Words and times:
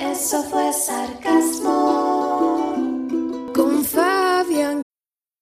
Eso 0.00 0.42
fue 0.44 0.72
sarcasmo. 0.72 2.23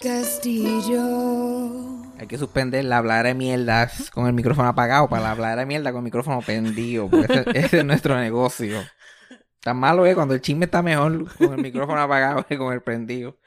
Castillo. 0.00 1.04
Hay 2.18 2.26
que 2.28 2.38
suspender 2.38 2.84
la 2.84 2.98
hablar 2.98 3.26
de 3.26 3.34
mierdas 3.34 4.10
con 4.10 4.26
el 4.26 4.32
micrófono 4.32 4.68
apagado 4.68 5.08
para 5.08 5.22
la 5.22 5.30
hablar 5.32 5.58
de 5.58 5.66
mierda 5.66 5.90
con 5.90 5.98
el 5.98 6.04
micrófono 6.04 6.40
prendido. 6.40 7.08
Porque 7.08 7.26
ese, 7.32 7.44
ese 7.58 7.78
es 7.78 7.84
nuestro 7.84 8.16
negocio. 8.16 8.80
Tan 9.60 9.76
malo 9.76 10.06
es 10.06 10.14
cuando 10.14 10.34
el 10.34 10.40
chisme 10.40 10.66
está 10.66 10.82
mejor 10.82 11.36
con 11.36 11.52
el 11.52 11.62
micrófono 11.62 12.00
apagado 12.00 12.46
que 12.46 12.56
con 12.56 12.72
el 12.72 12.80
prendido. 12.80 13.38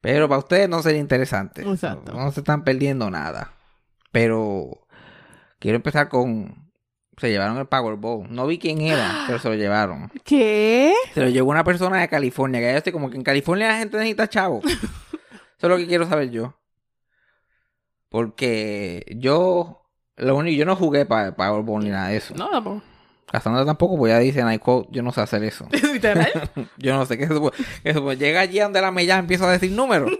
Pero 0.00 0.28
para 0.28 0.38
ustedes 0.40 0.68
no 0.68 0.82
sería 0.82 1.00
interesante. 1.00 1.62
Exacto. 1.62 2.12
No, 2.12 2.24
no 2.24 2.32
se 2.32 2.40
están 2.40 2.64
perdiendo 2.64 3.10
nada. 3.10 3.52
Pero 4.10 4.86
quiero 5.58 5.76
empezar 5.76 6.08
con... 6.08 6.68
Se 7.18 7.30
llevaron 7.30 7.58
el 7.58 7.66
Powerball. 7.66 8.26
No 8.30 8.46
vi 8.46 8.58
quién 8.58 8.80
era, 8.80 9.24
pero 9.26 9.38
se 9.38 9.48
lo 9.48 9.54
llevaron. 9.54 10.10
¿Qué? 10.24 10.94
Se 11.14 11.20
lo 11.20 11.28
llevó 11.28 11.50
una 11.50 11.64
persona 11.64 12.00
de 12.00 12.08
California. 12.08 12.60
Que 12.60 12.72
yo 12.72 12.78
estoy 12.78 12.92
como 12.92 13.10
que 13.10 13.16
en 13.16 13.24
California 13.24 13.68
la 13.68 13.78
gente 13.78 13.96
necesita 13.96 14.28
chavo. 14.28 14.60
Eso 15.58 15.66
es 15.66 15.70
lo 15.70 15.76
que 15.76 15.88
quiero 15.88 16.08
saber 16.08 16.30
yo. 16.30 16.54
Porque 18.08 19.04
yo... 19.16 19.84
Lo 20.16 20.36
único, 20.36 20.56
yo 20.56 20.64
no 20.64 20.74
jugué 20.74 21.04
para 21.04 21.34
Powerball 21.36 21.82
ni 21.82 21.90
nada 21.90 22.08
de 22.08 22.16
eso. 22.16 22.34
No, 22.34 22.48
tampoco. 22.48 22.82
Cassandra 23.30 23.64
tampoco, 23.64 23.96
pues 23.98 24.10
ya 24.10 24.18
dice 24.18 24.40
en 24.40 24.50
iQuote, 24.52 24.88
yo 24.90 25.02
no 25.02 25.12
sé 25.12 25.20
hacer 25.20 25.44
eso. 25.44 25.68
Literal. 25.92 26.50
yo 26.78 26.96
no 26.96 27.04
sé 27.06 27.18
qué 27.18 27.24
es 27.24 27.30
eso. 27.30 27.50
que 27.50 27.90
eso, 27.90 28.02
pues, 28.02 28.18
llega 28.18 28.40
allí 28.40 28.58
donde 28.58 28.80
la 28.80 28.90
mella 28.90 29.18
empieza 29.18 29.48
a 29.48 29.52
decir 29.52 29.70
números. 29.72 30.10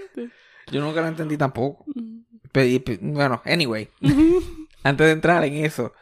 yo 0.70 0.80
nunca 0.80 1.00
lo 1.00 1.08
entendí 1.08 1.36
tampoco. 1.36 1.84
Pero, 2.52 2.66
y, 2.66 2.78
pues, 2.78 2.98
bueno, 3.00 3.42
anyway. 3.44 3.88
antes 4.82 5.06
de 5.06 5.12
entrar 5.12 5.44
en 5.44 5.64
eso. 5.64 5.92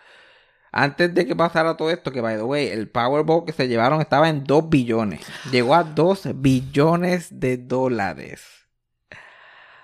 Antes 0.79 1.15
de 1.15 1.25
que 1.25 1.35
pasara 1.35 1.75
todo 1.75 1.89
esto, 1.89 2.13
que 2.13 2.21
by 2.21 2.37
the 2.37 2.43
way, 2.43 2.67
el 2.67 2.91
Powerball 2.91 3.47
que 3.47 3.53
se 3.53 3.67
llevaron 3.67 4.03
estaba 4.03 4.29
en 4.29 4.45
2 4.45 4.69
billones. 4.69 5.21
Llegó 5.51 5.75
a 5.75 5.83
2 5.83 6.29
billones 6.35 7.41
de 7.41 7.57
dólares. 7.57 8.45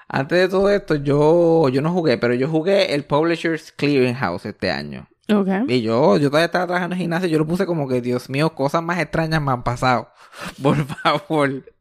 Antes 0.06 0.38
de 0.38 0.48
todo 0.50 0.68
esto, 0.68 0.96
yo, 0.96 1.70
yo 1.70 1.80
no 1.80 1.94
jugué, 1.94 2.18
pero 2.18 2.34
yo 2.34 2.46
jugué 2.46 2.92
el 2.92 3.06
Publishers 3.06 3.72
Clearinghouse 3.72 4.44
este 4.44 4.70
año. 4.70 5.08
Ok. 5.32 5.48
Y 5.68 5.80
yo, 5.80 6.18
yo 6.18 6.28
todavía 6.28 6.44
estaba 6.44 6.66
trabajando 6.66 6.94
en 6.94 7.00
el 7.00 7.04
gimnasio, 7.04 7.28
yo 7.30 7.38
lo 7.38 7.46
puse 7.46 7.64
como 7.64 7.88
que, 7.88 8.02
Dios 8.02 8.28
mío, 8.28 8.54
cosas 8.54 8.82
más 8.82 9.00
extrañas 9.00 9.40
me 9.40 9.50
han 9.50 9.62
pasado. 9.62 10.10
Por 10.62 10.76
favor, 10.84 11.72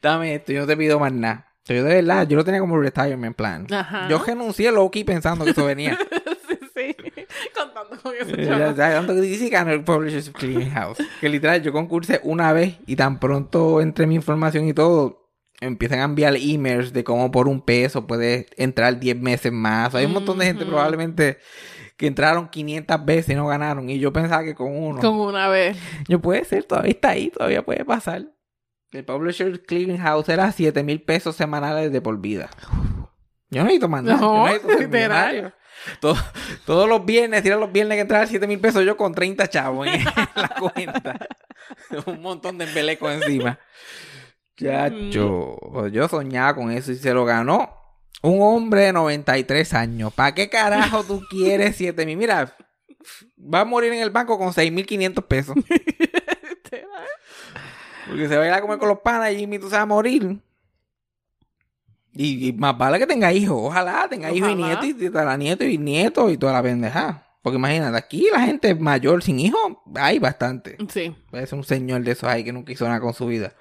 dame 0.00 0.36
esto, 0.36 0.52
yo 0.52 0.60
no 0.60 0.66
te 0.68 0.76
pido 0.76 1.00
más 1.00 1.12
nada. 1.12 1.48
Yo 1.64 1.82
de 1.82 1.94
verdad, 1.94 2.28
yo 2.28 2.36
lo 2.36 2.44
tenía 2.44 2.60
como 2.60 2.78
retirement 2.78 3.34
plan. 3.34 3.66
Ajá. 3.72 4.06
Yo 4.08 4.22
renuncié 4.24 4.70
Loki 4.70 5.02
pensando 5.02 5.44
que 5.44 5.50
eso 5.50 5.64
venía. 5.64 5.98
sí. 6.88 6.96
Contando 7.54 8.02
con 8.02 8.14
eso. 8.14 8.36
Ya, 8.36 8.74
tanto 8.74 9.14
que 9.14 9.20
dice 9.20 9.50
el 9.54 9.84
Publishers 9.84 10.30
Clearinghouse. 10.30 10.98
Que 11.20 11.28
literal, 11.28 11.62
yo 11.62 11.72
concursé 11.72 12.20
una 12.24 12.52
vez 12.52 12.76
y 12.86 12.96
tan 12.96 13.20
pronto 13.20 13.80
entre 13.80 14.06
mi 14.06 14.14
información 14.14 14.66
y 14.66 14.74
todo, 14.74 15.30
empiezan 15.60 16.00
a 16.00 16.04
enviar 16.04 16.34
emails 16.36 16.92
de 16.92 17.04
cómo 17.04 17.30
por 17.30 17.48
un 17.48 17.60
peso 17.60 18.06
puedes 18.06 18.46
entrar 18.56 18.98
10 18.98 19.20
meses 19.20 19.52
más. 19.52 19.94
Hay 19.94 20.06
un 20.06 20.12
montón 20.12 20.38
de 20.38 20.46
gente 20.46 20.66
probablemente 20.66 21.38
que 21.96 22.08
entraron 22.08 22.48
500 22.48 23.04
veces 23.04 23.30
y 23.30 23.34
no 23.36 23.46
ganaron. 23.46 23.88
Y 23.88 23.98
yo 23.98 24.12
pensaba 24.12 24.42
que 24.42 24.54
con 24.54 24.76
uno. 24.76 25.00
Con 25.00 25.20
una 25.20 25.48
vez. 25.48 25.78
Yo 26.08 26.20
puede 26.20 26.44
ser, 26.44 26.64
todavía 26.64 26.90
está 26.90 27.10
ahí, 27.10 27.30
todavía 27.30 27.64
puede 27.64 27.84
pasar. 27.84 28.32
El 28.90 29.04
Publisher 29.04 29.62
Clearinghouse 29.62 30.28
era 30.28 30.50
7 30.52 30.82
mil 30.82 31.02
pesos 31.02 31.36
semanales 31.36 31.92
de 31.92 32.00
por 32.00 32.20
vida. 32.20 32.50
Yo 33.50 33.60
no 33.60 33.64
necesito 33.64 33.88
nada. 33.88 34.16
No, 34.16 34.46
yo 34.48 34.52
necesito 34.52 34.68
ser 34.68 34.80
literal. 34.80 35.32
millonario. 35.32 35.61
Todo- 36.00 36.16
todos 36.64 36.88
los 36.88 37.04
viernes, 37.04 37.44
era 37.44 37.56
los 37.56 37.72
viernes 37.72 37.96
que 37.96 38.02
entraba 38.02 38.26
7 38.26 38.46
mil 38.46 38.60
pesos, 38.60 38.84
yo 38.84 38.96
con 38.96 39.14
30 39.14 39.48
chavos 39.48 39.86
en 39.86 40.04
la 40.36 40.48
cuenta. 40.58 41.28
Un 42.06 42.20
montón 42.22 42.58
de 42.58 42.64
embeleco 42.66 43.10
encima. 43.10 43.58
Chacho, 44.56 45.88
yo 45.88 46.08
soñaba 46.08 46.54
con 46.54 46.70
eso 46.70 46.92
y 46.92 46.96
se 46.96 47.12
lo 47.14 47.24
ganó 47.24 47.74
un 48.22 48.40
hombre 48.42 48.82
de 48.82 48.92
93 48.92 49.74
años. 49.74 50.12
¿Para 50.12 50.34
qué 50.34 50.48
carajo 50.48 51.02
tú 51.02 51.22
quieres 51.28 51.74
7 51.76 52.06
mil? 52.06 52.16
Mira, 52.16 52.54
va 53.38 53.60
a 53.60 53.64
morir 53.64 53.92
en 53.92 54.00
el 54.00 54.10
banco 54.10 54.38
con 54.38 54.52
6.500 54.52 55.26
pesos. 55.26 55.56
Literal. 56.48 57.06
Porque 58.06 58.28
se 58.28 58.36
va 58.36 58.44
a 58.44 58.46
ir 58.46 58.52
a 58.52 58.60
comer 58.60 58.78
con 58.78 58.88
los 58.88 59.00
panas 59.00 59.32
y 59.32 59.38
Jimmy 59.38 59.58
tú 59.58 59.68
se 59.68 59.76
va 59.76 59.82
a 59.82 59.86
morir. 59.86 60.38
Y, 62.14 62.48
y 62.48 62.52
más 62.52 62.76
vale 62.76 62.98
que 62.98 63.06
tenga 63.06 63.32
hijos. 63.32 63.56
Ojalá 63.58 64.06
tenga 64.08 64.30
hijos 64.32 64.50
y 64.50 64.54
nietos 64.54 64.84
y 64.86 65.10
tala 65.10 65.36
nietos 65.36 65.66
y 65.66 65.78
nietos 65.78 66.30
y 66.32 66.36
toda 66.36 66.52
la 66.52 66.62
pendeja. 66.62 67.26
Porque 67.42 67.56
imagínate, 67.58 67.96
aquí 67.96 68.28
la 68.32 68.40
gente 68.40 68.74
mayor 68.74 69.22
sin 69.22 69.40
hijos 69.40 69.60
hay 69.96 70.18
bastante. 70.18 70.76
Sí. 70.88 71.14
Puede 71.30 71.46
ser 71.46 71.58
un 71.58 71.64
señor 71.64 72.02
de 72.02 72.12
esos 72.12 72.28
ahí 72.28 72.44
que 72.44 72.52
nunca 72.52 72.72
hizo 72.72 72.86
nada 72.86 73.00
con 73.00 73.14
su 73.14 73.26
vida. 73.26 73.52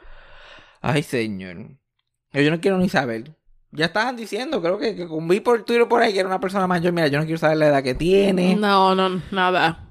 Ay, 0.81 1.01
señor. 1.03 1.57
Yo, 2.33 2.51
no 2.51 2.59
quiero 2.61 2.77
ni 2.77 2.89
saber. 2.89 3.35
Ya 3.71 3.85
estaban 3.85 4.15
diciendo, 4.17 4.61
creo 4.61 4.77
que, 4.77 4.95
que 4.95 5.07
con- 5.07 5.27
vi 5.27 5.39
por 5.39 5.63
Twitter 5.63 5.87
por 5.87 6.01
ahí 6.01 6.13
que 6.13 6.19
era 6.19 6.27
una 6.27 6.39
persona 6.39 6.67
mayor. 6.67 6.91
Mira, 6.93 7.07
yo 7.07 7.17
no 7.19 7.23
quiero 7.25 7.37
saber 7.39 7.57
la 7.57 7.67
edad 7.67 7.83
que 7.83 7.95
tiene. 7.95 8.55
No, 8.55 8.93
no, 8.95 9.21
nada. 9.31 9.87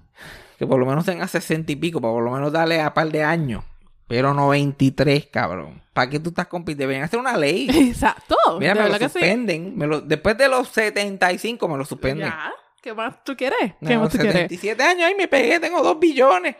Que 0.59 0.67
por 0.67 0.79
lo 0.79 0.85
menos 0.87 1.05
tenga 1.07 1.27
60 1.27 1.73
y 1.73 1.77
pico, 1.77 2.01
para 2.01 2.13
por 2.13 2.23
lo 2.23 2.31
menos 2.31 2.53
darle 2.53 2.81
a 2.81 2.93
par 2.93 3.11
de 3.11 3.23
años. 3.25 3.65
Pero 4.11 4.35
no 4.35 4.49
23, 4.49 5.27
cabrón. 5.27 5.81
¿Para 5.93 6.11
qué 6.11 6.19
tú 6.19 6.31
estás 6.31 6.49
compitiendo? 6.49 6.81
Deberían 6.83 7.05
hacer 7.05 7.21
una 7.21 7.37
ley. 7.37 7.69
Exacto. 7.91 8.35
Mira, 8.59 8.75
me 8.75 8.89
lo 8.89 8.97
sí. 8.97 9.05
suspenden. 9.05 9.79
Me 9.79 9.87
lo- 9.87 10.01
después 10.01 10.37
de 10.37 10.49
los 10.49 10.67
75 10.67 11.69
me 11.69 11.79
lo 11.79 11.85
suspenden. 11.85 12.27
Ya. 12.29 12.53
¿Qué 12.83 12.93
más 12.93 13.23
tú 13.23 13.37
quieres? 13.37 13.75
No, 13.81 13.89
¿Qué 13.89 13.97
más 13.99 14.11
tú 14.11 14.17
quieres? 14.19 14.33
77 14.35 14.83
años, 14.83 15.05
ay, 15.07 15.15
me 15.15 15.29
pegué, 15.29 15.61
tengo 15.61 15.81
2 15.81 16.01
billones. 16.01 16.57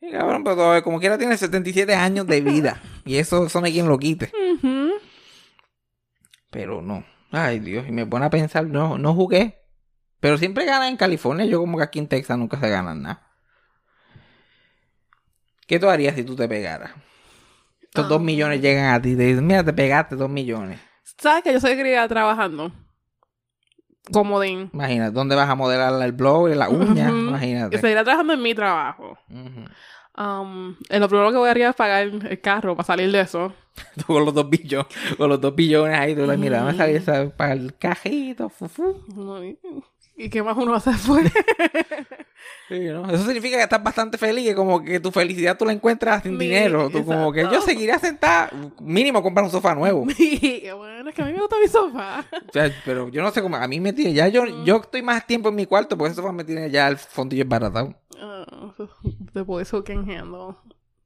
Y 0.00 0.10
cabrón, 0.10 0.42
pero 0.42 0.82
como 0.82 0.98
quiera 0.98 1.18
tiene 1.18 1.36
77 1.36 1.94
años 1.94 2.26
de 2.26 2.40
vida. 2.40 2.80
y 3.04 3.16
eso, 3.18 3.44
eso 3.44 3.60
no 3.60 3.66
hay 3.66 3.72
quien 3.74 3.88
lo 3.88 3.98
quite. 3.98 4.32
Pero 6.50 6.80
no. 6.80 7.04
Ay, 7.30 7.58
Dios, 7.58 7.86
y 7.86 7.92
me 7.92 8.06
pone 8.06 8.24
a 8.24 8.30
pensar, 8.30 8.64
no, 8.66 8.96
no 8.96 9.12
jugué. 9.14 9.58
Pero 10.20 10.38
siempre 10.38 10.64
ganan 10.64 10.88
en 10.88 10.96
California, 10.96 11.44
yo 11.44 11.58
como 11.60 11.76
que 11.76 11.84
aquí 11.84 11.98
en 11.98 12.08
Texas 12.08 12.38
nunca 12.38 12.58
se 12.58 12.70
ganan 12.70 13.02
nada. 13.02 13.25
¿Qué 15.66 15.78
tú 15.78 15.88
harías 15.88 16.14
si 16.14 16.24
tú 16.24 16.36
te 16.36 16.48
pegaras? 16.48 16.92
Estos 17.82 18.08
dos 18.08 18.20
Ah. 18.20 18.24
millones 18.24 18.60
llegan 18.60 18.94
a 18.94 19.00
ti 19.00 19.10
y 19.10 19.16
te 19.16 19.22
dicen, 19.24 19.46
mira, 19.46 19.64
te 19.64 19.72
pegaste 19.72 20.16
dos 20.16 20.28
millones. 20.30 20.78
¿Sabes 21.18 21.42
que 21.42 21.52
yo 21.52 21.60
soy 21.60 21.76
criada 21.78 22.06
trabajando? 22.08 22.70
Comodín. 24.12 24.70
Imagínate, 24.72 25.12
¿dónde 25.12 25.34
vas 25.34 25.48
a 25.48 25.54
modelar 25.56 26.00
el 26.02 26.12
blog 26.12 26.48
y 26.50 26.54
la 26.54 26.68
uña? 26.68 27.08
Imagínate. 27.08 27.78
Seguirá 27.78 28.04
trabajando 28.04 28.34
en 28.34 28.42
mi 28.42 28.54
trabajo. 28.54 29.18
Um, 30.18 30.76
eh, 30.88 30.98
lo 31.00 31.08
primero 31.08 31.30
que 31.30 31.36
voy 31.36 31.48
a 31.48 31.52
hacer 31.52 31.62
es 31.68 31.74
pagar 31.74 32.02
el 32.06 32.40
carro 32.40 32.74
para 32.76 32.86
salir 32.86 33.10
de 33.10 33.20
eso. 33.20 33.52
Tú 33.96 34.04
con 34.06 34.24
los 34.24 34.32
dos 34.32 34.48
billones, 34.48 34.86
con 35.18 35.28
los 35.28 35.40
dos 35.40 35.54
billones 35.54 35.98
ahí, 35.98 36.14
tú 36.14 36.26
le 36.26 36.36
miras, 36.38 36.64
me 36.64 36.74
salí 36.74 36.94
esa 36.94 37.28
para 37.28 37.52
el 37.52 37.76
cajito, 37.76 38.48
fufu. 38.48 39.02
¿Y 40.16 40.30
qué 40.30 40.42
más 40.42 40.56
uno 40.56 40.74
hace 40.74 40.90
después? 40.90 41.30
Sí, 42.68 42.80
¿no? 42.80 43.08
Eso 43.08 43.24
significa 43.24 43.56
que 43.58 43.62
estás 43.62 43.82
bastante 43.82 44.18
feliz, 44.18 44.44
que 44.48 44.54
como 44.54 44.82
que 44.82 44.98
tu 44.98 45.12
felicidad 45.12 45.56
tú 45.56 45.64
la 45.64 45.72
encuentras 45.72 46.24
sin 46.24 46.36
Mi- 46.36 46.46
dinero. 46.46 46.90
Tú 46.90 47.04
como 47.04 47.32
que 47.32 47.42
yo 47.42 47.60
seguiría 47.60 47.98
sentada, 47.98 48.50
mínimo 48.80 49.22
comprar 49.22 49.44
un 49.44 49.50
sofá 49.52 49.74
nuevo. 49.74 50.00
bueno, 50.76 51.08
es 51.08 51.14
que 51.14 51.22
a 51.22 51.26
mí 51.26 51.32
me 51.32 51.38
gusta 51.40 51.56
mi 51.62 51.68
sofá. 51.68 52.24
O 52.48 52.52
sea, 52.52 52.70
pero 52.84 53.08
yo 53.08 53.22
no 53.22 53.30
sé 53.30 53.40
cómo, 53.40 53.56
a 53.56 53.68
mí 53.68 53.78
me 53.78 53.92
tiene, 53.92 54.12
ya 54.14 54.26
yo, 54.28 54.44
yo 54.64 54.76
estoy 54.78 55.02
más 55.02 55.26
tiempo 55.26 55.48
en 55.48 55.54
mi 55.54 55.66
cuarto, 55.66 55.96
porque 55.96 56.12
ese 56.12 56.20
sofá 56.20 56.32
me 56.32 56.42
tiene 56.42 56.68
ya 56.70 56.88
el 56.88 56.96
fondillo. 56.98 57.46
Ah, 58.18 58.72
después 59.32 59.68
eso 59.68 59.84
que 59.84 59.92
handle. 59.92 60.56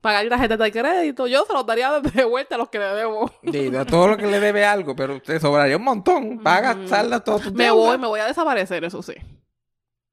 Pagar 0.01 0.27
tarjeta 0.31 0.57
de 0.57 0.73
crédito, 0.73 1.27
yo 1.27 1.45
se 1.47 1.53
los 1.53 1.67
daría 1.67 2.01
de 2.01 2.25
vuelta 2.25 2.55
a 2.55 2.59
los 2.59 2.69
que 2.71 2.79
le 2.79 2.87
debo. 2.87 3.31
Y 3.43 3.51
de 3.69 3.85
todo 3.85 4.09
lo 4.09 4.17
que 4.17 4.27
le 4.27 4.41
debe 4.41 4.65
algo, 4.65 4.97
pero 4.97 5.21
te 5.21 5.39
sobraría 5.39 5.77
un 5.77 5.85
montón. 5.85 6.39
Paga, 6.43 6.73
Ujú. 6.75 6.89
salda 6.89 7.21
todo 7.21 7.39
tu 7.39 7.53
Me 7.53 7.71
voy, 7.71 7.99
me 7.99 8.07
voy 8.07 8.21
a 8.21 8.27
desaparecer, 8.27 8.83
eso 8.85 9.03
sí. 9.03 9.13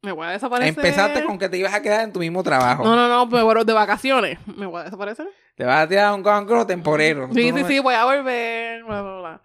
Me 0.02 0.12
voy 0.12 0.28
a 0.28 0.32
desaparecer. 0.32 0.70
Empezaste 0.78 1.24
con 1.24 1.40
que 1.40 1.50
te 1.50 1.58
ibas 1.58 1.74
a 1.74 1.82
quedar 1.82 2.02
en 2.02 2.12
tu 2.14 2.20
mismo 2.20 2.44
trabajo. 2.44 2.84
No, 2.84 2.96
no, 2.96 3.08
no, 3.08 3.26
me 3.26 3.42
voy 3.42 3.64
de 3.66 3.74
vacaciones. 3.74 4.40
Me 4.58 4.66
voy 4.66 4.82
a 4.82 4.84
desaparecer. 4.86 5.28
Te 5.56 5.64
vas 5.64 5.86
a 5.86 5.88
tirar 5.88 6.14
un 6.14 6.22
gongro 6.22 6.66
temporero. 6.68 7.28
Sí, 7.34 7.50
Tú 7.52 7.58
sí, 7.58 7.62
no- 7.64 7.68
sí, 7.68 7.80
voy 7.80 7.96
a 7.96 8.06
volver. 8.06 8.84
Bla, 8.84 9.02
bla, 9.02 9.18
bla. 9.20 9.42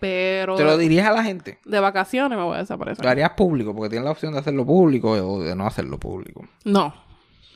Pero 0.00 0.54
Te 0.56 0.64
lo 0.64 0.76
dirías 0.76 1.06
a 1.08 1.12
la 1.12 1.22
gente. 1.24 1.58
de 1.64 1.80
vacaciones 1.80 2.36
me 2.38 2.44
voy 2.44 2.56
a 2.56 2.60
desaparecer. 2.60 3.04
Lo 3.04 3.10
harías 3.10 3.30
público, 3.30 3.74
porque 3.74 3.90
tienes 3.90 4.04
la 4.04 4.10
opción 4.12 4.32
de 4.32 4.40
hacerlo 4.40 4.64
público 4.66 5.10
o 5.12 5.42
de 5.42 5.56
no 5.56 5.66
hacerlo 5.66 5.98
público. 5.98 6.46
No. 6.64 6.94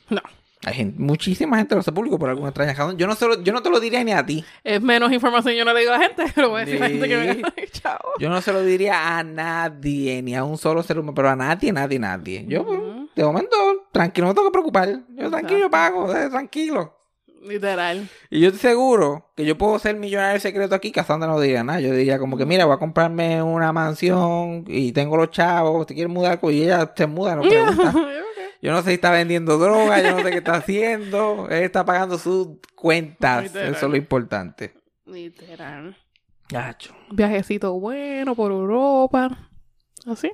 No. 0.09 0.21
Hay 0.64 0.75
gente, 0.75 1.00
muchísima 1.03 1.56
gente 1.59 1.75
lo 1.75 1.81
hace 1.81 1.91
público 1.91 2.19
por 2.19 2.31
alguna 2.31 2.50
extraña 2.50 2.73
razón. 2.75 2.97
Yo 2.97 3.06
no, 3.09 3.14
se 3.17 3.26
lo- 3.26 3.43
yo 3.43 3.53
no 3.53 3.62
te 3.62 3.70
lo 3.70 3.81
diría 3.81 4.05
ni 4.05 4.12
a 4.12 4.25
ti. 4.25 4.44
Es 4.62 4.81
menos 4.81 5.12
información, 5.12 5.55
yo 5.55 5.64
no 5.64 5.73
le 5.73 5.81
digo 5.81 5.93
a 5.93 5.99
la 5.99 6.05
gente, 6.06 6.25
pero 6.35 6.50
voy 6.50 6.62
a 6.62 6.64
decir 6.64 6.82
a 6.82 6.88
la 6.88 6.91
gente 6.91 7.09
que 7.09 7.17
me 7.56 7.67
chao. 7.73 7.99
Yo 8.20 8.29
no 8.29 8.41
se 8.41 8.53
lo 8.53 8.62
diría 8.62 9.19
a 9.19 9.25
nadie, 9.25 10.23
ni 10.23 10.35
a 10.37 10.44
un 10.44 10.56
solo 10.59 10.82
ser 10.82 10.99
humano, 10.99 11.14
pero 11.14 11.31
a 11.31 11.37
nadie, 11.37 11.73
nadie, 11.73 11.99
nadie. 11.99 12.44
Yo, 12.47 12.62
Ujú. 12.62 13.09
de 13.14 13.25
momento, 13.25 13.56
tranquilo, 13.91 14.29
no 14.29 14.35
tengo 14.35 14.49
que 14.49 14.53
preocupar. 14.53 15.00
Yo 15.17 15.31
tranquilo, 15.31 15.59
yo 15.61 15.70
pago, 15.70 16.14
eh, 16.17 16.29
tranquilo. 16.31 16.97
Literal. 17.44 18.08
Y 18.31 18.38
yo 18.38 18.50
estoy 18.50 18.61
seguro 18.70 19.32
que 19.37 19.44
yo 19.44 19.58
puedo 19.58 19.76
ser 19.81 19.97
millonario 19.97 20.38
secreto 20.41 20.76
aquí, 20.76 20.93
Cassandra 20.93 21.26
no 21.29 21.41
diría 21.41 21.65
nada. 21.65 21.81
Yo 21.81 21.93
diría 21.93 22.20
como 22.20 22.37
que, 22.37 22.47
mira, 22.47 22.67
voy 22.67 22.75
a 22.76 22.79
comprarme 22.79 23.43
una 23.43 23.73
mansión 23.73 24.65
y 24.69 24.93
tengo 24.93 25.17
los 25.17 25.31
chavos, 25.32 25.88
te 25.88 25.94
quieren 25.94 26.12
mudar, 26.12 26.38
y 26.44 26.62
ella 26.62 26.93
se 26.97 27.08
muda, 27.08 27.35
no 27.35 27.43
pregunta. 27.43 27.93
Yo 28.62 28.70
no 28.70 28.79
sé 28.82 28.91
si 28.91 28.94
está 28.94 29.11
vendiendo 29.11 29.59
droga, 29.59 30.00
yo 30.00 30.17
no 30.17 30.23
sé 30.23 30.31
qué 30.31 30.38
está 30.38 30.55
haciendo. 30.55 31.49
Él 31.50 31.64
está 31.64 31.85
pagando 31.85 32.17
sus 32.17 32.49
cuentas. 32.76 33.43
Literal. 33.43 33.75
Eso 33.75 33.87
es 33.87 33.91
lo 33.91 33.97
importante. 33.97 34.73
Literal. 35.05 35.97
Gacho. 36.49 36.94
Viajecito 37.11 37.73
bueno 37.81 38.37
por 38.37 38.53
Europa. 38.53 39.50
Así. 40.06 40.31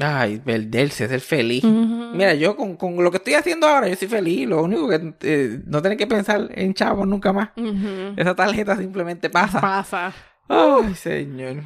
Ay, 0.00 0.38
perderse, 0.38 1.06
ser 1.06 1.20
feliz. 1.20 1.62
Ujú. 1.62 2.10
Mira, 2.14 2.34
yo 2.34 2.56
con, 2.56 2.76
con 2.76 3.02
lo 3.02 3.12
que 3.12 3.18
estoy 3.18 3.34
haciendo 3.34 3.68
ahora, 3.68 3.88
yo 3.88 3.94
soy 3.94 4.08
feliz. 4.08 4.48
Lo 4.48 4.64
único 4.64 4.88
que 4.88 5.14
eh, 5.20 5.60
no 5.64 5.80
tener 5.80 5.96
que 5.96 6.08
pensar 6.08 6.48
en 6.52 6.74
chavos 6.74 7.06
nunca 7.06 7.32
más. 7.32 7.50
Esa 8.16 8.34
tarjeta 8.34 8.76
simplemente 8.76 9.30
pasa. 9.30 9.60
Pasa. 9.60 10.12
Ay, 10.48 10.94
señor. 10.96 11.62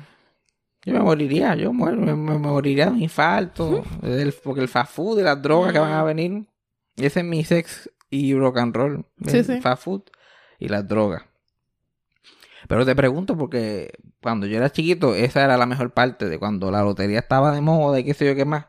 Yo 0.85 0.95
me 0.95 1.01
moriría, 1.01 1.55
yo 1.55 1.73
muero, 1.73 1.99
me, 1.99 2.15
me 2.15 2.39
moriría 2.39 2.87
de 2.87 2.93
un 2.93 3.03
infarto. 3.03 3.85
porque 4.43 4.61
el 4.61 4.69
fast 4.69 4.93
food 4.93 5.21
y 5.21 5.23
las 5.23 5.41
drogas 5.41 5.73
que 5.73 5.79
van 5.79 5.93
a 5.93 6.03
venir. 6.03 6.47
Ese 6.97 7.21
es 7.21 7.27
mi 7.27 7.45
sex 7.45 7.91
y 8.11 8.35
rock 8.35 8.59
and 8.59 8.77
roll. 8.77 9.07
Sí, 9.27 9.39
el 9.39 9.45
sí. 9.45 9.61
Fast 9.61 9.85
food 9.85 10.03
y 10.59 10.69
las 10.69 10.87
drogas. 10.87 11.23
Pero 12.69 12.85
te 12.85 12.95
pregunto 12.95 13.37
porque 13.37 13.93
cuando 14.21 14.47
yo 14.47 14.57
era 14.57 14.71
chiquito, 14.71 15.15
esa 15.15 15.45
era 15.45 15.57
la 15.57 15.67
mejor 15.67 15.93
parte 15.93 16.29
de 16.29 16.39
cuando 16.39 16.71
la 16.71 16.83
lotería 16.83 17.19
estaba 17.19 17.53
de 17.53 17.61
moda 17.61 17.99
y 18.01 18.05
qué 18.05 18.15
sé 18.15 18.27
yo 18.27 18.35
qué 18.35 18.45
más. 18.45 18.67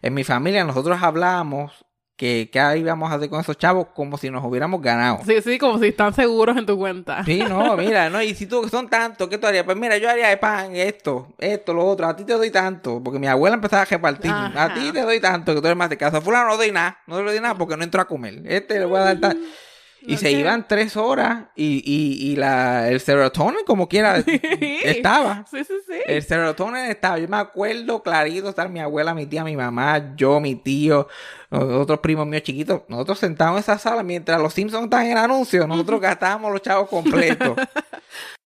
En 0.00 0.14
mi 0.14 0.24
familia 0.24 0.64
nosotros 0.64 1.02
hablábamos 1.02 1.84
que 2.16 2.50
qué 2.52 2.78
íbamos 2.78 3.10
a 3.10 3.14
hacer 3.14 3.28
con 3.28 3.40
esos 3.40 3.56
chavos 3.56 3.88
como 3.94 4.16
si 4.16 4.30
nos 4.30 4.44
hubiéramos 4.44 4.80
ganado. 4.80 5.20
Sí, 5.26 5.40
sí, 5.42 5.58
como 5.58 5.78
si 5.78 5.88
están 5.88 6.14
seguros 6.14 6.56
en 6.56 6.66
tu 6.66 6.76
cuenta. 6.76 7.24
Sí, 7.24 7.42
no, 7.48 7.76
mira, 7.78 8.10
no, 8.10 8.22
y 8.22 8.34
si 8.34 8.46
tú 8.46 8.68
son 8.68 8.88
tantos, 8.88 9.28
¿qué 9.28 9.38
tú 9.38 9.46
harías? 9.46 9.64
Pues 9.64 9.76
mira, 9.76 9.96
yo 9.96 10.08
haría 10.08 10.28
de 10.28 10.36
pan, 10.36 10.76
esto, 10.76 11.34
esto, 11.38 11.74
lo 11.74 11.84
otro, 11.84 12.06
a 12.06 12.14
ti 12.14 12.24
te 12.24 12.34
doy 12.34 12.50
tanto, 12.50 13.02
porque 13.02 13.18
mi 13.18 13.26
abuela 13.26 13.54
empezaba 13.54 13.82
a 13.82 13.86
repartir, 13.86 14.30
Ajá. 14.30 14.64
a 14.64 14.74
ti 14.74 14.92
te 14.92 15.02
doy 15.02 15.20
tanto, 15.20 15.54
que 15.54 15.60
tú 15.60 15.66
eres 15.66 15.76
más 15.76 15.90
de 15.90 15.96
casa, 15.96 16.20
fulano 16.20 16.48
no 16.48 16.56
doy 16.56 16.70
nada, 16.70 16.98
no 17.06 17.22
le 17.22 17.30
doy 17.32 17.40
nada 17.40 17.54
porque 17.54 17.76
no 17.76 17.84
entro 17.84 18.00
a 18.00 18.06
comer, 18.06 18.42
este 18.46 18.78
le 18.78 18.84
voy 18.84 19.00
a 19.00 19.04
dar 19.04 19.20
tal. 19.20 19.38
Y 20.04 20.16
se 20.16 20.32
iban 20.32 20.66
tres 20.66 20.96
horas 20.96 21.44
y, 21.54 21.82
y, 21.84 22.32
y 22.32 22.36
la, 22.36 22.88
el 22.88 23.00
serotonin 23.00 23.64
como 23.66 23.88
quiera 23.88 24.18
estaba. 24.82 25.44
Sí, 25.50 25.64
sí, 25.64 25.74
sí. 25.86 25.94
El 26.06 26.22
serotonin 26.22 26.86
estaba. 26.86 27.18
Yo 27.18 27.28
me 27.28 27.36
acuerdo 27.36 28.02
clarito 28.02 28.48
estar 28.48 28.68
mi 28.68 28.80
abuela, 28.80 29.14
mi 29.14 29.26
tía, 29.26 29.44
mi 29.44 29.56
mamá, 29.56 30.14
yo, 30.16 30.40
mi 30.40 30.56
tío, 30.56 31.08
otros 31.50 32.00
primos 32.00 32.26
míos 32.26 32.42
chiquitos. 32.42 32.82
Nosotros 32.88 33.18
sentados 33.18 33.54
en 33.54 33.60
esa 33.60 33.78
sala 33.78 34.02
mientras 34.02 34.40
los 34.40 34.52
Simpsons 34.52 34.84
estaban 34.84 35.06
en 35.06 35.12
el 35.12 35.18
anuncio. 35.18 35.66
Nosotros 35.66 36.00
gastábamos 36.00 36.52
los 36.52 36.62
chavos 36.62 36.88
completos. 36.88 37.56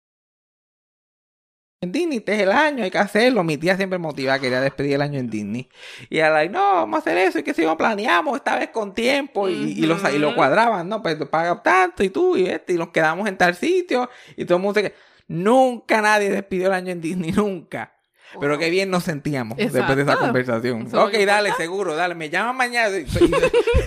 En 1.83 1.91
Disney, 1.91 2.19
este 2.19 2.35
es 2.35 2.41
el 2.41 2.51
año, 2.51 2.83
hay 2.83 2.91
que 2.91 2.99
hacerlo. 2.99 3.43
Mi 3.43 3.57
tía 3.57 3.75
siempre 3.75 3.97
motivaba, 3.97 4.37
quería 4.37 4.61
despedir 4.61 4.93
el 4.93 5.01
año 5.01 5.17
en 5.17 5.31
Disney. 5.31 5.67
Y 6.11 6.19
a 6.19 6.29
la, 6.29 6.45
no, 6.45 6.59
vamos 6.75 6.97
a 6.97 6.99
hacer 6.99 7.17
eso, 7.17 7.39
y 7.39 7.43
que 7.43 7.55
si 7.55 7.63
lo 7.63 7.75
planeamos 7.75 8.35
esta 8.37 8.55
vez 8.59 8.69
con 8.69 8.93
tiempo, 8.93 9.49
y, 9.49 9.53
y, 9.71 9.81
lo, 9.87 9.95
y 10.13 10.19
lo 10.19 10.35
cuadraban, 10.35 10.87
¿no? 10.87 11.01
Pues 11.01 11.15
paga 11.25 11.63
tanto, 11.63 12.03
y 12.03 12.11
tú, 12.11 12.37
y 12.37 12.45
este, 12.45 12.73
y 12.73 12.77
nos 12.77 12.89
quedamos 12.89 13.27
en 13.27 13.35
tal 13.35 13.55
sitio, 13.55 14.11
y 14.37 14.45
todo 14.45 14.57
el 14.57 14.61
mundo 14.63 14.79
se 14.79 14.89
que 14.91 14.95
Nunca 15.27 16.01
nadie 16.01 16.29
despidió 16.29 16.67
el 16.67 16.73
año 16.73 16.91
en 16.91 17.01
Disney, 17.01 17.31
nunca. 17.31 17.93
Pero 18.39 18.59
qué 18.59 18.69
bien 18.69 18.91
nos 18.91 19.03
sentíamos 19.05 19.57
después 19.57 19.95
de 19.95 20.03
esa 20.03 20.17
conversación. 20.27 20.87
Ok, 20.93 21.13
dale, 21.25 21.51
seguro, 21.53 21.95
dale, 21.95 22.13
me 22.13 22.29
llaman 22.29 22.55
mañana. 22.57 22.95
Y- 22.97 23.01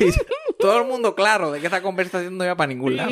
y- 0.05 0.09
y 0.09 0.13
todo 0.59 0.81
el 0.81 0.89
mundo 0.89 1.15
claro 1.15 1.53
de 1.53 1.61
que 1.61 1.69
esa 1.69 1.81
conversación 1.81 2.37
no 2.39 2.45
iba 2.45 2.57
para 2.57 2.67
ningún 2.69 2.97
lado. 2.97 3.11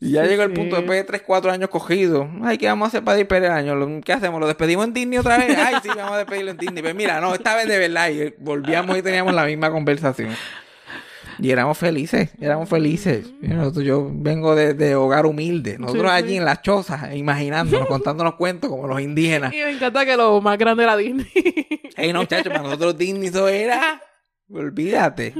Y 0.00 0.10
ya 0.12 0.22
Sí, 0.24 0.28
llegó 0.30 0.42
el 0.42 0.50
sí. 0.50 0.56
punto 0.56 0.76
después 0.76 0.98
de 0.98 1.04
3, 1.04 1.22
4 1.26 1.50
años 1.52 1.70
cogidos. 1.70 2.26
Ay, 2.42 2.58
¿qué 2.58 2.66
vamos 2.66 2.86
a 2.86 2.88
hacer 2.88 3.04
para 3.04 3.16
despedir 3.16 3.44
el 3.44 3.52
año? 3.52 4.00
¿Qué 4.04 4.12
hacemos? 4.12 4.40
¿Lo 4.40 4.46
despedimos 4.46 4.86
en 4.86 4.92
Disney 4.92 5.18
otra 5.18 5.38
vez? 5.38 5.56
Ay, 5.58 5.76
sí, 5.82 5.88
vamos 5.96 6.12
a 6.12 6.18
despedirlo 6.18 6.50
en 6.50 6.56
Disney. 6.58 6.82
Pero 6.82 6.94
mira, 6.94 7.20
no, 7.20 7.32
esta 7.34 7.54
vez 7.56 7.66
de 7.68 7.78
verdad. 7.78 8.10
Y 8.10 8.34
volvíamos 8.38 8.98
y 8.98 9.02
teníamos 9.02 9.32
la 9.34 9.44
misma 9.46 9.70
conversación. 9.70 10.30
Y 11.40 11.50
éramos 11.50 11.76
felices, 11.78 12.30
éramos 12.40 12.68
felices. 12.68 13.32
Y 13.42 13.48
nosotros- 13.48 13.84
yo 13.84 14.08
vengo 14.12 14.54
de, 14.54 14.74
de 14.74 14.94
hogar 14.94 15.26
humilde. 15.26 15.78
Nosotros 15.78 16.04
Sí, 16.04 16.16
allí 16.16 16.28
sí. 16.30 16.36
en 16.36 16.44
las 16.44 16.62
chozas, 16.62 17.14
imaginándonos, 17.16 17.88
contándonos 17.88 18.34
cuentos 18.36 18.70
como 18.70 18.86
los 18.86 19.00
indígenas. 19.00 19.52
Y 19.52 19.56
me 19.56 19.70
encanta 19.72 20.04
que 20.04 20.16
lo 20.16 20.40
más 20.40 20.56
grande 20.58 20.84
era 20.84 20.96
Disney. 20.96 21.26
Ey, 21.96 22.12
no, 22.12 22.24
chacho, 22.26 22.50
para 22.50 22.62
nosotros 22.62 22.96
Disney 22.98 23.28
eso 23.28 23.48
era. 23.48 24.00
Olvídate. 24.48 25.34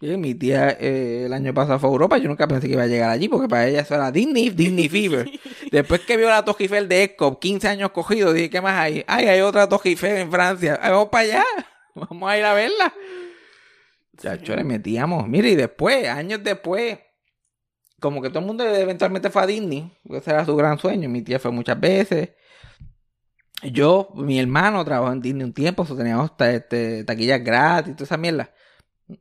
Y 0.00 0.16
mi 0.16 0.34
tía 0.34 0.70
eh, 0.78 1.24
el 1.26 1.32
año 1.32 1.52
pasado 1.52 1.78
fue 1.80 1.88
a 1.88 1.92
Europa. 1.92 2.18
Yo 2.18 2.28
nunca 2.28 2.46
pensé 2.46 2.68
que 2.68 2.74
iba 2.74 2.84
a 2.84 2.86
llegar 2.86 3.10
allí 3.10 3.28
porque 3.28 3.48
para 3.48 3.66
ella 3.66 3.80
eso 3.80 3.94
era 3.96 4.12
Disney, 4.12 4.50
Disney 4.50 4.88
Fever. 4.90 5.28
Después 5.72 6.02
que 6.02 6.16
vio 6.16 6.28
la 6.28 6.44
Torre 6.44 6.64
Eiffel 6.64 6.88
de 6.88 7.02
Escop, 7.04 7.40
15 7.40 7.66
años 7.68 7.90
cogido, 7.90 8.32
dije, 8.32 8.48
¿qué 8.48 8.60
más 8.60 8.78
hay? 8.78 9.04
Ay, 9.08 9.26
hay 9.26 9.40
otra 9.40 9.68
Torre 9.68 9.90
Eiffel 9.90 10.16
en 10.18 10.30
Francia. 10.30 10.78
Vamos 10.80 11.08
para 11.08 11.24
allá. 11.24 11.44
Vamos 11.94 12.30
a 12.30 12.38
ir 12.38 12.44
a 12.44 12.54
verla. 12.54 12.92
Chacho, 14.16 14.54
le 14.54 14.62
metíamos. 14.64 15.26
Mire, 15.28 15.50
y 15.50 15.54
después, 15.56 16.06
años 16.08 16.42
después, 16.44 16.98
como 18.00 18.22
que 18.22 18.28
todo 18.28 18.38
el 18.40 18.46
mundo 18.46 18.64
eventualmente 18.64 19.30
fue 19.30 19.42
a 19.42 19.46
Disney. 19.46 19.92
porque 20.04 20.18
Ese 20.18 20.30
era 20.30 20.44
su 20.44 20.54
gran 20.54 20.78
sueño. 20.78 21.08
Mi 21.08 21.22
tía 21.22 21.40
fue 21.40 21.50
muchas 21.50 21.78
veces. 21.80 22.30
Yo, 23.64 24.10
mi 24.14 24.38
hermano 24.38 24.84
trabajó 24.84 25.12
en 25.12 25.20
Disney 25.20 25.42
un 25.44 25.52
tiempo, 25.52 25.84
so 25.84 25.96
teníamos 25.96 26.36
ta- 26.36 26.52
este, 26.52 27.02
taquillas 27.02 27.42
gratis, 27.42 27.94
toda 27.96 28.04
esa 28.04 28.16
mierda. 28.16 28.52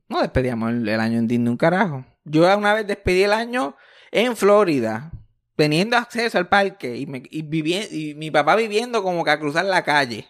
No 0.10 0.22
despedíamos 0.22 0.72
el, 0.72 0.88
el 0.88 1.00
año 1.00 1.20
en 1.20 1.28
Disney 1.28 1.50
un 1.50 1.58
carajo. 1.58 2.06
Yo 2.26 2.58
una 2.58 2.74
vez 2.74 2.86
despedí 2.86 3.24
el 3.24 3.34
año 3.34 3.76
en 4.12 4.36
Florida, 4.36 5.12
teniendo 5.56 5.98
acceso 5.98 6.38
al 6.38 6.48
parque 6.48 6.96
y, 6.98 7.06
me, 7.06 7.24
y, 7.30 8.14
mi 8.16 8.32
papá 8.32 8.56
viviendo 8.56 9.04
como 9.04 9.24
que 9.24 9.32
a 9.32 9.40
cruzar 9.40 9.66
la 9.66 9.84
calle. 9.84 10.28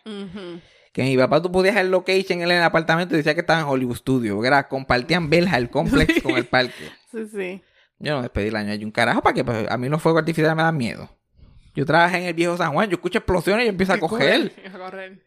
Que 0.93 1.03
mi 1.03 1.17
papá 1.17 1.41
tú 1.41 1.51
podías 1.51 1.75
el 1.75 1.91
location 1.91 2.41
en 2.41 2.51
el 2.51 2.63
apartamento 2.63 3.13
y 3.13 3.17
decía 3.17 3.33
que 3.33 3.41
estaba 3.41 3.59
en 3.59 3.67
Hollywood 3.67 3.97
Studio. 3.97 4.35
porque 4.35 4.47
Era, 4.47 4.67
compartían 4.67 5.29
Belja 5.29 5.57
el 5.57 5.69
complex 5.69 6.21
con 6.23 6.35
el 6.35 6.45
parque. 6.45 6.91
Sí, 7.11 7.27
sí. 7.31 7.61
Yo 7.99 8.15
no 8.15 8.21
despedí 8.21 8.47
el 8.47 8.55
año 8.55 8.71
allí 8.71 8.85
un 8.85 8.91
carajo 8.91 9.21
para 9.21 9.33
que 9.33 9.43
pues, 9.43 9.69
a 9.69 9.77
mí 9.77 9.89
los 9.89 10.01
fuegos 10.01 10.19
artificiales 10.19 10.55
me 10.55 10.63
dan 10.63 10.77
miedo. 10.77 11.09
Yo 11.75 11.85
trabajé 11.85 12.17
en 12.17 12.23
el 12.23 12.33
viejo 12.33 12.57
San 12.57 12.73
Juan, 12.73 12.89
yo 12.89 12.95
escucho 12.95 13.19
explosiones 13.19 13.63
y 13.63 13.65
yo 13.65 13.71
empiezo 13.71 13.93
a 13.93 13.97
coger. 13.99 14.53
A 14.73 14.77
correr. 14.77 15.23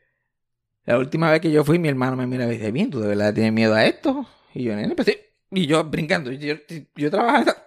La 0.85 0.99
última 0.99 1.31
vez 1.31 1.41
que 1.41 1.51
yo 1.51 1.65
fui, 1.65 1.79
mi 1.79 1.89
hermano 1.89 2.17
me 2.17 2.27
mira 2.27 2.47
y 2.47 2.51
dice, 2.51 2.73
bien, 2.73 2.91
¿tú 2.91 3.01
de 3.01 3.09
verdad 3.09 3.33
tienes 3.35 3.53
miedo 3.53 3.75
a 3.75 3.85
esto? 3.85 4.27
Y 4.55 4.65
yo, 4.65 4.75
nene, 4.75 4.95
pues 4.95 5.07
sí. 5.07 5.17
Y 5.53 5.67
yo 5.67 5.85
brincando. 5.85 6.33
Yo, 6.33 6.55
yo 6.97 7.11
trabajo 7.11 7.39
en 7.39 7.45
Sa- 7.45 7.67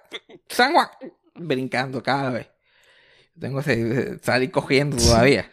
San 0.49 0.73
Juan, 0.73 0.87
brincando 1.35 2.01
cada 2.03 2.29
vez. 2.31 2.47
Tengo 3.39 3.61
que 3.61 4.17
salir 4.21 4.51
cogiendo 4.51 4.97
todavía. 4.97 5.49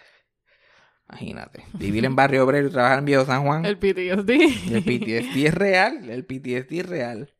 Imagínate. 1.08 1.64
Vivir 1.72 2.04
en 2.04 2.14
Barrio 2.14 2.44
Obrero 2.44 2.68
y 2.68 2.70
trabajar 2.70 3.00
en 3.00 3.04
Viejo 3.04 3.24
San 3.24 3.44
Juan. 3.44 3.64
El 3.64 3.78
PTSD. 3.78 4.30
El 4.74 4.82
PTSD 4.84 5.46
es 5.46 5.54
real. 5.54 6.08
El 6.10 6.24
PTSD 6.24 6.72
es 6.80 6.86
real. 6.86 7.32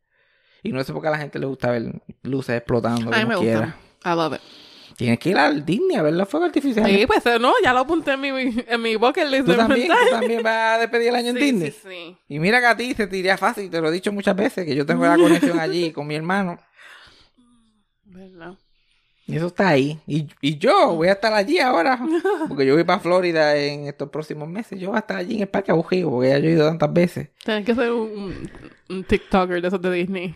Y 0.63 0.71
no 0.71 0.83
sé 0.83 0.93
por 0.93 1.01
qué 1.01 1.07
a 1.07 1.11
la 1.11 1.17
gente 1.17 1.39
le 1.39 1.45
gusta 1.45 1.71
ver 1.71 2.01
luces 2.23 2.57
explotando 2.57 3.13
A 3.13 3.19
mí 3.19 3.25
me 3.25 3.35
gusta. 3.35 3.77
I 4.05 4.09
love 4.09 4.33
it. 4.33 4.41
Tienes 4.97 5.19
que 5.19 5.29
ir 5.29 5.37
al 5.37 5.65
Disney 5.65 5.95
a 5.97 6.01
ver 6.03 6.13
los 6.13 6.27
fuegos 6.29 6.47
artificiales. 6.47 6.99
Sí, 6.99 7.05
pues 7.07 7.23
no, 7.39 7.53
ya 7.63 7.73
lo 7.73 7.79
apunté 7.79 8.11
en 8.13 8.21
mi, 8.21 8.29
en 8.29 8.81
mi 8.81 8.95
bucket 8.95 9.27
list 9.27 9.45
¿Tú 9.45 9.55
también, 9.55 9.87
tú 9.87 10.09
también 10.11 10.43
vas 10.43 10.77
a 10.77 10.79
despedir 10.79 11.09
el 11.09 11.15
año 11.15 11.29
en 11.29 11.37
Sí, 11.37 11.43
Disney. 11.51 11.71
sí, 11.71 11.77
sí. 11.89 12.17
Y 12.27 12.39
mira 12.39 12.59
que 12.59 12.65
a 12.67 12.77
ti 12.77 12.93
se 12.93 13.07
te 13.07 13.17
iría 13.17 13.37
fácil, 13.37 13.69
te 13.69 13.81
lo 13.81 13.89
he 13.89 13.91
dicho 13.91 14.11
muchas 14.11 14.35
veces, 14.35 14.65
que 14.65 14.75
yo 14.75 14.85
tengo 14.85 15.05
la 15.05 15.17
conexión 15.17 15.59
allí 15.59 15.91
con 15.93 16.07
mi 16.07 16.15
hermano. 16.15 16.59
¿Verdad? 18.05 18.53
Y 19.27 19.37
eso 19.37 19.47
está 19.47 19.69
ahí. 19.69 19.99
Y, 20.07 20.27
y 20.41 20.57
yo 20.57 20.95
voy 20.95 21.07
a 21.07 21.13
estar 21.13 21.33
allí 21.33 21.59
ahora, 21.59 21.99
porque 22.49 22.65
yo 22.65 22.73
voy 22.73 22.83
para 22.83 22.99
Florida 22.99 23.55
en 23.55 23.87
estos 23.87 24.09
próximos 24.09 24.49
meses. 24.49 24.79
Yo 24.79 24.89
voy 24.89 24.97
a 24.97 24.99
estar 24.99 25.17
allí 25.17 25.35
en 25.35 25.41
el 25.43 25.47
Parque 25.47 25.71
Abujivo, 25.71 26.11
porque 26.11 26.29
ya 26.29 26.39
yo 26.39 26.49
he 26.49 26.53
ido 26.53 26.67
tantas 26.67 26.91
veces. 26.91 27.29
Tienes 27.43 27.65
que 27.65 27.73
ser 27.75 27.91
un, 27.91 28.49
un 28.89 29.03
TikToker 29.03 29.61
de 29.61 29.67
esos 29.67 29.81
de 29.81 29.91
Disney. 29.91 30.35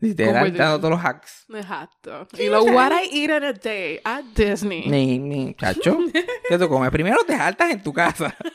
Literal, 0.00 0.56
dando 0.56 0.78
todos 0.78 0.90
los 0.90 1.04
hacks. 1.04 1.46
Exacto. 1.52 2.28
Y 2.38 2.48
lo 2.48 2.62
what 2.62 2.92
I 2.92 3.08
eat 3.10 3.30
in 3.30 3.44
a 3.44 3.52
day 3.52 4.00
at 4.04 4.22
Disney. 4.34 4.86
Ni, 4.86 5.18
ni, 5.18 5.54
chacho. 5.54 5.98
¿Qué 6.48 6.56
tú 6.58 6.68
comes? 6.68 6.90
Primero 6.90 7.18
te 7.26 7.36
jaltas 7.36 7.70
en 7.70 7.82
tu 7.82 7.92
casa. 7.92 8.36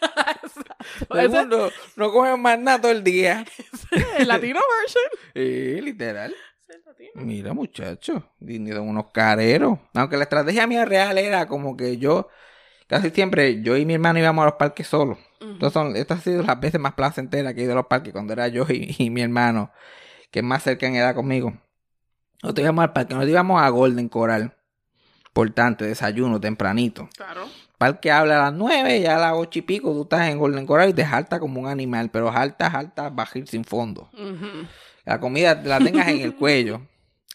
Ese 1.10 1.30
Segundo, 1.30 1.72
no 1.96 2.12
comes 2.12 2.38
más 2.38 2.60
nada 2.60 2.82
todo 2.82 2.92
el 2.92 3.04
día. 3.04 3.46
el 4.18 4.28
latino 4.28 4.60
version. 4.82 5.04
Sí, 5.34 5.82
literal. 5.82 6.34
Mira, 7.16 7.54
muchachos, 7.54 8.24
Disney 8.40 8.74
son 8.74 8.90
unos 8.90 9.12
careros. 9.12 9.80
Aunque 9.94 10.18
la 10.18 10.24
estrategia 10.24 10.66
mía 10.66 10.86
real 10.86 11.18
era 11.18 11.48
como 11.48 11.78
que 11.78 11.98
yo, 11.98 12.30
casi 12.88 13.12
siempre, 13.12 13.62
yo 13.62 13.78
y 13.78 13.86
mi 13.86 13.94
hermano 13.94 14.20
íbamos 14.20 14.44
a 14.44 14.46
los 14.46 14.56
parques 14.56 14.88
solos. 14.88 15.18
Entonces, 15.40 15.74
son, 15.74 15.96
estas 15.96 16.20
han 16.20 16.24
sido 16.24 16.44
las 16.44 16.60
veces 16.60 16.80
más 16.80 16.94
placenteras 16.94 17.54
que 17.54 17.62
he 17.62 17.64
ido 17.66 17.74
a 17.74 17.78
los 17.78 17.88
parques 17.88 18.14
cuando 18.14 18.34
era 18.34 18.48
yo 18.48 18.66
y, 18.70 18.96
y 18.98 19.10
mi 19.10 19.22
hermano, 19.22 19.72
que 20.34 20.40
es 20.40 20.46
más 20.46 20.64
cerca 20.64 20.88
en 20.88 20.96
edad 20.96 21.16
conmigo. 21.16 21.54
Nosotros 22.42 22.64
íbamos 22.64 22.84
al 22.84 22.92
parque, 22.92 23.14
nos 23.14 23.30
íbamos 23.30 23.62
a 23.62 23.70
Golden 23.70 24.10
Coral. 24.10 24.54
Importante, 25.28 25.86
desayuno 25.86 26.42
tempranito. 26.42 27.08
Claro. 27.16 27.48
Parque 27.78 28.12
habla 28.12 28.40
a 28.40 28.52
las 28.52 28.54
9, 28.54 29.02
ya 29.02 29.16
a 29.16 29.20
las 29.20 29.34
8 29.36 29.60
y 29.60 29.62
pico, 29.62 29.94
tú 29.94 30.02
estás 30.02 30.28
en 30.30 30.40
Golden 30.40 30.66
Coral 30.66 30.90
y 30.90 30.94
te 30.94 31.06
jaltas 31.06 31.40
como 31.40 31.62
un 31.62 31.68
animal, 31.68 32.10
pero 32.12 32.32
jaltas, 32.32 32.72
jaltas, 32.72 33.16
bajir 33.16 33.48
sin 33.48 33.64
fondo 33.64 34.10
la 35.06 35.20
comida 35.20 35.62
la 35.64 35.80
tengas 35.80 36.08
en 36.08 36.22
el 36.22 36.36
cuello, 36.38 36.82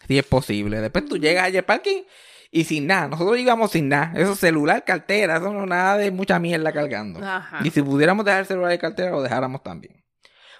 si 0.07 0.17
es 0.17 0.25
posible. 0.25 0.81
Después 0.81 1.05
tú 1.05 1.17
llegas 1.17 1.45
allí 1.45 1.57
al 1.57 1.65
parking 1.65 2.03
y 2.51 2.63
sin 2.63 2.87
nada. 2.87 3.07
Nosotros 3.07 3.39
íbamos 3.39 3.71
sin 3.71 3.89
nada. 3.89 4.13
Eso 4.15 4.35
celular, 4.35 4.83
cartera, 4.83 5.37
eso 5.37 5.53
no 5.53 5.65
nada 5.65 5.97
de 5.97 6.11
mucha 6.11 6.39
mierda 6.39 6.71
cargando. 6.71 7.23
Ajá. 7.23 7.59
Y 7.63 7.69
si 7.69 7.81
pudiéramos 7.81 8.25
dejar 8.25 8.41
el 8.41 8.47
celular 8.47 8.73
y 8.73 8.77
cartera, 8.77 9.11
lo 9.11 9.21
dejáramos 9.21 9.63
también. 9.63 10.03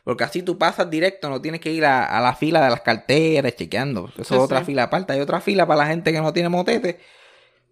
Porque 0.04 0.24
así 0.24 0.44
tú 0.44 0.58
pasas 0.58 0.90
directo, 0.90 1.30
no 1.30 1.42
tienes 1.42 1.62
que 1.62 1.72
ir 1.72 1.86
a, 1.86 2.06
a 2.06 2.22
la 2.22 2.36
fila 2.36 2.64
de 2.64 2.70
las 2.70 2.82
carteras 2.82 3.56
chequeando. 3.56 4.12
Eso 4.18 4.36
Sí, 4.36 4.36
es 4.36 4.42
otra 4.42 4.60
sí. 4.60 4.66
fila 4.66 4.84
aparte. 4.84 5.14
Hay 5.14 5.20
otra 5.22 5.42
fila 5.42 5.68
para 5.68 5.80
la 5.80 5.88
gente 5.88 6.12
que 6.12 6.22
no 6.22 6.34
tiene 6.34 6.50
motete. 6.50 7.00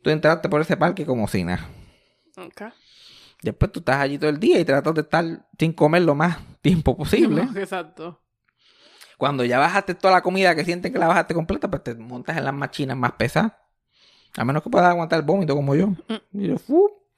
Tú 0.03 0.10
entraste 0.10 0.50
por 0.50 0.62
ese 0.62 0.77
parque 0.77 1.05
como 1.05 1.27
sin 1.27 1.48
nada. 1.48 1.67
Después 3.41 3.72
tú 3.72 3.79
estás 3.79 3.98
allí 3.98 4.17
todo 4.17 4.29
el 4.29 4.39
día 4.39 4.60
y 4.60 4.65
tratas 4.65 4.93
de 4.96 5.01
estar 5.01 5.25
sin 5.57 5.74
comer 5.74 6.01
lo 6.03 6.15
más 6.15 6.38
tiempo 6.62 6.98
posible. 6.98 7.48
Exacto. 7.55 8.22
Cuando 9.17 9.43
ya 9.46 9.60
bajaste 9.60 9.96
toda 9.96 10.13
la 10.13 10.22
comida 10.22 10.55
que 10.55 10.65
sienten 10.65 10.93
que 10.93 11.00
la 11.00 11.07
bajaste 11.07 11.34
completa, 11.34 11.69
pues 11.69 11.84
te 11.84 11.96
montas 11.96 12.38
en 12.38 12.46
las 12.46 12.53
machinas 12.53 12.98
más 12.98 13.13
pesadas. 13.13 13.53
A 14.38 14.46
menos 14.46 14.62
que 14.63 14.69
puedas 14.69 14.89
aguantar 14.89 15.19
el 15.19 15.25
vómito 15.25 15.55
como 15.55 15.75
yo. 15.75 15.89
Y, 16.31 16.48
yo, 16.48 16.57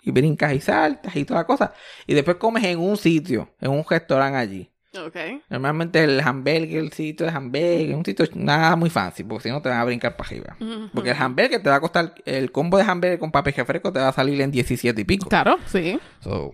y 0.02 0.12
brincas 0.12 0.54
y 0.54 0.62
saltas 0.62 1.16
y 1.16 1.26
toda 1.26 1.42
la 1.42 1.46
cosa. 1.48 1.74
Y 2.08 2.14
después 2.14 2.38
comes 2.38 2.64
en 2.64 2.80
un 2.80 2.96
sitio, 2.98 3.50
en 3.60 3.72
un 3.72 3.84
restaurante 3.90 4.38
allí. 4.38 4.72
Ok. 4.96 5.16
Normalmente 5.50 6.04
el 6.04 6.20
hamburger, 6.20 6.78
el 6.78 6.92
sitio 6.92 7.28
de 7.28 7.32
hamburger, 7.32 7.96
un 7.96 8.04
sitio 8.04 8.26
nada 8.34 8.76
muy 8.76 8.90
fancy, 8.90 9.24
porque 9.24 9.44
si 9.44 9.52
no 9.52 9.62
te 9.62 9.70
van 9.70 9.80
a 9.80 9.86
brincar 9.86 10.18
para 10.18 10.30
arriba. 10.30 10.58
Porque 10.94 11.12
el 11.12 11.18
hamburger 11.18 11.62
te 11.62 11.70
va 11.70 11.76
a 11.76 11.82
costar, 11.82 12.16
el 12.26 12.52
combo 12.52 12.78
de 12.78 12.84
hamburger 12.84 13.20
con 13.20 13.32
papel 13.32 13.54
fresco 13.54 13.94
te 13.94 14.00
va 14.00 14.08
a 14.10 14.14
salir 14.14 14.42
en 14.42 14.52
17 14.52 15.00
y 15.00 15.04
pico. 15.04 15.30
Claro, 15.30 15.58
sí. 15.68 16.00
So, 16.22 16.50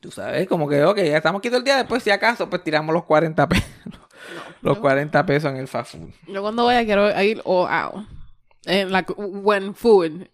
tú 0.00 0.10
sabes, 0.10 0.46
como 0.48 0.68
que, 0.68 0.84
ok, 0.84 0.98
ya 0.98 1.16
estamos 1.16 1.38
aquí 1.38 1.48
todo 1.48 1.58
el 1.58 1.64
día, 1.64 1.76
después 1.76 2.02
si 2.02 2.10
acaso, 2.10 2.50
pues 2.50 2.62
tiramos 2.62 2.94
los 2.94 3.04
40 3.04 3.48
pesos. 3.48 3.70
Los 4.62 4.78
40 4.78 5.24
pesos 5.24 5.50
en 5.50 5.56
el 5.56 5.66
fast 5.66 5.92
food. 5.92 6.10
Yo 6.28 6.42
cuando 6.42 6.66
vaya 6.66 6.84
quiero 6.84 7.08
ir 7.22 7.40
all 7.44 7.66
out. 7.70 8.06
En 8.66 8.92
la 8.92 9.04
when 9.16 9.74
food. 9.74 10.28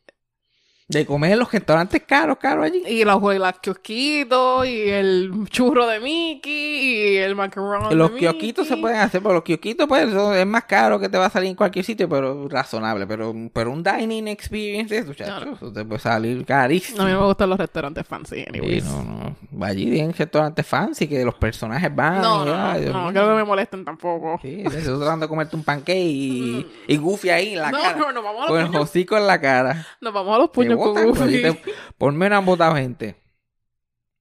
De 0.88 1.04
comer 1.04 1.32
en 1.32 1.40
los 1.40 1.50
restaurantes 1.50 2.02
caros, 2.06 2.36
caros 2.40 2.64
allí. 2.66 2.80
Y 2.86 3.04
los 3.04 3.20
las 3.38 3.58
kiosquitos, 3.58 4.66
y 4.68 4.82
el 4.88 5.32
churro 5.50 5.84
de 5.88 5.98
Mickey, 5.98 6.52
y 6.52 7.16
el 7.16 7.34
macarrón 7.34 7.98
Los 7.98 8.12
de 8.12 8.18
kiosquitos 8.20 8.68
se 8.68 8.74
Mickey. 8.74 8.82
pueden 8.82 9.00
hacer, 9.00 9.20
pero 9.20 9.34
los 9.34 9.42
kiosquitos 9.42 9.88
pues 9.88 10.06
es 10.14 10.46
más 10.46 10.62
caro 10.64 11.00
que 11.00 11.08
te 11.08 11.18
va 11.18 11.26
a 11.26 11.30
salir 11.30 11.50
en 11.50 11.56
cualquier 11.56 11.84
sitio, 11.84 12.08
pero 12.08 12.48
razonable. 12.48 13.04
Pero, 13.08 13.34
pero 13.52 13.72
un 13.72 13.82
dining 13.82 14.28
experience, 14.28 14.96
eso, 14.96 15.12
Claro. 15.12 15.54
eso 15.54 15.72
te 15.72 15.84
puede 15.84 15.98
salir 16.00 16.44
carísimo. 16.46 17.02
A 17.02 17.06
mí 17.06 17.10
me 17.12 17.18
gustan 17.18 17.50
los 17.50 17.58
restaurantes 17.58 18.06
fancy, 18.06 18.36
Sí, 18.36 18.44
anyways. 18.48 18.84
no, 18.84 19.02
no. 19.02 19.36
Va 19.60 19.66
allí 19.68 19.98
en 19.98 20.12
restaurantes 20.12 20.64
fancy 20.64 21.08
que 21.08 21.24
los 21.24 21.34
personajes 21.34 21.92
van. 21.92 22.22
No, 22.22 22.44
y, 22.44 22.46
no, 22.46 22.54
ay, 22.54 22.84
no, 22.92 23.08
creo 23.10 23.28
que 23.30 23.34
me 23.34 23.44
molesten 23.44 23.84
tampoco. 23.84 24.38
Sí, 24.40 24.62
estoy 24.64 24.82
tratando 24.98 25.26
de 25.26 25.28
comerte 25.28 25.56
un 25.56 25.64
pancake 25.64 25.96
y, 25.98 26.66
y 26.86 26.96
Goofy 26.96 27.30
ahí 27.30 27.54
en 27.54 27.62
la 27.62 27.72
No, 27.72 27.78
cara. 27.82 27.96
no, 27.98 28.12
no, 28.12 28.22
vamos 28.22 28.48
a 28.48 28.52
los 28.52 28.64
Con 28.66 28.74
el 28.76 28.80
hocico 28.80 29.16
en 29.16 29.26
la 29.26 29.40
cara. 29.40 29.84
Nos 30.00 30.12
vamos 30.14 30.36
a 30.36 30.38
los 30.38 30.50
puños 30.50 30.75
botan, 30.76 31.06
Goofy. 31.06 31.22
allí 31.22 31.42
te- 31.42 31.62
Por 31.98 32.12
menos 32.12 32.38
han 32.38 32.46
votado 32.46 32.74
gente. 32.76 33.16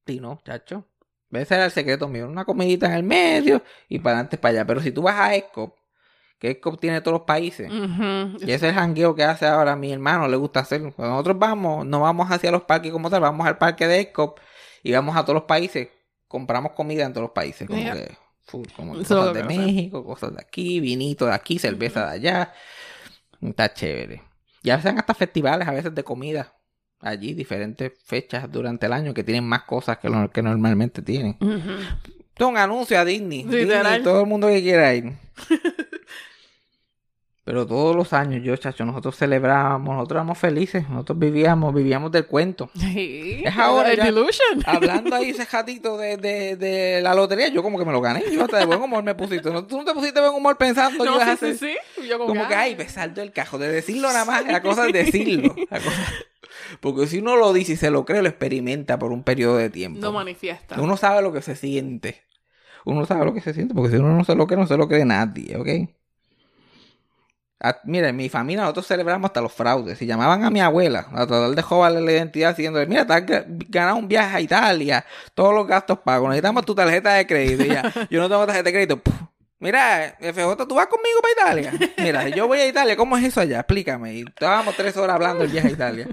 Sí, 0.07 0.19
no, 0.19 0.39
chacho. 0.45 0.85
Ese 1.31 1.55
era 1.55 1.65
el 1.65 1.71
secreto 1.71 2.07
mío. 2.07 2.27
Una 2.27 2.45
comidita 2.45 2.85
en 2.88 2.93
el 2.93 3.03
medio 3.03 3.62
y 3.89 4.00
para 4.00 4.15
adelante 4.17 4.38
para 4.38 4.51
allá. 4.53 4.65
Pero 4.67 4.79
si 4.81 4.91
tú 4.91 5.01
vas 5.01 5.15
a 5.19 5.35
Escop, 5.35 5.75
que 6.39 6.51
Escop 6.51 6.79
tiene 6.79 7.01
todos 7.01 7.13
los 7.19 7.25
países. 7.25 7.69
Ujú. 7.71 8.38
Y 8.39 8.43
ese 8.51 8.53
es 8.55 8.63
el 8.63 8.74
jangueo 8.74 9.15
que 9.15 9.24
hace 9.24 9.45
ahora 9.45 9.75
mi 9.75 9.91
hermano, 9.91 10.27
le 10.27 10.38
gusta 10.38 10.62
hacer. 10.62 10.81
Cuando 10.93 11.13
nosotros 11.13 11.38
vamos, 11.39 11.85
no 11.85 12.01
vamos 12.01 12.31
hacia 12.31 12.51
los 12.51 12.63
parques 12.63 12.91
como 12.91 13.09
tal, 13.09 13.21
vamos 13.21 13.45
al 13.47 13.57
parque 13.57 13.88
de 13.88 14.01
Escop 14.01 14.39
y 14.83 14.91
vamos 14.93 15.15
a 15.17 15.24
todos 15.24 15.33
los 15.35 15.43
países. 15.43 15.89
Compramos 16.27 16.71
comida 16.74 17.03
en 17.05 17.12
todos 17.13 17.24
los 17.24 17.31
países. 17.31 17.67
Como 17.67 17.81
Yeah. 17.81 17.93
que, 17.95 18.17
full, 18.43 18.67
como 18.75 18.93
cosas 18.95 19.33
de. 19.33 19.43
México, 19.43 20.05
cosas 20.05 20.33
de 20.35 20.41
aquí, 20.41 20.79
vinito 20.79 21.25
de 21.25 21.33
aquí, 21.33 21.59
cerveza 21.59 22.05
de 22.05 22.12
allá. 22.13 22.53
Está 23.41 23.74
chévere. 23.74 24.24
Y 24.65 24.72
hacen 24.72 24.98
hasta 24.98 25.13
festivales 25.13 25.67
a 25.67 25.72
veces 25.72 25.93
de 25.93 26.03
comida. 26.03 26.55
Allí, 27.00 27.36
diferentes 27.36 27.91
fechas 28.03 28.51
durante 28.51 28.88
el 28.88 28.93
año 28.93 29.13
que 29.13 29.24
tienen 29.24 29.43
más 29.43 29.63
cosas 29.63 30.00
que 30.00 30.10
lo 30.10 30.31
que 30.31 30.41
normalmente 30.41 31.03
tienen. 31.03 31.38
Esto 31.39 32.45
es 32.45 32.50
un 32.50 32.57
anuncio 32.57 33.00
a 33.00 33.05
Disney. 33.05 33.43
Disney, 33.43 34.01
todo 34.01 34.22
el 34.22 34.27
mundo 34.27 34.48
que 34.48 34.63
quiera 34.63 34.93
ir. 34.95 35.13
Pero 37.45 37.67
todos 37.67 37.95
los 37.95 38.11
años, 38.11 38.41
yo, 38.43 38.55
chacho, 38.57 38.85
nosotros 38.85 39.15
celebrábamos, 39.17 39.93
nosotros 39.95 40.17
éramos 40.17 40.37
felices, 40.39 40.89
nosotros 40.89 41.19
vivíamos, 41.19 41.75
vivíamos 41.75 42.11
del 42.11 42.25
cuento. 42.25 42.71
Sí. 42.79 43.43
Es 43.45 43.55
ahora 43.55 43.93
ya. 43.93 44.05
Delusion. 44.05 44.63
Hablando 44.65 45.15
ahí 45.15 45.29
ese 45.29 45.45
jatito 45.45 45.95
de, 45.97 46.17
de, 46.17 46.55
de 46.55 47.01
la 47.03 47.13
lotería, 47.13 47.49
yo 47.49 47.61
como 47.61 47.77
que 47.77 47.85
me 47.85 47.91
lo 47.91 48.01
gané. 48.01 48.23
Yo 48.31 48.43
hasta 48.45 48.57
de 48.57 48.65
buen 48.65 48.81
humor 48.81 49.03
me 49.03 49.13
pusiste. 49.13 49.51
¿No? 49.51 49.63
¿Tú 49.65 49.77
no 49.77 49.85
te 49.85 49.93
pusiste 49.93 50.19
de 50.19 50.25
buen 50.27 50.37
humor 50.39 50.57
pensando 50.57 51.05
No, 51.05 51.19
a 51.21 51.37
sí, 51.37 51.53
sí, 51.53 51.75
sí. 51.97 52.07
Yo 52.07 52.17
como, 52.17 52.29
Como 52.33 52.47
que, 52.47 52.55
ay, 52.55 52.75
me 52.75 52.89
salto 52.89 53.21
el 53.21 53.31
cajo. 53.31 53.59
De 53.59 53.71
decirlo 53.71 54.07
nada 54.07 54.25
más, 54.25 54.43
la 54.45 54.61
cosa 54.63 54.87
es 54.87 54.93
decirlo. 54.93 55.53
La 55.69 55.79
cosa- 55.79 56.13
Porque 56.79 57.05
si 57.05 57.19
uno 57.19 57.35
lo 57.35 57.53
dice 57.53 57.73
y 57.73 57.75
se 57.75 57.91
lo 57.91 58.05
cree, 58.05 58.23
lo 58.23 58.27
experimenta 58.29 58.97
por 58.97 59.11
un 59.11 59.21
periodo 59.21 59.57
de 59.57 59.69
tiempo. 59.69 59.99
No 60.01 60.11
manifiesta. 60.11 60.81
Uno 60.81 60.97
sabe 60.97 61.21
lo 61.21 61.31
que 61.31 61.43
se 61.43 61.55
siente. 61.55 62.23
Uno 62.85 63.05
sabe 63.05 63.23
lo 63.25 63.33
que 63.35 63.41
se 63.41 63.53
siente, 63.53 63.75
porque 63.75 63.91
si 63.91 63.97
uno 63.97 64.15
no 64.17 64.23
se 64.23 64.33
lo 64.35 64.47
cree, 64.47 64.57
no 64.59 64.65
se 64.67 64.77
lo 64.77 64.87
cree 64.87 65.05
nadie, 65.05 65.55
¿ok? 65.57 65.89
Ah, 67.62 67.79
mira, 67.85 68.09
en 68.09 68.15
mi 68.17 68.27
familia 68.27 68.63
nosotros 68.63 68.85
celebramos 68.88 69.29
hasta 69.29 69.41
los 69.41 69.51
fraudes. 69.53 69.97
Si 69.97 70.05
llamaban 70.05 70.43
a 70.43 70.50
mi 70.50 70.59
abuela 70.59 71.07
a 71.13 71.25
tratar 71.25 71.51
de 71.51 71.62
joderle 71.62 72.01
la 72.01 72.12
identidad 72.12 72.55
diciéndole, 72.55 72.85
mira, 72.85 73.07
te 73.07 73.13
has 73.13 73.21
ga- 73.25 73.45
ganado 73.69 73.95
un 73.95 74.07
viaje 74.09 74.35
a 74.38 74.41
Italia, 74.41 75.05
todos 75.33 75.53
los 75.55 75.65
gastos 75.65 76.00
pagos, 76.00 76.29
necesitamos 76.29 76.65
tu 76.65 76.75
tarjeta 76.75 77.13
de 77.13 77.25
crédito. 77.25 77.63
Y 77.63 77.67
ya, 77.69 77.91
yo 78.09 78.19
no 78.21 78.27
tengo 78.29 78.45
tarjeta 78.45 78.65
de 78.65 78.71
crédito. 78.74 78.97
Puf. 79.01 79.15
Mira, 79.59 80.17
FJ, 80.19 80.67
¿tú 80.67 80.75
vas 80.75 80.88
conmigo 80.88 81.19
para 81.21 81.62
Italia? 81.63 81.89
Mira, 81.97 82.27
yo 82.29 82.45
voy 82.45 82.59
a 82.59 82.67
Italia, 82.67 82.97
¿cómo 82.97 83.15
es 83.17 83.24
eso 83.24 83.39
allá? 83.39 83.59
Explícame. 83.62 84.13
Y 84.13 84.21
estábamos 84.27 84.75
tres 84.75 84.95
horas 84.97 85.15
hablando 85.15 85.43
del 85.43 85.51
viaje 85.51 85.69
a 85.69 85.71
Italia. 85.71 86.07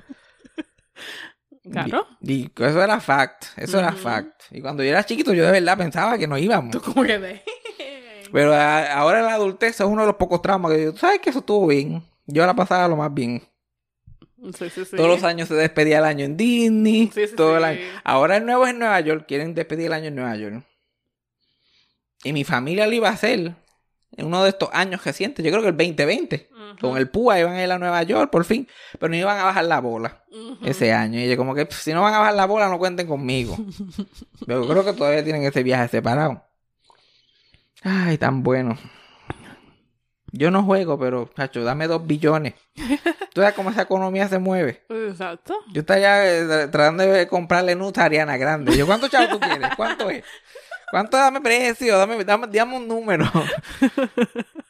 Claro. 1.70 2.06
Y, 2.20 2.32
y 2.34 2.52
eso 2.56 2.82
era 2.82 3.00
fact, 3.00 3.44
eso 3.56 3.78
era 3.78 3.92
fact. 3.92 4.42
Y 4.50 4.60
cuando 4.60 4.82
yo 4.82 4.90
era 4.90 5.04
chiquito, 5.04 5.32
yo 5.32 5.44
de 5.44 5.52
verdad 5.52 5.76
pensaba 5.78 6.18
que 6.18 6.26
no 6.26 6.36
íbamos. 6.38 6.70
Tú 6.72 6.80
como 6.80 7.02
que 7.04 7.18
de... 7.18 7.42
Pero 8.32 8.52
a- 8.54 8.92
ahora 8.94 9.20
en 9.20 9.26
la 9.26 9.34
adultez 9.34 9.78
es 9.80 9.86
uno 9.86 10.02
de 10.02 10.06
los 10.08 10.16
pocos 10.16 10.40
traumas 10.42 10.72
que 10.72 10.84
yo, 10.84 10.92
¿tú 10.92 10.98
sabes 10.98 11.20
que 11.20 11.30
eso 11.30 11.40
estuvo 11.40 11.66
bien? 11.66 12.02
Yo 12.26 12.44
la 12.46 12.54
pasaba 12.54 12.88
lo 12.88 12.96
más 12.96 13.12
bien. 13.12 13.42
Sí, 14.58 14.70
sí, 14.70 14.84
sí. 14.84 14.96
Todos 14.96 15.08
los 15.08 15.22
años 15.22 15.48
se 15.48 15.54
despedía 15.54 15.98
el 15.98 16.04
año 16.04 16.24
en 16.24 16.36
Disney. 16.36 17.10
Sí, 17.14 17.28
sí, 17.28 17.36
todo 17.36 17.56
el 17.58 17.64
año. 17.64 17.80
Ahora 18.02 18.36
el 18.38 18.44
nuevo 18.46 18.64
es 18.64 18.70
en 18.72 18.78
Nueva 18.80 18.98
York. 19.00 19.24
Quieren 19.28 19.54
despedir 19.54 19.86
el 19.86 19.92
año 19.92 20.06
en 20.08 20.16
Nueva 20.16 20.34
York. 20.36 20.64
Y 22.24 22.32
mi 22.32 22.44
familia 22.44 22.86
lo 22.86 22.92
iba 22.92 23.08
a 23.08 23.12
hacer 23.12 23.54
en 24.16 24.26
uno 24.26 24.42
de 24.42 24.48
estos 24.50 24.68
años 24.72 25.04
recientes. 25.04 25.44
Yo 25.44 25.50
creo 25.50 25.62
que 25.62 25.68
el 25.68 25.76
2020. 25.76 26.48
Con 26.80 26.96
el 26.96 27.08
PUA 27.10 27.38
iban 27.40 27.52
a 27.54 27.62
ir 27.64 27.70
a 27.70 27.78
Nueva 27.78 28.02
York 28.02 28.30
por 28.30 28.44
fin. 28.44 28.66
Pero 28.98 29.10
no 29.10 29.16
iban 29.16 29.38
a 29.38 29.44
bajar 29.44 29.64
la 29.64 29.80
bola 29.80 30.24
ese 30.64 30.92
año. 30.92 31.20
Y 31.20 31.28
yo 31.28 31.36
como 31.36 31.54
que 31.54 31.66
"Pff, 31.66 31.80
si 31.82 31.92
no 31.92 32.02
van 32.02 32.14
a 32.14 32.18
bajar 32.18 32.34
la 32.34 32.46
bola 32.46 32.68
no 32.68 32.78
cuenten 32.78 33.06
conmigo. 33.06 33.56
Pero 34.46 34.66
creo 34.66 34.84
que 34.84 34.92
todavía 34.92 35.22
tienen 35.22 35.44
ese 35.44 35.62
viaje 35.62 35.88
separado. 35.88 36.44
Ay, 37.84 38.18
tan 38.18 38.42
bueno. 38.42 38.76
Yo 40.34 40.50
no 40.50 40.62
juego, 40.62 40.98
pero, 40.98 41.30
chacho, 41.36 41.62
dame 41.62 41.86
dos 41.86 42.06
billones. 42.06 42.54
¿Tú 43.34 43.42
sabes 43.42 43.54
cómo 43.54 43.70
esa 43.70 43.82
economía 43.82 44.28
se 44.28 44.38
mueve? 44.38 44.82
Exacto. 44.88 45.54
Yo 45.72 45.82
estaría 45.82 46.26
eh, 46.26 46.68
tratando 46.68 47.04
de 47.04 47.28
comprarle 47.28 47.74
nuts 47.74 47.98
a 47.98 48.04
Ariana 48.04 48.38
Grande. 48.38 48.74
Yo, 48.76 48.86
¿cuánto 48.86 49.08
chavo 49.08 49.28
tú 49.28 49.40
quieres? 49.40 49.68
¿Cuánto 49.76 50.08
es? 50.08 50.24
¿Cuánto 50.92 51.16
dame 51.16 51.40
precio? 51.40 51.96
Dame, 51.96 52.22
dame, 52.22 52.48
dame 52.48 52.76
un 52.76 52.86
número. 52.86 53.24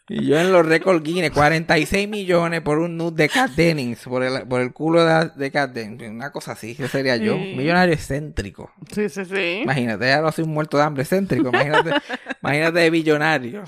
y 0.08 0.24
yo 0.24 0.38
en 0.38 0.52
los 0.52 0.64
récords 0.64 1.02
Guinness, 1.02 1.32
46 1.32 2.08
millones 2.08 2.60
por 2.60 2.78
un 2.78 2.96
nude 2.96 3.24
de 3.24 3.28
Cat 3.28 3.50
Dennings, 3.50 4.04
por 4.04 4.22
el, 4.22 4.46
por 4.46 4.60
el 4.60 4.72
culo 4.72 5.04
de, 5.04 5.32
de 5.34 5.50
Cat 5.50 5.72
Dennings. 5.72 6.12
Una 6.12 6.30
cosa 6.30 6.52
así, 6.52 6.76
ese 6.78 6.86
sería 6.86 7.16
yo. 7.16 7.34
Sí. 7.34 7.54
Millonario 7.56 7.92
excéntrico. 7.92 8.70
Sí, 8.92 9.08
sí, 9.08 9.24
sí. 9.24 9.62
Imagínate, 9.64 10.06
ya 10.06 10.20
lo 10.20 10.30
soy 10.30 10.44
un 10.44 10.54
muerto 10.54 10.76
de 10.76 10.84
hambre 10.84 11.02
excéntrico. 11.02 11.48
Imagínate, 11.48 11.90
imagínate 12.40 12.78
de 12.78 12.90
billonario. 12.90 13.64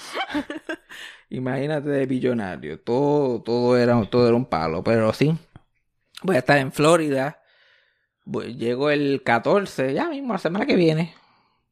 Imagínate 1.31 1.89
de 1.89 2.07
billonario. 2.07 2.79
Todo, 2.79 3.43
todo 3.43 3.77
era, 3.77 4.01
todo 4.09 4.29
era 4.29 4.37
un 4.37 4.47
palo. 4.47 4.85
Pero 4.85 5.13
sí. 5.13 5.37
Voy 6.23 6.37
a 6.37 6.39
estar 6.39 6.59
en 6.59 6.71
Florida. 6.71 7.43
Llego 8.57 8.91
el 8.91 9.23
14, 9.25 9.93
ya 9.93 10.09
mismo, 10.09 10.35
la 10.35 10.39
semana 10.39 10.67
que 10.67 10.77
viene. 10.77 11.15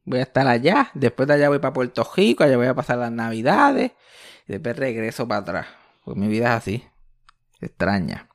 Voy 0.05 0.19
a 0.19 0.23
estar 0.23 0.47
allá. 0.49 0.91
Después 0.95 1.29
de 1.29 1.35
allá 1.35 1.49
voy 1.49 1.59
para 1.59 1.73
Puerto 1.73 2.09
Rico. 2.17 2.45
Allá 2.45 2.57
voy 2.57 2.67
a 2.67 2.75
pasar 2.75 2.99
las 2.99 3.13
navidades. 3.13 3.93
Y 4.49 4.53
después 4.53 4.77
regreso 4.77 5.29
para 5.29 5.41
atrás. 5.41 5.67
Pues 6.05 6.17
mi 6.17 6.29
vida 6.29 6.47
es 6.49 6.53
así. 6.55 6.85
Extraña. 7.61 8.29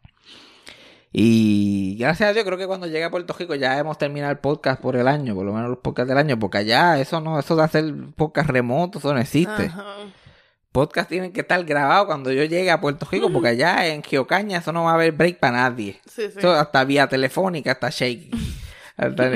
Y 1.12 1.96
gracias 1.98 2.30
a 2.30 2.34
Dios, 2.34 2.46
creo 2.46 2.58
que 2.58 2.68
cuando 2.68 2.86
llegue 2.86 3.04
a 3.04 3.10
Puerto 3.10 3.34
Rico 3.34 3.56
ya 3.56 3.78
hemos 3.80 3.98
terminado 3.98 4.32
el 4.32 4.40
podcast 4.40 4.82
por 4.82 4.96
el 4.96 5.08
año, 5.08 5.34
por 5.36 5.46
lo 5.46 5.54
menos 5.54 5.70
los 5.70 5.80
podcasts 5.80 6.10
del 6.10 6.18
año, 6.18 6.38
porque 6.38 6.60
allá 6.60 7.00
eso 7.00 7.22
no, 7.22 7.40
eso 7.40 7.56
de 7.56 7.64
hacer 7.64 7.94
podcast 8.16 8.50
remoto, 8.50 9.00
eso 9.00 9.14
no 9.14 9.20
existe. 9.20 9.66
Ajá. 9.68 9.86
Podcast 10.72 11.10
tienen 11.10 11.32
que 11.32 11.42
estar 11.42 11.64
grabados 11.64 12.06
cuando 12.08 12.32
yo 12.32 12.44
llegue 12.44 12.70
a 12.70 12.80
Puerto 12.82 13.08
Rico, 13.10 13.32
porque 13.32 13.50
allá 13.50 13.88
en 13.88 14.04
Geocaña 14.04 14.60
eso 14.60 14.72
no 14.72 14.84
va 14.84 14.92
a 14.92 14.94
haber 14.96 15.14
break 15.14 15.40
para 15.40 15.58
nadie. 15.58 16.00
Sí, 16.06 16.24
sí. 16.30 16.38
Eso 16.38 16.54
hasta 16.54 16.84
vía 16.84 17.08
telefónica, 17.08 17.72
hasta 17.74 17.90
shake. 17.90 18.30
Hasta- 18.98 19.32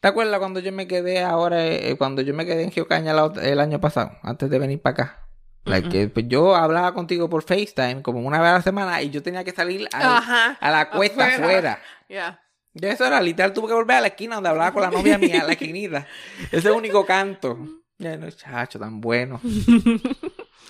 ¿Te 0.00 0.08
acuerdas 0.08 0.38
cuando 0.38 0.60
yo 0.60 0.70
me 0.72 0.86
quedé 0.86 1.22
ahora, 1.22 1.66
eh, 1.66 1.96
cuando 1.98 2.22
yo 2.22 2.32
me 2.32 2.46
quedé 2.46 2.62
en 2.62 2.70
Geocaña 2.70 3.12
la 3.12 3.32
el 3.42 3.58
año 3.60 3.80
pasado, 3.80 4.12
antes 4.22 4.48
de 4.48 4.58
venir 4.58 4.80
para 4.80 4.92
acá? 4.92 5.24
Like, 5.64 6.08
pues, 6.08 6.26
yo 6.28 6.54
hablaba 6.54 6.94
contigo 6.94 7.28
por 7.28 7.42
FaceTime 7.42 8.02
como 8.02 8.20
una 8.20 8.38
vez 8.40 8.48
a 8.48 8.52
la 8.54 8.62
semana 8.62 9.02
y 9.02 9.10
yo 9.10 9.22
tenía 9.22 9.44
que 9.44 9.50
salir 9.52 9.86
al- 9.92 10.02
Ajá. 10.02 10.56
a 10.60 10.70
la 10.70 10.88
cuesta 10.90 11.26
Afuera. 11.26 11.44
afuera. 11.46 11.82
Ya. 12.08 12.40
Yo 12.72 12.88
eso 12.88 13.04
era 13.04 13.20
literal, 13.20 13.52
tuve 13.52 13.66
que 13.68 13.74
volver 13.74 13.96
a 13.96 14.00
la 14.02 14.06
esquina 14.06 14.36
donde 14.36 14.48
hablaba 14.50 14.72
con 14.72 14.82
la 14.82 14.90
novia 14.90 15.18
mía, 15.18 15.42
la 15.44 15.52
esquinita. 15.52 16.06
Ese 16.46 16.58
es 16.58 16.64
el 16.64 16.72
único 16.72 17.04
canto. 17.04 17.58
Ya 17.98 18.16
no, 18.16 18.30
chacho, 18.30 18.78
tan 18.78 19.00
bueno. 19.00 19.40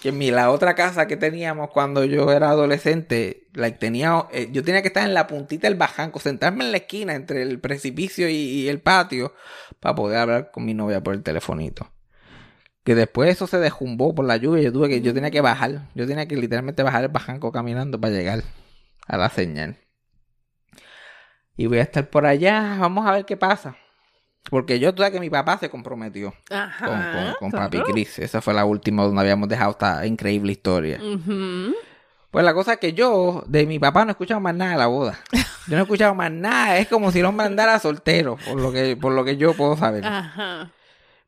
Que 0.00 0.12
mi, 0.12 0.30
la 0.30 0.52
otra 0.52 0.75
casa 0.75 1.08
que 1.08 1.16
teníamos 1.16 1.70
cuando 1.70 2.04
yo 2.04 2.30
era 2.30 2.50
adolescente, 2.50 3.49
like, 3.54 3.78
tenía, 3.78 4.26
eh, 4.32 4.49
yo 4.52 4.62
tenía 4.62 4.80
que 4.80 4.88
estar 4.88 5.04
en 5.04 5.12
la 5.12 5.26
puntita 5.26 5.66
del 5.66 5.76
bajanco, 5.76 6.20
sentarme 6.20 6.64
en 6.64 6.70
la 6.70 6.78
esquina 6.78 7.14
entre 7.14 7.42
el 7.42 7.58
precipicio 7.58 8.28
y, 8.28 8.68
el 8.68 8.80
patio 8.80 9.35
para 9.80 9.97
poder 9.97 10.18
hablar 10.18 10.50
con 10.52 10.64
mi 10.64 10.73
novia 10.75 11.02
por 11.02 11.14
el 11.14 11.23
telefonito. 11.25 11.90
Que 12.84 12.95
después 12.95 13.30
eso 13.30 13.47
se 13.49 13.58
dejumbó 13.58 14.14
por 14.14 14.25
la 14.25 14.36
lluvia. 14.36 14.62
Yo 14.62 14.73
tuve 14.73 14.88
que, 14.88 15.00
yo 15.02 15.12
tenía 15.12 15.30
que 15.30 15.41
bajar. 15.41 15.88
Yo 15.95 16.06
tenía 16.06 16.28
que 16.28 16.36
literalmente 16.36 16.82
bajar 16.82 17.02
el 17.02 17.10
bajanco 17.10 17.52
caminando 17.52 18.00
para 18.00 18.14
llegar 18.14 18.45
a 19.06 19.17
la 19.19 19.28
señal. 19.30 19.78
Y 21.56 21.67
voy 21.67 21.78
a 21.78 21.82
estar 21.82 22.08
por 22.08 22.25
allá. 22.25 22.76
Vamos 22.80 23.06
a 23.06 23.12
ver 23.12 23.25
qué 23.26 23.36
pasa. 23.36 23.76
Porque 24.50 24.78
yo 24.78 24.95
tuve 24.95 25.11
que 25.13 25.21
mi 25.21 25.30
papá 25.30 25.58
se 25.58 25.69
comprometió 25.69 26.34
Ajá. 26.50 26.87
con, 26.87 27.00
con, 27.41 27.50
con 27.50 27.50
Papi. 27.50 27.82
Chris. 27.93 28.19
Esa 28.19 28.41
fue 28.41 28.54
la 28.54 28.65
última 28.65 29.04
donde 29.04 29.21
habíamos 29.21 29.49
dejado 29.49 29.73
esta 29.73 30.06
increíble 30.06 30.52
historia. 30.52 30.99
Pues 32.30 32.45
la 32.45 32.52
cosa 32.54 32.75
es 32.75 32.78
que 32.78 32.93
yo 32.93 33.43
de 33.47 33.67
mi 33.67 33.78
papá 33.78 34.04
no 34.04 34.11
he 34.11 34.13
escuchado 34.13 34.41
más 34.41 34.54
nada 34.54 34.73
de 34.73 34.78
la 34.78 34.87
boda. 34.87 35.19
Yo 35.32 35.75
no 35.76 35.78
he 35.78 35.82
escuchado 35.82 36.15
más 36.15 36.30
nada. 36.30 36.78
Es 36.78 36.89
como 36.89 37.11
si 37.11 37.21
el 37.21 37.26
hombre 37.26 37.47
andara 37.47 37.78
soltero, 37.78 38.37
por 38.47 38.61
lo 38.61 38.73
que, 38.73 38.97
por 38.97 39.13
lo 39.13 39.25
que 39.25 39.37
yo 39.37 39.54
puedo 39.54 39.76
saber. 39.76 40.04
Ajá. 40.04 40.71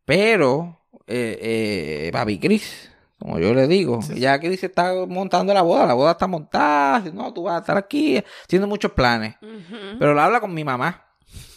Pero, 0.05 0.79
eh, 1.07 1.39
eh, 1.41 2.11
Papi 2.13 2.39
Chris, 2.39 2.91
como 3.19 3.39
yo 3.39 3.55
le 3.55 3.67
digo, 3.67 4.01
ya 4.15 4.39
Chris 4.41 4.65
está 4.65 4.93
montando 5.07 5.55
la 5.55 5.63
boda. 5.63 5.87
La 5.87 5.95
boda 5.95 6.13
está 6.13 6.27
montada. 6.27 7.01
No, 7.13 7.33
tú 7.33 7.45
vas 7.45 7.57
a 7.57 7.59
estar 7.61 7.77
aquí 7.77 8.23
haciendo 8.45 8.67
muchos 8.67 8.93
planes. 8.93 9.37
Pero 9.99 10.15
lo 10.15 10.21
habla 10.21 10.41
con 10.41 10.53
mi 10.53 10.65
mamá. 10.65 11.05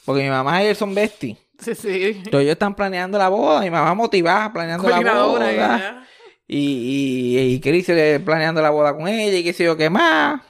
Porque 0.05 0.23
mi 0.23 0.29
mamá 0.29 0.61
y 0.63 0.67
él 0.67 0.75
son 0.75 0.93
besties. 0.93 1.37
Sí, 1.59 1.75
sí. 1.75 2.03
Entonces 2.17 2.41
ellos 2.41 2.53
están 2.53 2.75
planeando 2.75 3.17
la 3.17 3.29
boda. 3.29 3.61
Mi 3.61 3.69
mamá 3.69 3.93
motivada 3.93 4.51
planeando 4.51 4.89
la 4.89 5.23
boda. 5.23 5.51
ya. 5.51 6.07
Y, 6.47 7.37
y, 7.37 7.53
y 7.53 7.59
Chris 7.61 7.85
planeando 8.23 8.61
la 8.61 8.69
boda 8.69 8.95
con 8.95 9.07
ella 9.07 9.37
y 9.37 9.43
qué 9.43 9.53
sé 9.53 9.63
yo 9.63 9.77
qué 9.77 9.89
más. 9.89 10.41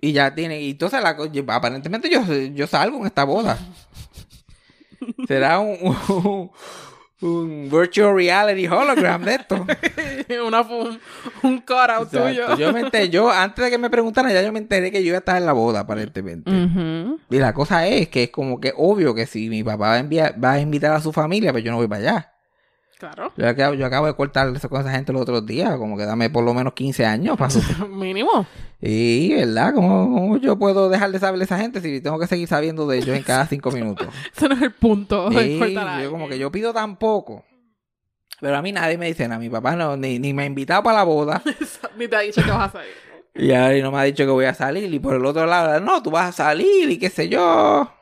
Y 0.00 0.12
ya 0.12 0.34
tiene, 0.34 0.62
y 0.62 0.70
entonces 0.70 1.02
la, 1.02 1.16
aparentemente 1.54 2.08
yo, 2.08 2.24
yo 2.24 2.66
salgo 2.66 2.98
en 3.00 3.06
esta 3.06 3.24
boda. 3.24 3.58
Será 5.28 5.58
un, 5.58 5.76
un, 6.08 6.50
un 7.20 7.68
virtual 7.70 8.14
reality 8.14 8.66
hologram 8.66 9.22
de 9.22 9.34
esto. 9.34 9.66
Una, 10.46 10.62
un, 10.62 10.98
un 11.42 11.58
cutout 11.60 12.10
tuyo. 12.10 12.56
Yo 12.56 12.72
me 12.72 12.80
enteré, 12.80 13.10
yo 13.10 13.30
antes 13.30 13.64
de 13.64 13.70
que 13.70 13.78
me 13.78 13.90
preguntaran, 13.90 14.32
ya 14.32 14.42
yo 14.42 14.52
me 14.52 14.58
enteré 14.58 14.90
que 14.90 15.02
yo 15.02 15.08
iba 15.08 15.16
a 15.16 15.20
estar 15.20 15.36
en 15.36 15.46
la 15.46 15.52
boda, 15.52 15.80
aparentemente. 15.80 16.50
Y 17.30 17.38
la 17.38 17.52
cosa 17.52 17.86
es 17.86 18.08
que 18.08 18.24
es 18.24 18.30
como 18.30 18.60
que 18.60 18.72
obvio 18.76 19.14
que 19.14 19.26
si 19.26 19.48
mi 19.48 19.62
papá 19.62 19.88
va 19.88 19.94
a, 19.94 19.98
enviar, 19.98 20.42
va 20.42 20.52
a 20.52 20.60
invitar 20.60 20.92
a 20.92 21.00
su 21.00 21.12
familia, 21.12 21.52
pues 21.52 21.64
yo 21.64 21.70
no 21.70 21.76
voy 21.76 21.88
para 21.88 22.00
allá. 22.00 22.32
Claro. 22.98 23.32
Yo 23.36 23.48
acabo, 23.48 23.74
yo 23.74 23.86
acabo 23.86 24.06
de 24.06 24.14
cortar 24.14 24.54
eso 24.54 24.68
con 24.68 24.82
esa 24.82 24.90
gente 24.90 25.12
los 25.12 25.22
otros 25.22 25.46
días, 25.46 25.74
como 25.76 25.96
que 25.96 26.04
dame 26.04 26.28
por 26.28 26.44
lo 26.44 26.52
menos 26.52 26.74
15 26.74 27.06
años 27.06 27.38
para 27.38 27.50
su... 27.50 27.86
Mínimo. 27.88 28.46
Y, 28.82 29.34
¿verdad? 29.34 29.74
¿Cómo, 29.74 30.10
cómo 30.10 30.36
yo 30.38 30.58
puedo 30.58 30.88
dejar 30.88 31.12
de 31.12 31.18
saberle 31.18 31.42
a 31.42 31.46
esa 31.46 31.58
gente 31.58 31.80
si 31.80 32.00
tengo 32.00 32.18
que 32.18 32.26
seguir 32.26 32.48
sabiendo 32.48 32.86
de 32.86 32.98
ellos 32.98 33.16
en 33.16 33.22
cada 33.22 33.46
cinco 33.46 33.70
minutos? 33.72 34.08
Ese 34.34 34.48
no 34.48 34.54
es 34.54 34.62
el 34.62 34.72
punto. 34.72 35.28
a 35.28 36.02
yo 36.02 36.10
como 36.10 36.28
que 36.28 36.38
yo 36.38 36.50
pido 36.50 36.72
tan 36.72 36.96
poco. 36.96 37.44
Pero 38.40 38.56
a 38.56 38.62
mí 38.62 38.72
nadie 38.72 38.96
me 38.96 39.06
dice 39.06 39.28
nada. 39.28 39.38
Mi 39.38 39.50
papá 39.50 39.76
no, 39.76 39.96
ni, 39.98 40.18
ni 40.18 40.32
me 40.32 40.44
ha 40.44 40.46
invitado 40.46 40.82
para 40.82 40.98
la 40.98 41.04
boda. 41.04 41.42
Ni 41.98 42.08
te 42.08 42.16
ha 42.16 42.20
dicho 42.20 42.42
que 42.42 42.50
vas 42.50 42.70
a 42.70 42.72
salir. 42.72 42.92
y 43.34 43.52
ahora 43.52 43.76
no 43.80 43.92
me 43.92 43.98
ha 43.98 44.04
dicho 44.04 44.24
que 44.24 44.30
voy 44.30 44.46
a 44.46 44.54
salir. 44.54 44.92
Y 44.92 44.98
por 44.98 45.14
el 45.14 45.26
otro 45.26 45.44
lado, 45.44 45.78
no, 45.80 46.02
tú 46.02 46.10
vas 46.10 46.30
a 46.30 46.32
salir 46.32 46.88
y 46.88 46.98
qué 46.98 47.10
sé 47.10 47.28
yo. 47.28 47.92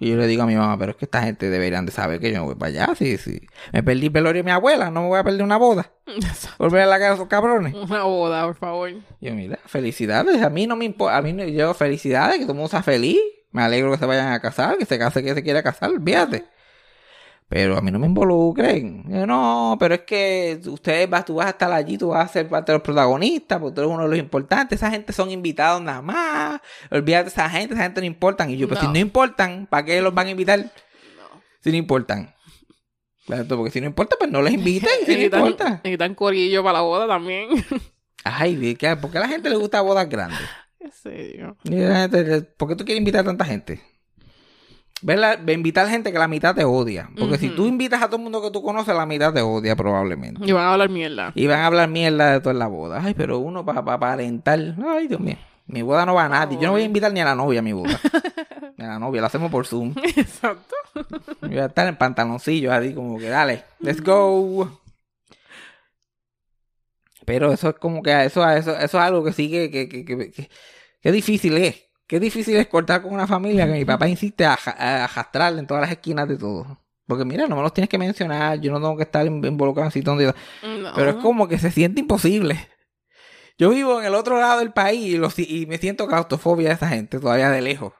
Y 0.00 0.10
yo 0.10 0.16
le 0.16 0.28
digo 0.28 0.44
a 0.44 0.46
mi 0.46 0.54
mamá, 0.54 0.78
pero 0.78 0.92
es 0.92 0.96
que 0.96 1.06
esta 1.06 1.22
gente 1.22 1.50
deberían 1.50 1.84
de 1.84 1.90
saber 1.90 2.20
que 2.20 2.30
yo 2.30 2.38
no 2.38 2.44
voy 2.44 2.54
para 2.54 2.84
allá. 2.84 2.94
Sí, 2.96 3.16
sí. 3.16 3.40
Me 3.72 3.82
perdí 3.82 4.06
el 4.06 4.10
velorio 4.10 4.40
de 4.40 4.44
mi 4.44 4.52
abuela, 4.52 4.90
no 4.90 5.02
me 5.02 5.08
voy 5.08 5.18
a 5.18 5.24
perder 5.24 5.42
una 5.42 5.56
boda. 5.56 5.90
Volver 6.58 6.82
a 6.82 6.86
la 6.86 6.98
casa 6.98 7.10
de 7.10 7.14
esos 7.16 7.28
cabrones. 7.28 7.74
Una 7.74 8.04
boda, 8.04 8.44
por 8.46 8.54
favor. 8.54 8.90
Yo, 9.20 9.34
mira, 9.34 9.58
felicidades. 9.66 10.40
A 10.42 10.50
mí 10.50 10.66
no 10.66 10.76
me 10.76 10.84
importa. 10.84 11.16
A 11.16 11.22
mí 11.22 11.32
no, 11.32 11.44
yo, 11.44 11.74
felicidades, 11.74 12.36
que 12.36 12.42
todo 12.42 12.52
el 12.52 12.58
mundo 12.58 12.70
sea 12.70 12.82
feliz. 12.82 13.18
Me 13.50 13.62
alegro 13.62 13.90
que 13.90 13.98
se 13.98 14.06
vayan 14.06 14.32
a 14.32 14.40
casar, 14.40 14.76
que 14.78 14.84
se 14.84 14.98
case 14.98 15.22
que 15.22 15.34
se 15.34 15.42
quiera 15.42 15.62
casar, 15.62 15.90
fíjate. 16.04 16.44
Pero 17.48 17.78
a 17.78 17.80
mí 17.80 17.90
no 17.90 17.98
me 17.98 18.06
involucren. 18.06 19.04
Yo, 19.08 19.26
no, 19.26 19.76
pero 19.80 19.94
es 19.94 20.00
que 20.02 20.60
ustedes 20.66 21.08
vas, 21.08 21.24
tú 21.24 21.36
vas 21.36 21.46
a 21.46 21.50
estar 21.50 21.72
allí, 21.72 21.96
tú 21.96 22.08
vas 22.08 22.28
a 22.28 22.32
ser 22.32 22.46
parte 22.48 22.72
de 22.72 22.76
los 22.78 22.82
protagonistas, 22.82 23.58
porque 23.58 23.74
tú 23.74 23.80
eres 23.80 23.92
uno 23.92 24.02
de 24.02 24.08
los 24.10 24.18
importantes. 24.18 24.78
Esa 24.78 24.90
gente 24.90 25.12
son 25.14 25.30
invitados 25.30 25.80
nada 25.80 26.02
más. 26.02 26.60
Olvídate 26.90 27.24
de 27.24 27.28
esa 27.30 27.48
gente, 27.48 27.72
esa 27.74 27.84
gente 27.84 28.00
no 28.02 28.06
importan. 28.06 28.50
Y 28.50 28.58
yo, 28.58 28.68
pues 28.68 28.80
No. 28.82 28.86
si 28.86 28.92
no 28.92 28.98
importan, 28.98 29.66
¿para 29.70 29.84
qué 29.86 30.02
los 30.02 30.12
van 30.12 30.26
a 30.26 30.30
invitar? 30.30 30.70
Si 31.60 31.70
no 31.70 31.76
importan. 31.78 32.34
Claro, 33.26 33.46
Porque 33.48 33.70
si 33.70 33.80
no 33.80 33.86
importa, 33.86 34.16
pues 34.18 34.30
no 34.30 34.42
les 34.42 34.52
inviten, 34.54 34.88
si 35.00 35.12
no 35.12 35.12
Necesitan, 35.12 35.40
importa. 35.40 35.70
necesitan 35.84 36.14
corillo 36.14 36.62
para 36.62 36.74
la 36.74 36.80
boda 36.82 37.06
también. 37.06 37.48
Ay, 38.24 38.74
¿qué- 38.76 38.96
¿por 38.96 39.10
qué 39.10 39.18
a 39.18 39.22
la 39.22 39.28
gente 39.28 39.48
le 39.48 39.56
gusta 39.56 39.80
bodas 39.80 40.08
grandes? 40.08 40.38
La 41.64 42.08
gente, 42.08 42.42
¿Por 42.42 42.68
qué 42.68 42.76
tú 42.76 42.84
quieres 42.84 42.98
invitar 43.00 43.20
a 43.22 43.24
tanta 43.24 43.44
gente? 43.44 43.80
Verla, 45.00 45.36
ve 45.36 45.52
invitar 45.52 45.88
gente 45.88 46.10
que 46.12 46.18
la 46.18 46.26
mitad 46.26 46.54
te 46.56 46.64
odia. 46.64 47.08
Porque 47.16 47.38
si 47.38 47.50
tú 47.50 47.66
invitas 47.66 48.02
a 48.02 48.06
todo 48.06 48.16
el 48.16 48.22
mundo 48.22 48.42
que 48.42 48.50
tú 48.50 48.62
conoces, 48.62 48.94
la 48.96 49.06
mitad 49.06 49.32
te 49.32 49.42
odia 49.42 49.76
probablemente. 49.76 50.44
Y 50.44 50.50
van 50.52 50.64
a 50.64 50.72
hablar 50.72 50.88
mierda. 50.90 51.32
Y 51.36 51.46
van 51.46 51.60
a 51.60 51.66
hablar 51.66 51.88
mierda 51.88 52.32
de 52.32 52.40
toda 52.40 52.54
la 52.54 52.66
boda. 52.66 53.00
Ay, 53.04 53.14
pero 53.14 53.38
uno 53.38 53.64
para 53.64 53.84
pa, 53.84 53.94
aparentar. 53.94 54.58
Ay, 54.86 55.06
Dios 55.06 55.20
mío. 55.20 55.36
Mi 55.66 55.82
boda 55.82 56.04
no 56.06 56.14
va 56.14 56.24
a 56.24 56.28
nadie. 56.28 56.56
Yo 56.58 56.64
no 56.66 56.72
voy 56.72 56.82
a 56.82 56.86
invitar 56.86 57.12
ni 57.12 57.20
a 57.20 57.26
la 57.26 57.34
novia 57.36 57.60
a 57.60 57.62
mi 57.62 57.72
boda. 57.72 58.00
ni 58.76 58.84
a 58.84 58.88
la 58.88 58.98
novia, 58.98 59.20
la 59.20 59.26
hacemos 59.28 59.50
por 59.52 59.66
Zoom. 59.66 59.94
Exacto. 60.16 60.74
Yo 61.42 61.48
voy 61.48 61.58
a 61.58 61.66
estar 61.66 61.86
en 61.86 61.94
pantaloncillos 61.96 62.72
así 62.72 62.92
como 62.94 63.18
que 63.18 63.28
dale, 63.28 63.64
let's 63.80 64.02
go. 64.02 64.80
Pero 67.24 67.52
eso 67.52 67.68
es 67.68 67.74
como 67.76 68.02
que 68.02 68.24
eso, 68.24 68.48
eso, 68.50 68.70
eso 68.72 68.80
es 68.82 68.94
algo 68.94 69.22
que 69.22 69.32
sí 69.32 69.50
que, 69.50 69.70
que, 69.70 69.88
que, 69.88 70.04
que- 70.04 70.30
que- 70.32 70.48
Qué 71.00 71.12
difícil 71.12 71.56
es. 71.58 71.84
Qué 72.08 72.18
difícil 72.18 72.56
es 72.56 72.66
cortar 72.66 73.02
con 73.02 73.12
una 73.12 73.26
familia 73.28 73.66
que 73.66 73.72
mi 73.74 73.84
papá 73.84 74.08
insiste 74.08 74.44
a, 74.44 74.54
a 74.54 75.04
arrastrarle 75.04 75.60
en 75.60 75.66
todas 75.66 75.82
las 75.82 75.90
esquinas 75.92 76.26
de 76.26 76.36
todo. 76.38 76.80
Porque 77.06 77.24
mira, 77.24 77.46
no 77.46 77.56
me 77.56 77.62
los 77.62 77.72
tienes 77.72 77.88
que 77.88 77.98
mencionar, 77.98 78.60
yo 78.60 78.72
no 78.72 78.78
tengo 78.78 78.96
que 78.96 79.02
estar 79.04 79.24
in- 79.26 79.44
involucrado 79.44 79.86
en 79.88 79.92
sitio 79.92 80.12
donde... 80.14 80.34
No. 80.62 80.92
Pero 80.94 81.10
es 81.10 81.16
como 81.16 81.46
que 81.46 81.58
se 81.58 81.70
siente 81.70 82.00
imposible. 82.00 82.68
Yo 83.58 83.70
vivo 83.70 84.00
en 84.00 84.06
el 84.06 84.14
otro 84.14 84.40
lado 84.40 84.60
del 84.60 84.72
país 84.72 85.18
y, 85.38 85.66
me 85.66 85.78
siento 85.78 86.06
claustrofobia 86.06 86.68
de 86.68 86.74
esa 86.74 86.88
gente 86.88 87.18
todavía 87.18 87.50
de 87.50 87.60
lejos. 87.60 87.92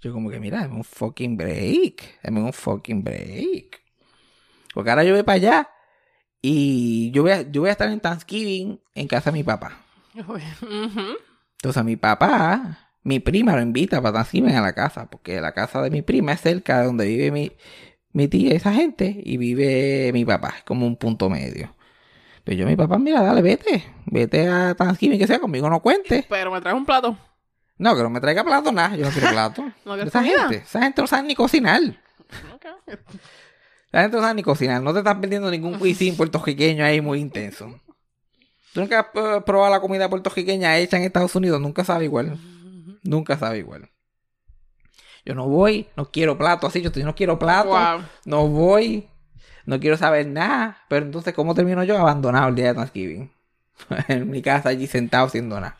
Yo 0.00 0.12
como 0.12 0.30
que, 0.30 0.38
mira, 0.38 0.60
dame 0.60 0.76
un 0.76 0.84
fucking 0.84 1.36
break. 1.36 2.20
Dame 2.22 2.40
un 2.42 2.52
fucking 2.52 3.02
break. 3.02 3.82
Porque 4.74 4.90
ahora 4.90 5.04
yo 5.04 5.14
voy 5.14 5.22
para 5.22 5.36
allá 5.36 5.70
y 6.42 7.10
yo 7.12 7.22
voy 7.22 7.32
a, 7.32 7.42
yo 7.50 7.62
voy 7.62 7.70
a 7.70 7.72
estar 7.72 7.88
en 7.88 7.98
Thanksgiving 8.00 8.80
en 8.94 9.08
casa 9.08 9.30
de 9.30 9.38
mi 9.38 9.42
papá. 9.42 9.80
Entonces 11.56 11.76
a 11.80 11.82
mi 11.84 11.96
papá, 11.96 12.85
mi 13.06 13.20
prima 13.20 13.54
lo 13.54 13.62
invita 13.62 14.02
para 14.02 14.14
Thanksgiving 14.14 14.56
a 14.56 14.60
la 14.60 14.72
casa, 14.72 15.06
porque 15.08 15.40
la 15.40 15.52
casa 15.52 15.80
de 15.80 15.90
mi 15.90 16.02
prima 16.02 16.32
es 16.32 16.40
cerca 16.40 16.80
de 16.80 16.86
donde 16.86 17.06
vive 17.06 17.30
mi, 17.30 17.52
mi 18.12 18.26
tía 18.26 18.52
y 18.52 18.56
esa 18.56 18.72
gente, 18.72 19.22
y 19.22 19.36
vive 19.36 20.10
mi 20.12 20.24
papá, 20.24 20.54
es 20.58 20.64
como 20.64 20.88
un 20.88 20.96
punto 20.96 21.30
medio. 21.30 21.72
Pero 22.42 22.58
yo, 22.58 22.66
mi 22.66 22.74
papá, 22.74 22.98
mira, 22.98 23.22
dale, 23.22 23.42
vete, 23.42 23.84
vete 24.06 24.48
a 24.48 24.74
Thanksgiving, 24.74 25.20
que 25.20 25.28
sea, 25.28 25.38
conmigo 25.38 25.70
no 25.70 25.80
cuente. 25.80 26.26
Pero 26.28 26.50
me 26.50 26.60
traes 26.60 26.76
un 26.76 26.84
plato. 26.84 27.16
No, 27.78 27.94
que 27.94 28.02
no 28.02 28.10
me 28.10 28.20
traiga 28.20 28.42
plato, 28.42 28.72
nada, 28.72 28.96
yo 28.96 29.04
no 29.04 29.12
quiero 29.12 29.30
plato. 29.30 29.62
¿No 29.84 29.94
quieres 29.94 30.08
esa 30.08 30.18
comida? 30.18 30.40
gente, 30.40 30.56
esa 30.64 30.82
gente 30.82 31.00
no 31.00 31.06
sabe 31.06 31.28
ni 31.28 31.36
cocinar. 31.36 31.82
Ok. 32.54 32.66
La 33.92 34.02
gente 34.02 34.16
no 34.16 34.22
sabe 34.24 34.34
ni 34.34 34.42
cocinar, 34.42 34.82
no 34.82 34.92
te 34.92 34.98
estás 34.98 35.14
perdiendo 35.18 35.48
ningún 35.48 35.78
cuisine 35.78 36.16
puertorriqueño 36.16 36.84
ahí 36.84 37.00
muy 37.00 37.20
intenso. 37.20 37.72
¿Tú 38.72 38.80
nunca 38.80 38.98
has 38.98 39.06
eh, 39.14 39.42
probado 39.46 39.70
la 39.70 39.80
comida 39.80 40.10
puertorriqueña 40.10 40.76
hecha 40.78 40.96
en 40.96 41.04
Estados 41.04 41.36
Unidos? 41.36 41.60
Nunca 41.60 41.84
sabe 41.84 42.06
igual. 42.06 42.36
Nunca 43.06 43.36
sabe 43.38 43.58
igual. 43.58 43.88
Yo 45.24 45.34
no 45.34 45.48
voy, 45.48 45.88
no 45.96 46.10
quiero 46.10 46.38
plato 46.38 46.66
así, 46.66 46.80
yo 46.82 46.88
estoy- 46.88 47.02
no 47.02 47.14
quiero 47.14 47.38
plato, 47.38 47.70
Wow. 47.70 48.04
no 48.26 48.46
voy, 48.48 49.08
no 49.64 49.80
quiero 49.80 49.96
saber 49.96 50.26
nada. 50.28 50.78
Pero 50.88 51.04
entonces, 51.06 51.34
¿cómo 51.34 51.54
termino 51.54 51.82
yo? 51.84 51.98
Abandonado 51.98 52.48
el 52.48 52.54
día 52.54 52.66
de 52.68 52.74
Thanksgiving. 52.74 53.30
en 54.08 54.30
mi 54.30 54.40
casa 54.42 54.68
allí 54.70 54.86
sentado 54.86 55.26
haciendo 55.26 55.58
nada. 55.60 55.76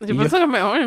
Yo 0.00 0.14
Y 0.14 0.18
pienso 0.18 0.36
que 0.36 0.42
es 0.42 0.48
mejor. 0.48 0.78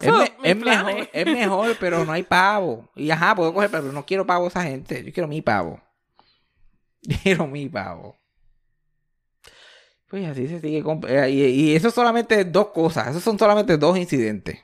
Es, 0.00 0.10
me- 0.10 0.54
mejor, 0.64 1.08
es 1.12 1.26
mejor, 1.26 1.76
pero 1.80 2.04
no 2.06 2.12
hay 2.12 2.22
pavo. 2.22 2.88
Y 2.96 3.10
ajá, 3.10 3.34
puedo 3.34 3.52
coger, 3.52 3.70
pero 3.70 3.92
no 3.92 4.06
quiero 4.06 4.26
pavo 4.26 4.46
a 4.46 4.48
esa 4.48 4.62
gente. 4.62 5.04
Yo 5.04 5.12
quiero 5.12 5.28
mi 5.28 5.42
pavo. 5.42 5.80
Quiero 7.22 7.46
mi 7.48 7.68
pavo. 7.68 8.16
Pues 10.08 10.26
así 10.28 10.46
se 10.46 10.60
sigue. 10.60 10.84
eh, 11.08 11.30
Y, 11.30 11.42
y 11.44 11.76
eso 11.76 11.88
es 11.88 11.94
solamente 11.94 12.44
dos 12.44 12.68
cosas. 12.68 13.08
Esos 13.08 13.22
son 13.22 13.38
solamente 13.38 13.76
dos 13.76 13.96
incidentes. 13.98 14.58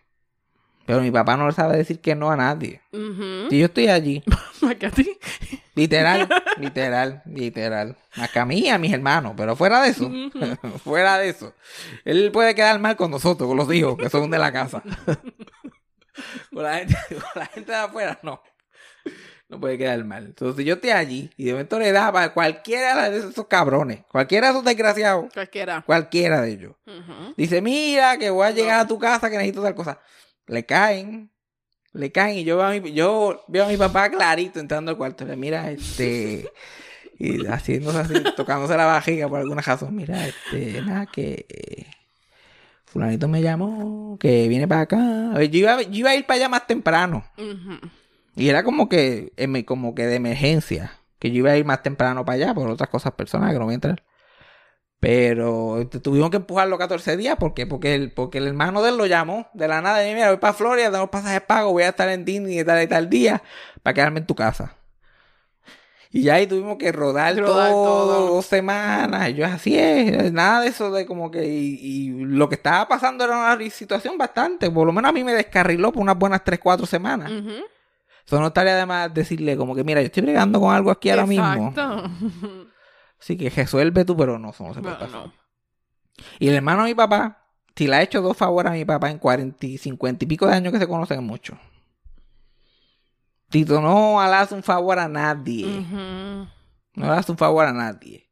Pero 0.88 1.03
mi 1.03 1.11
papá 1.11 1.37
no 1.37 1.46
le 1.46 1.53
sabe 1.53 1.77
decir 1.77 2.01
que 2.01 2.14
no 2.14 2.31
a 2.31 2.37
nadie. 2.37 2.81
Si 2.90 3.59
yo 3.59 3.66
estoy 3.66 3.88
allí, 3.88 4.22
Más 4.62 4.74
que 4.77 4.87
a 4.87 4.90
ti. 4.90 5.18
literal, 5.74 6.27
literal, 6.59 7.22
literal. 7.27 7.94
Más 8.16 8.31
que 8.31 8.38
a 8.38 8.46
mí 8.46 8.61
y 8.61 8.68
a 8.70 8.79
mis 8.79 8.94
hermanos. 8.94 9.35
Pero 9.37 9.55
fuera 9.55 9.83
de 9.83 9.90
eso, 9.90 10.11
fuera 10.85 11.18
de 11.18 11.29
eso. 11.29 11.53
Él 12.07 12.31
puede 12.33 12.55
quedar 12.55 12.79
mal 12.81 12.96
con 12.96 13.11
nosotros, 13.11 13.46
con 13.46 13.59
los 13.59 13.70
hijos, 13.70 13.98
que 13.98 14.09
son 14.09 14.31
de 14.31 14.38
la 14.38 14.51
casa. 14.51 14.83
con, 16.53 16.62
la 16.62 16.79
gente, 16.79 16.96
con 17.11 17.22
la 17.35 17.46
gente 17.46 17.70
de 17.70 17.79
afuera, 17.79 18.18
no. 18.22 18.42
No 19.51 19.61
puede 19.61 19.77
quedar 19.77 20.03
mal. 20.05 20.24
Entonces 20.24 20.64
yo 20.64 20.74
estoy 20.74 20.90
allí 20.90 21.31
y 21.37 21.44
de 21.44 21.53
momento 21.53 21.79
le 21.79 21.92
da 21.92 22.11
para 22.11 22.33
cualquiera 22.33 23.11
de 23.11 23.18
esos 23.18 23.46
cabrones, 23.46 24.01
cualquiera 24.11 24.46
de 24.46 24.53
esos 24.53 24.64
desgraciados, 24.64 25.33
Cualquiera. 25.35 25.83
cualquiera 25.87 26.40
de 26.40 26.51
ellos. 26.51 26.72
Dice, 27.37 27.61
mira, 27.61 28.16
que 28.18 28.31
voy 28.31 28.46
a 28.46 28.51
llegar 28.53 28.81
a 28.81 28.87
tu 28.87 28.98
casa, 28.98 29.29
que 29.31 29.37
necesito 29.37 29.62
tal 29.62 29.74
cosa. 29.74 30.01
Le 30.48 30.64
caen, 30.66 31.30
le 31.92 32.11
caen 32.12 32.38
y 32.38 32.44
yo 32.44 32.56
veo 32.56 32.66
a 32.66 32.70
mi, 32.72 32.92
yo 32.92 33.44
veo 33.48 33.64
a 33.66 33.68
mi 33.68 33.76
papá 33.76 34.11
clarito 34.11 34.58
entrando 34.61 34.90
al 34.90 34.96
cuarto. 34.96 35.24
Le 35.24 35.37
mira, 35.37 35.70
este, 35.70 36.50
y 37.18 37.46
haciéndose 37.46 37.98
así, 37.98 38.14
tocándose 38.37 38.76
la 38.76 38.87
vajiga 38.87 39.28
por 39.28 39.40
alguna 39.40 39.62
razón. 39.62 39.94
Mira, 39.94 40.26
este, 40.26 40.82
nada, 40.82 41.06
que 41.06 41.46
eh, 41.48 41.87
fulanito 42.87 43.28
me 43.28 43.42
llamó, 43.42 44.16
que 44.18 44.48
viene 44.48 44.66
para 44.66 44.82
acá. 44.82 44.98
Yo 45.44 45.58
iba, 45.58 45.82
yo 45.82 45.98
iba 45.98 46.11
a 46.11 46.16
ir 46.16 46.26
para 46.26 46.37
allá 46.38 46.48
más 46.48 46.66
temprano. 46.66 47.24
Y 48.37 48.48
era 48.48 48.62
como 48.62 48.88
que, 48.88 49.32
em- 49.37 49.64
como 49.64 49.94
que 49.94 50.06
de 50.06 50.16
emergencia. 50.16 50.92
Que 51.18 51.30
yo 51.32 51.38
iba 51.38 51.50
a 51.50 51.56
ir 51.56 51.64
más 51.64 51.82
temprano 51.82 52.24
para 52.24 52.37
allá 52.37 52.54
por 52.54 52.70
otras 52.70 52.88
cosas 52.88 53.12
personales 53.12 53.54
que 53.54 53.58
no 53.58 53.64
voy 53.64 53.72
a 53.72 53.74
entrar. 53.74 54.04
Pero 55.00 55.88
tuvimos 56.02 56.30
que 56.30 56.38
empujarlo 56.38 56.76
14 56.76 57.16
días. 57.16 57.37
¿Por 57.37 57.54
qué? 57.54 57.66
Porque 57.66 57.94
el, 57.94 58.12
porque 58.12 58.38
el 58.38 58.48
hermano 58.48 58.82
de 58.82 58.90
él 58.90 58.96
lo 58.96 59.06
llamó 59.06 59.48
de 59.54 59.68
la 59.68 59.80
nada. 59.80 60.08
Y 60.08 60.14
mira, 60.14 60.28
voy 60.28 60.38
para 60.38 60.52
Florida, 60.52 60.90
tengo 60.90 61.08
pasajes 61.11 61.40
pagos, 61.42 61.72
voy 61.72 61.84
a 61.84 61.90
estar 61.90 62.08
en 62.08 62.24
Disney 62.24 62.56
de 62.56 62.64
tal 62.64 62.82
y 62.82 62.87
tal 62.88 63.08
día 63.08 63.42
para 63.82 63.94
quedarme 63.94 64.20
en 64.20 64.26
tu 64.26 64.34
casa. 64.34 64.74
Y 66.11 66.22
ya 66.22 66.34
ahí 66.34 66.46
tuvimos 66.46 66.78
que 66.78 66.90
rodar, 66.90 67.37
Rodar 67.37 67.70
todo, 67.70 68.06
todo. 68.06 68.34
dos 68.34 68.46
semanas. 68.46 69.28
Y 69.28 69.34
yo 69.34 69.46
así 69.46 69.78
es, 69.78 70.32
nada 70.32 70.62
de 70.62 70.68
eso 70.68 70.90
de 70.90 71.04
como 71.06 71.30
que... 71.30 71.46
Y, 71.46 71.78
y 71.82 72.11
lo 72.24 72.48
que 72.48 72.54
estaba 72.54 72.88
pasando 72.88 73.24
era 73.24 73.37
una 73.37 73.70
situación 73.70 74.16
bastante. 74.16 74.70
Por 74.70 74.87
lo 74.87 74.92
menos 74.92 75.11
a 75.11 75.12
mí 75.12 75.22
me 75.22 75.34
descarriló 75.34 75.92
por 75.92 76.02
unas 76.02 76.18
buenas 76.18 76.42
3, 76.42 76.58
4 76.61 76.87
semanas. 76.87 77.30
Ujú. 77.30 77.52
Eso 78.26 78.40
no 78.40 78.48
estaría 78.48 78.74
de 78.76 78.87
más 78.87 79.12
decirle 79.12 79.56
como 79.56 79.74
que, 79.74 79.84
mira, 79.84 80.00
yo 80.00 80.06
estoy 80.06 80.22
bregando 80.22 80.58
con 80.61 80.74
algo 80.74 80.90
aquí 80.90 81.11
ahora 81.11 81.26
mismo. 81.26 81.72
Así 83.20 83.37
que 83.37 83.50
resuelve 83.50 84.04
tú, 84.04 84.16
pero 84.16 84.38
no, 84.38 84.48
no 84.59 84.74
se 84.74 84.81
puede 84.81 84.94
pasar. 84.96 85.11
no. 85.11 85.33
Y 86.38 86.48
el 86.48 86.54
hermano 86.54 86.83
de 86.83 86.90
mi 86.90 86.94
papá, 86.94 87.44
si 87.76 87.87
le 87.87 87.96
ha 87.96 88.02
hecho 88.02 88.20
dos 88.22 88.37
favores 88.37 88.70
a 88.72 88.74
mi 88.74 88.85
papá 88.85 89.11
en 89.11 89.18
40 89.18 89.66
y 89.66 89.78
50 89.78 90.24
y 90.24 90.28
pico 90.28 90.46
de 90.46 90.54
años 90.54 90.72
que 90.72 90.78
se 90.78 90.88
conocen 90.88 91.22
mucho. 91.24 91.57
Tito 93.48 93.81
no 93.81 94.20
le 94.26 94.35
hace 94.35 94.54
un 94.54 94.62
favor 94.62 94.98
a 94.98 95.09
nadie. 95.09 95.66
No 96.94 97.07
le 97.07 97.12
hace 97.12 97.33
un 97.33 97.38
favor 97.38 97.64
a 97.66 97.72
nadie. 97.72 98.28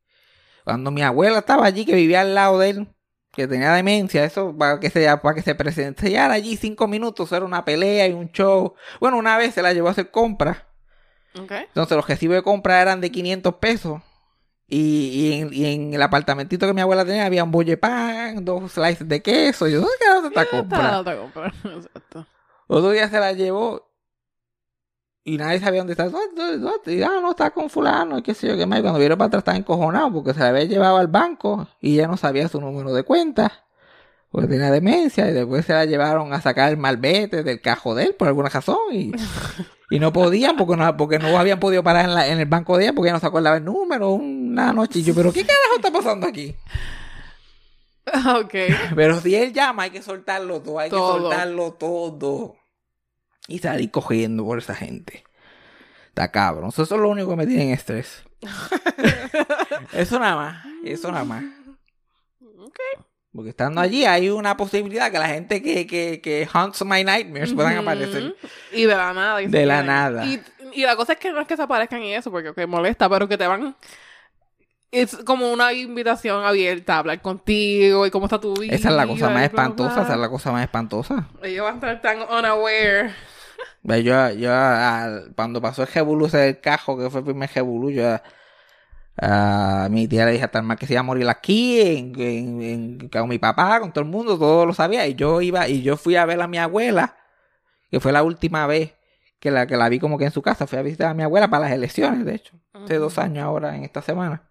Cuando 0.64 0.90
mi 0.90 1.02
abuela 1.02 1.38
estaba 1.38 1.64
allí, 1.64 1.84
que 1.86 1.94
vivía 1.94 2.22
al 2.22 2.34
lado 2.34 2.58
de 2.58 2.70
él, 2.70 2.88
que 3.32 3.46
tenía 3.46 3.72
demencia, 3.72 4.24
eso 4.24 4.56
para 4.56 4.80
que 4.80 4.90
se, 4.90 5.06
para 5.18 5.34
que 5.34 5.42
se 5.42 5.54
presenciara 5.54 6.34
allí 6.34 6.56
cinco 6.56 6.88
minutos, 6.88 7.30
era 7.32 7.44
una 7.44 7.64
pelea 7.64 8.08
y 8.08 8.12
un 8.12 8.30
show. 8.32 8.74
Bueno, 9.00 9.16
una 9.16 9.38
vez 9.38 9.54
se 9.54 9.62
la 9.62 9.72
llevó 9.72 9.88
a 9.88 9.92
hacer 9.92 10.10
compras. 10.10 10.58
Ok. 11.40 11.52
Entonces 11.52 11.96
los 11.96 12.06
recibos 12.06 12.34
de 12.34 12.42
compra 12.42 12.82
eran 12.82 13.00
de 13.00 13.10
500 13.10 13.54
pesos. 13.54 14.02
Y, 14.68 14.78
y 14.78 15.32
en, 15.40 15.52
y 15.52 15.64
en 15.66 15.94
el 15.94 16.02
apartamentito 16.02 16.66
que 16.66 16.72
mi 16.74 16.80
abuela 16.80 17.04
tenía 17.04 17.24
había 17.26 17.44
un 17.44 17.52
bolle 17.52 17.76
pan, 17.76 18.44
dos 18.44 18.72
slices 18.72 19.06
de 19.08 19.22
queso. 19.22 19.68
Y 19.68 19.72
yo, 19.72 19.80
¿dónde 19.80 19.94
quedaste 20.00 20.28
esta 20.28 20.46
compra? 20.46 20.98
Está, 20.98 20.98
está 20.98 21.16
compra. 21.16 21.54
Exacto. 21.76 22.26
Otro 22.66 22.90
día 22.90 23.08
se 23.08 23.20
la 23.20 23.32
llevó 23.32 23.86
y 25.24 25.38
nadie 25.38 25.60
sabía 25.60 25.80
dónde 25.80 25.92
está. 25.92 26.08
¿Dónde, 26.08 26.34
dónde, 26.42 26.58
dónde? 26.58 26.94
Y, 26.94 27.02
ah, 27.02 27.18
no, 27.20 27.30
está 27.30 27.50
con 27.50 27.68
fulano 27.70 28.18
y 28.18 28.22
qué 28.22 28.34
sé 28.34 28.48
yo 28.48 28.56
qué 28.56 28.66
más. 28.66 28.78
Y 28.78 28.82
cuando 28.82 28.98
vieron 29.00 29.18
para 29.18 29.26
atrás 29.28 29.40
estaba 29.40 29.56
encojonado 29.58 30.12
porque 30.12 30.34
se 30.34 30.40
la 30.40 30.48
había 30.48 30.64
llevado 30.64 30.96
al 30.98 31.08
banco 31.08 31.68
y 31.80 31.96
ya 31.96 32.06
no 32.08 32.16
sabía 32.16 32.48
su 32.48 32.60
número 32.60 32.92
de 32.92 33.02
cuenta. 33.04 33.52
Porque 34.30 34.48
tenía 34.48 34.70
demencia 34.70 35.28
y 35.30 35.32
después 35.32 35.64
se 35.64 35.72
la 35.72 35.84
llevaron 35.84 36.32
a 36.32 36.40
sacar 36.40 36.70
el 36.70 36.76
malvete 36.76 37.42
del 37.42 37.60
cajo 37.60 37.94
de 37.94 38.04
él 38.06 38.14
por 38.16 38.28
alguna 38.28 38.48
razón 38.48 38.76
y, 38.92 39.12
y 39.90 39.98
no 40.00 40.12
podían 40.12 40.56
porque 40.56 40.76
no, 40.76 40.96
porque 40.96 41.18
no 41.20 41.38
habían 41.38 41.58
podido 41.60 41.82
parar 41.82 42.04
en, 42.06 42.14
la- 42.14 42.28
en 42.28 42.38
el 42.40 42.46
banco 42.46 42.76
de 42.76 42.84
ella 42.84 42.92
porque 42.92 43.08
ya 43.08 43.12
no 43.14 43.20
se 43.20 43.26
acordaba 43.26 43.56
el 43.56 43.64
número 43.64 44.10
una 44.62 44.72
noche. 44.72 44.98
Y 45.00 45.02
yo, 45.02 45.14
pero 45.14 45.32
¿qué 45.32 45.42
carajo 45.44 45.76
está 45.76 45.90
pasando 45.90 46.26
aquí? 46.26 46.54
Ok. 48.06 48.54
Pero 48.94 49.20
si 49.20 49.34
él 49.34 49.52
llama, 49.52 49.82
hay 49.82 49.90
que 49.90 50.00
soltarlo 50.00 50.60
todo, 50.62 50.78
hay 50.78 50.88
Todo. 50.90 51.16
que 51.16 51.22
soltarlo 51.22 51.72
todo. 51.72 52.56
Y 53.48 53.58
salir 53.58 53.90
cogiendo 53.90 54.44
por 54.44 54.58
esa 54.58 54.76
gente. 54.76 55.24
Está 56.10 56.30
cabrón. 56.30 56.68
Eso 56.68 56.82
es 56.82 56.90
lo 56.90 57.08
único 57.08 57.30
que 57.30 57.36
me 57.36 57.46
tiene 57.48 57.64
en 57.64 57.70
estrés. 57.70 58.22
eso 59.92 60.20
nada 60.20 60.36
más. 60.36 60.66
Eso 60.84 61.10
nada 61.10 61.24
más. 61.24 61.44
Ok. 62.58 62.78
Porque 63.32 63.50
estando 63.50 63.80
allí 63.80 64.04
hay 64.04 64.30
una 64.30 64.56
posibilidad 64.56 65.10
que 65.10 65.18
la 65.18 65.28
gente 65.28 65.60
que, 65.60 65.86
que, 65.88 66.20
que 66.22 66.48
hunts 66.54 66.84
my 66.84 67.02
nightmares 67.02 67.52
puedan 67.54 67.76
aparecer. 67.76 68.36
Y 68.72 68.84
de 68.84 68.94
la 68.96 69.12
nada. 69.12 69.42
y 69.42 69.48
De 69.48 69.66
la 69.66 69.82
nada. 69.82 70.24
Y, 70.24 70.40
y 70.72 70.82
la 70.82 70.94
cosa 70.94 71.14
es 71.14 71.18
que 71.18 71.32
no 71.32 71.40
es 71.40 71.48
que 71.48 71.56
se 71.56 71.62
aparezcan 71.62 72.02
y 72.04 72.14
eso, 72.14 72.30
porque 72.30 72.54
que 72.54 72.66
molesta, 72.68 73.08
pero 73.08 73.28
que 73.28 73.36
te 73.36 73.46
van. 73.48 73.76
Es 74.92 75.16
como 75.24 75.50
una 75.52 75.72
invitación 75.72 76.44
abierta 76.44 76.94
a 76.94 76.98
hablar 77.00 77.20
contigo 77.20 78.06
y 78.06 78.10
cómo 78.10 78.26
está 78.26 78.40
tu 78.40 78.54
vida. 78.54 78.74
Esa 78.74 78.88
es 78.90 78.94
la 78.94 79.06
cosa 79.06 79.28
más 79.30 79.42
espantosa. 79.44 80.02
Esa 80.02 80.12
es 80.14 80.18
la 80.20 80.28
cosa 80.28 80.52
más 80.52 80.62
espantosa. 80.62 81.28
Ellos 81.42 81.64
van 81.64 81.74
a 81.74 81.76
estar 81.76 82.00
tan 82.00 82.18
unaware. 82.22 83.10
Yo, 83.82 84.30
yo 84.30 84.50
cuando 85.36 85.60
pasó 85.60 85.82
el 85.82 85.88
Jebulú 85.88 86.26
ese 86.26 86.38
del 86.38 86.60
cajo, 86.60 86.98
que 86.98 87.08
fue 87.08 87.20
el 87.20 87.24
primer 87.26 87.48
Jebulú, 87.48 87.90
yo 87.90 88.18
a, 89.20 89.88
mi 89.90 90.08
tía 90.08 90.26
le 90.26 90.32
dije 90.32 90.44
hasta 90.44 90.60
más 90.60 90.76
que 90.76 90.86
se 90.86 90.94
iba 90.94 91.00
a 91.00 91.04
morir 91.04 91.28
aquí, 91.28 91.80
en, 91.80 92.20
en- 92.20 92.62
en- 92.62 93.08
con 93.08 93.28
mi 93.28 93.38
papá, 93.38 93.78
con 93.80 93.92
todo 93.92 94.02
el 94.04 94.10
mundo, 94.10 94.38
todo 94.38 94.66
lo 94.66 94.74
sabía. 94.74 95.06
Y 95.06 95.14
yo 95.14 95.40
iba, 95.40 95.68
y 95.68 95.82
yo 95.82 95.96
fui 95.96 96.16
a 96.16 96.26
ver 96.26 96.40
a 96.42 96.48
mi 96.48 96.58
abuela, 96.58 97.16
que 97.90 98.00
fue 98.00 98.12
la 98.12 98.22
última 98.24 98.66
vez 98.66 98.92
que 99.38 99.50
la, 99.50 99.66
que 99.66 99.76
la 99.76 99.88
vi 99.88 99.98
como 100.00 100.18
que 100.18 100.24
en 100.24 100.32
su 100.32 100.42
casa. 100.42 100.66
Fui 100.66 100.78
a 100.78 100.82
visitar 100.82 101.08
a 101.10 101.14
mi 101.14 101.22
abuela 101.22 101.48
para 101.48 101.66
las 101.66 101.72
elecciones, 101.72 102.24
de 102.24 102.34
hecho. 102.34 102.54
Hace 102.74 102.96
dos 102.96 103.18
años 103.18 103.44
ahora, 103.44 103.76
en 103.76 103.84
esta 103.84 104.02
semana. 104.02 104.42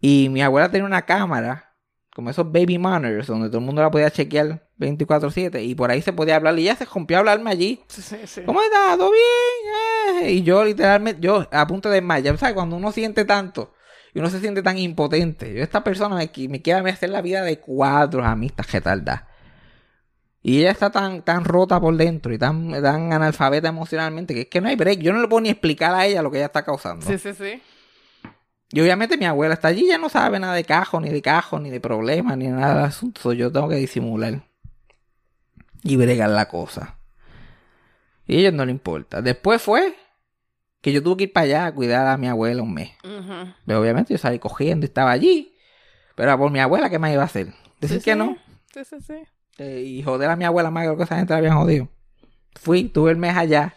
Y 0.00 0.28
mi 0.30 0.42
abuela 0.42 0.70
tenía 0.70 0.86
una 0.86 1.02
cámara, 1.02 1.74
como 2.14 2.30
esos 2.30 2.50
baby 2.50 2.78
monitors, 2.78 3.26
donde 3.26 3.48
todo 3.48 3.58
el 3.58 3.64
mundo 3.64 3.82
la 3.82 3.90
podía 3.90 4.10
chequear 4.10 4.68
24-7 4.78 5.62
y 5.62 5.74
por 5.74 5.90
ahí 5.90 6.02
se 6.02 6.12
podía 6.12 6.36
hablar 6.36 6.58
y 6.58 6.62
ella 6.62 6.76
se 6.76 6.84
rompió 6.86 7.18
a 7.18 7.20
hablarme 7.20 7.50
allí. 7.50 7.82
Sí, 7.88 8.02
sí, 8.02 8.16
sí. 8.24 8.42
¿Cómo 8.46 8.62
estás? 8.62 8.96
¿Todo 8.96 9.10
bien? 9.12 10.24
Eh, 10.24 10.32
Y 10.32 10.42
yo 10.42 10.64
literalmente, 10.64 11.20
yo 11.20 11.46
a 11.52 11.66
punto 11.66 11.88
de 11.88 11.96
desmayar, 11.96 12.36
¿sabes? 12.38 12.54
Cuando 12.54 12.76
uno 12.76 12.92
siente 12.92 13.24
tanto 13.24 13.74
y 14.14 14.18
uno 14.18 14.28
se 14.30 14.40
siente 14.40 14.62
tan 14.62 14.78
impotente. 14.78 15.52
Yo, 15.54 15.62
esta 15.62 15.84
persona 15.84 16.16
me, 16.16 16.30
me 16.48 16.62
quiere 16.62 16.90
hacer 16.90 17.10
la 17.10 17.20
vida 17.22 17.42
de 17.42 17.58
cuadros 17.60 18.26
a 18.26 18.34
mí, 18.34 18.46
esta 18.46 18.62
retarda. 18.62 19.28
Y 20.42 20.60
ella 20.60 20.70
está 20.70 20.90
tan, 20.90 21.22
tan 21.22 21.44
rota 21.44 21.78
por 21.78 21.94
dentro 21.96 22.32
y 22.32 22.38
tan, 22.38 22.70
tan 22.82 23.12
analfabeta 23.12 23.68
emocionalmente 23.68 24.32
que 24.34 24.40
es 24.42 24.46
que 24.48 24.60
no 24.62 24.68
hay 24.68 24.76
break. 24.76 25.00
Yo 25.00 25.12
no 25.12 25.20
le 25.20 25.28
puedo 25.28 25.42
ni 25.42 25.50
explicar 25.50 25.94
a 25.94 26.06
ella 26.06 26.22
lo 26.22 26.30
que 26.30 26.38
ella 26.38 26.46
está 26.46 26.64
causando. 26.64 27.06
Sí, 27.06 27.18
sí, 27.18 27.34
sí. 27.34 27.62
Y 28.72 28.80
obviamente 28.80 29.16
mi 29.16 29.24
abuela 29.26 29.54
está 29.54 29.68
allí, 29.68 29.86
ya 29.88 29.98
no 29.98 30.08
sabe 30.08 30.38
nada 30.38 30.54
de 30.54 30.64
cajo, 30.64 31.00
ni 31.00 31.08
de 31.10 31.20
cajo, 31.22 31.58
ni 31.58 31.70
de 31.70 31.80
problemas, 31.80 32.36
ni 32.36 32.46
nada 32.46 32.78
de 32.82 32.84
asunto. 32.84 33.20
So, 33.20 33.32
Yo 33.32 33.50
tengo 33.50 33.68
que 33.68 33.74
disimular 33.76 34.42
y 35.82 35.96
bregar 35.96 36.30
la 36.30 36.46
cosa. 36.46 36.96
Y 38.26 38.36
a 38.36 38.38
ellos 38.40 38.52
no 38.54 38.64
le 38.64 38.70
importa. 38.70 39.22
Después 39.22 39.60
fue 39.60 39.96
que 40.80 40.92
yo 40.92 41.02
tuve 41.02 41.16
que 41.16 41.24
ir 41.24 41.32
para 41.32 41.44
allá 41.44 41.66
a 41.66 41.74
cuidar 41.74 42.06
a 42.06 42.16
mi 42.16 42.28
abuela 42.28 42.62
un 42.62 42.72
mes. 42.72 42.90
Pero 43.66 43.80
obviamente 43.80 44.14
yo 44.14 44.18
salí 44.18 44.38
cogiendo 44.38 44.84
y 44.84 44.88
estaba 44.88 45.10
allí. 45.10 45.56
Pero 46.14 46.38
por 46.38 46.50
mi 46.52 46.60
abuela, 46.60 46.88
¿qué 46.90 46.98
más 46.98 47.12
iba 47.12 47.22
a 47.22 47.26
hacer? 47.26 47.48
Decir 47.80 47.98
Sí, 47.98 48.04
que 48.04 48.12
sí. 48.12 48.18
no. 48.18 48.36
Sí, 48.72 48.84
sí, 48.84 48.96
sí. 49.00 49.14
Eh, 49.58 49.82
y 49.84 50.02
joder 50.02 50.30
a 50.30 50.36
mi 50.36 50.44
abuela 50.44 50.70
más 50.70 50.84
que 50.84 50.88
lo 50.90 50.96
que 50.96 51.02
esa 51.02 51.16
gente 51.16 51.32
la 51.32 51.38
habían 51.38 51.56
jodido. 51.56 51.88
Fui, 52.54 52.84
tuve 52.84 53.10
el 53.10 53.16
mes 53.16 53.36
allá. 53.36 53.74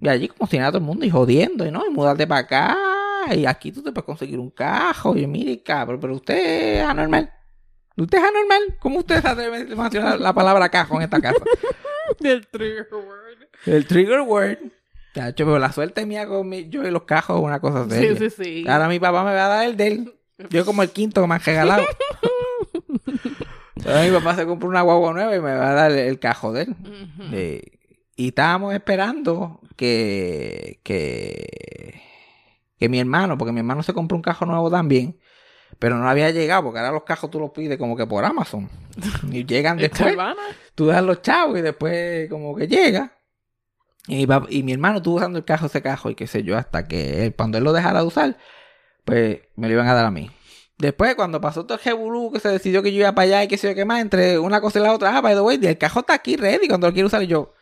Y 0.00 0.08
allí 0.08 0.28
como 0.28 0.46
si 0.48 0.58
nada 0.58 0.70
todo 0.72 0.78
el 0.78 0.84
mundo 0.84 1.06
y 1.06 1.10
jodiendo, 1.10 1.64
y 1.66 1.70
no, 1.70 1.86
y 1.86 1.90
mudarte 1.90 2.26
para 2.26 2.40
acá. 2.42 2.76
Y 3.32 3.46
aquí 3.46 3.70
tú 3.72 3.82
te 3.82 3.92
puedes 3.92 4.04
conseguir 4.06 4.38
un 4.38 4.50
cajo. 4.50 5.16
Y 5.16 5.22
yo, 5.22 5.28
mire, 5.28 5.62
cabrón, 5.62 6.00
pero 6.00 6.14
usted 6.14 6.78
es 6.80 6.82
anormal. 6.84 7.30
¿Usted 7.96 8.18
es 8.18 8.24
anormal? 8.24 8.76
¿Cómo 8.80 8.98
usted 8.98 9.16
atreve 9.24 9.72
a 9.72 9.76
mencionar 9.76 10.20
la 10.20 10.32
palabra 10.32 10.68
cajo 10.68 10.96
en 10.96 11.02
esta 11.02 11.20
casa? 11.20 11.38
El 12.20 12.46
trigger 12.48 12.86
word. 12.92 13.48
el 13.66 13.86
trigger 13.86 14.20
word. 14.20 14.58
Chacho, 15.14 15.44
pero 15.46 15.58
la 15.58 15.72
suerte 15.72 16.04
mía 16.04 16.26
con 16.26 16.48
mi- 16.48 16.68
yo 16.68 16.82
y 16.86 16.90
los 16.90 17.04
cajos 17.04 17.38
es 17.38 17.44
una 17.44 17.60
cosa 17.60 17.84
Sí, 17.84 17.90
seria. 17.90 18.18
sí, 18.18 18.30
sí. 18.30 18.64
Ahora 18.68 18.88
mi 18.88 18.98
papá 18.98 19.24
me 19.24 19.32
va 19.32 19.46
a 19.46 19.48
dar 19.48 19.64
el 19.66 19.76
de 19.76 19.86
él. 19.86 20.14
Yo 20.50 20.66
como 20.66 20.82
el 20.82 20.90
quinto 20.90 21.20
que 21.22 21.28
me 21.28 21.34
han 21.36 21.40
regalado. 21.40 21.84
Ahora 23.86 24.02
mi 24.02 24.10
papá 24.10 24.34
se 24.36 24.46
compró 24.46 24.68
una 24.68 24.82
guagua 24.82 25.12
nueva 25.12 25.34
y 25.36 25.40
me 25.40 25.54
va 25.54 25.70
a 25.70 25.74
dar 25.74 25.92
el 25.92 26.18
cajo 26.18 26.52
de 26.52 26.62
él. 26.62 26.76
Eh, 27.32 27.62
y 28.16 28.28
estábamos 28.28 28.74
esperando 28.74 29.60
que, 29.76 30.80
que, 30.84 31.73
que 32.78 32.88
mi 32.88 32.98
hermano, 33.00 33.36
porque 33.38 33.52
mi 33.52 33.60
hermano 33.60 33.82
se 33.82 33.92
compró 33.94 34.16
un 34.16 34.22
cajo 34.22 34.46
nuevo 34.46 34.70
también, 34.70 35.18
pero 35.78 35.96
no 35.96 36.08
había 36.08 36.30
llegado, 36.30 36.64
porque 36.64 36.78
ahora 36.80 36.92
los 36.92 37.04
cajos 37.04 37.30
tú 37.30 37.40
los 37.40 37.50
pides 37.50 37.78
como 37.78 37.96
que 37.96 38.06
por 38.06 38.24
Amazon. 38.24 38.68
Y 39.30 39.44
llegan 39.44 39.78
¿Es 39.78 39.90
después 39.90 40.14
tú 40.74 40.86
das 40.86 41.02
los 41.02 41.22
chavos 41.22 41.58
y 41.58 41.62
después 41.62 42.28
como 42.30 42.54
que 42.56 42.66
llega. 42.68 43.12
Y 44.06 44.16
mi, 44.16 44.26
pap- 44.26 44.46
y 44.50 44.62
mi 44.62 44.72
hermano 44.72 44.98
estuvo 44.98 45.16
usando 45.16 45.38
el 45.38 45.44
cajo, 45.44 45.66
ese 45.66 45.80
cajo 45.80 46.10
y 46.10 46.14
qué 46.14 46.26
sé 46.26 46.42
yo, 46.42 46.58
hasta 46.58 46.86
que 46.86 47.24
él, 47.24 47.34
cuando 47.34 47.56
él 47.58 47.64
lo 47.64 47.72
dejara 47.72 48.00
de 48.00 48.06
usar, 48.06 48.36
pues 49.04 49.40
me 49.56 49.66
lo 49.68 49.74
iban 49.74 49.88
a 49.88 49.94
dar 49.94 50.04
a 50.04 50.10
mí. 50.10 50.30
Después, 50.76 51.14
cuando 51.14 51.40
pasó 51.40 51.64
todo 51.64 51.78
el 51.78 51.82
jebulú, 51.84 52.30
que 52.32 52.40
se 52.40 52.48
decidió 52.48 52.82
que 52.82 52.92
yo 52.92 52.98
iba 52.98 53.12
para 53.14 53.24
allá 53.26 53.44
y 53.44 53.48
qué 53.48 53.56
sé 53.56 53.68
yo 53.68 53.74
qué 53.74 53.84
más, 53.84 54.00
entre 54.02 54.38
una 54.38 54.60
cosa 54.60 54.78
y 54.78 54.82
la 54.82 54.92
otra, 54.92 55.16
ah, 55.16 55.20
by 55.22 55.34
the 55.34 55.40
way, 55.40 55.58
el 55.62 55.78
cajo 55.78 56.00
está 56.00 56.14
aquí 56.14 56.36
ready 56.36 56.68
cuando 56.68 56.86
lo 56.88 56.92
quiero 56.92 57.06
usar 57.06 57.22
y 57.22 57.28
yo, 57.28 57.54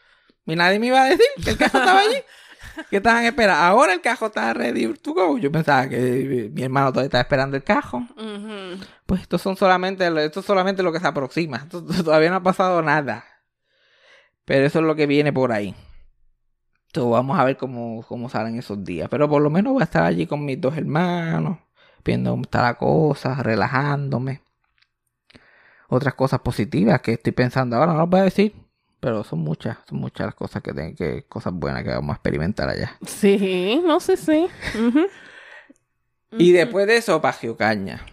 y 0.47 0.57
nadie 0.57 0.79
me 0.81 0.87
iba 0.89 1.03
a 1.03 1.05
decir 1.11 1.27
que 1.45 1.51
el 1.51 1.59
cajo 1.59 1.79
estaba 1.79 2.01
allí. 2.09 2.17
Que 2.91 2.97
estaban 2.99 3.25
esperando. 3.25 3.63
Ahora 3.63 3.93
el 3.93 4.01
cajo 4.01 4.27
está 4.27 4.53
ready 4.55 4.93
to 4.95 5.15
go. 5.15 5.39
Yo 5.39 5.51
pensaba 5.53 5.89
que 5.89 6.51
mi 6.53 6.63
hermano 6.63 6.91
todavía 6.91 7.07
estaba 7.07 7.23
esperando 7.23 7.57
el 7.57 7.65
cajo. 7.65 8.03
Pues 9.07 9.23
esto 9.23 9.39
son 9.39 9.57
solamente, 9.57 10.07
esto 10.25 10.41
es 10.41 10.47
solamente 10.47 10.83
lo 10.83 10.93
que 10.93 11.01
se 11.01 11.07
aproxima. 11.07 11.59
Esto- 11.59 11.83
todavía 12.05 12.31
no 12.31 12.37
ha 12.37 12.43
pasado 12.43 12.83
nada. 12.83 13.25
Pero 14.45 14.67
eso 14.67 14.81
es 14.81 14.85
lo 14.85 14.95
que 14.97 15.07
viene 15.07 15.33
por 15.33 15.53
ahí. 15.53 15.75
Entonces 16.87 17.11
vamos 17.11 17.39
a 17.39 17.45
ver 17.45 17.57
cómo, 17.57 18.05
cómo 18.07 18.29
salen 18.29 18.59
esos 18.59 18.85
días. 18.85 19.09
Pero 19.11 19.29
por 19.29 19.41
lo 19.41 19.49
menos 19.51 19.73
voy 19.73 19.83
a 19.83 19.85
estar 19.85 20.05
allí 20.05 20.27
con 20.27 20.45
mis 20.45 20.61
dos 20.61 20.77
hermanos, 20.77 21.59
viendo 22.05 22.31
cómo 22.33 22.43
está 22.43 22.63
la 22.63 22.75
cosa, 22.75 23.43
relajándome. 23.43 24.43
Otras 25.89 26.15
cosas 26.15 26.41
positivas 26.41 27.01
que 27.03 27.13
estoy 27.13 27.33
pensando 27.33 27.77
ahora, 27.77 27.93
no 27.93 27.99
las 27.99 28.09
voy 28.09 28.21
a 28.21 28.25
decir. 28.25 28.55
Pero 29.03 29.25
son 29.25 29.41
muchas, 29.41 29.79
son 29.89 29.99
muchas 29.99 30.27
las 30.27 30.35
cosas 30.37 30.63
que, 30.63 30.73
ten- 30.73 30.95
que 30.95 31.25
cosas 31.25 31.53
buenas 31.53 31.83
que 31.83 31.91
vamos 31.91 32.11
a 32.11 32.15
experimentar 32.19 32.69
allá. 32.69 32.97
Sí, 33.05 33.83
no 33.85 33.99
sé, 33.99 34.17
sí. 34.17 34.47
Y 36.39 36.53
después 36.53 36.87
de 36.87 36.99
eso, 36.99 37.21
para 37.21 37.33
Geocaña. 37.35 38.07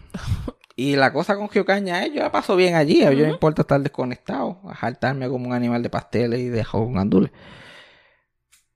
Y 0.75 0.95
la 0.95 1.13
cosa 1.13 1.35
con 1.35 1.47
Geocaña 1.47 2.03
es, 2.03 2.13
yo 2.15 2.21
la 2.23 2.31
paso 2.31 2.55
bien 2.55 2.73
allí. 2.73 3.03
A 3.03 3.11
mí 3.11 3.17
no 3.17 3.21
me 3.25 3.29
importa 3.29 3.61
estar 3.61 3.79
desconectado, 3.79 4.61
a 4.67 4.73
jaltarme 4.73 5.29
como 5.29 5.45
un 5.47 5.53
animal 5.53 5.83
de 5.83 5.91
pasteles 5.91 6.39
y 6.39 6.49
de 6.49 6.65
con 6.65 6.93
gandules. 6.93 7.29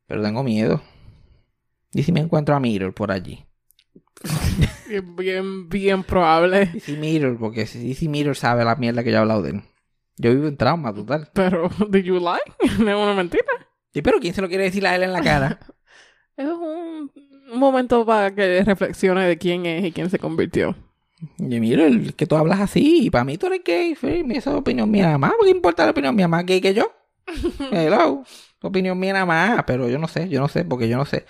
Pero 0.05 0.21
tengo 0.21 0.43
miedo. 0.43 0.83
¿Y 1.93 2.03
si 2.03 2.11
me 2.11 2.19
encuentro 2.19 2.53
a 2.55 2.59
Mirror 2.59 2.93
por 2.93 3.11
allí? 3.11 3.43
Bien, 5.17 5.67
bien, 5.67 6.03
probable. 6.03 6.69
¿Y 6.75 6.79
si 6.79 6.95
Mirror? 6.95 7.39
Porque 7.39 7.65
si, 7.65 7.95
si 7.95 8.07
Mirror 8.07 8.35
sabe 8.35 8.63
la 8.65 8.75
mierda 8.75 9.03
que 9.03 9.09
yo 9.09 9.17
he 9.17 9.19
hablado 9.19 9.41
de 9.41 9.49
él. 9.51 9.63
Yo 10.17 10.31
vivo 10.31 10.47
en 10.47 10.57
trauma 10.57 10.93
total. 10.93 11.29
Pero, 11.33 11.69
¿did 11.89 12.03
you 12.03 12.19
lie? 12.19 12.39
No 12.79 12.89
es 12.89 12.95
una 12.95 13.13
mentira. 13.13 13.45
¿Y 13.93 14.01
pero 14.01 14.19
quién 14.19 14.33
se 14.33 14.41
lo 14.41 14.47
quiere 14.49 14.65
decir 14.65 14.85
a 14.87 14.95
él 14.95 15.03
en 15.03 15.13
la 15.13 15.21
cara? 15.21 15.59
Es 16.35 16.47
un 16.47 17.11
momento 17.53 18.03
para 18.07 18.33
que 18.33 18.63
reflexione 18.63 19.27
de 19.27 19.37
quién 19.37 19.67
es 19.67 19.85
y 19.85 19.91
quién 19.91 20.09
se 20.09 20.17
convirtió. 20.17 20.75
Y 21.37 21.59
Mirror, 21.59 22.15
que 22.15 22.25
tú 22.25 22.35
hablas 22.35 22.59
así. 22.59 23.05
Y 23.05 23.09
para 23.11 23.23
mí 23.23 23.37
tú 23.37 23.45
eres 23.45 23.61
gay. 23.63 23.93
sí, 23.93 24.23
Esa 24.31 24.49
es 24.49 24.57
opinión 24.57 24.89
mía 24.89 25.03
nada 25.05 25.17
más. 25.19 25.33
¿Qué 25.43 25.51
importa 25.51 25.85
la 25.85 25.91
opinión 25.91 26.15
mía? 26.15 26.27
Más 26.27 26.43
gay 26.43 26.59
que 26.59 26.73
yo. 26.73 26.91
Hello. 27.71 28.23
Opinión 28.63 28.97
mía 28.97 29.13
nada 29.13 29.25
más. 29.27 29.63
Pero 29.67 29.87
yo 29.87 29.99
no 29.99 30.07
sé, 30.07 30.27
yo 30.27 30.39
no 30.39 30.47
sé, 30.47 30.65
porque 30.65 30.89
yo 30.89 30.97
no 30.97 31.05
sé. 31.05 31.25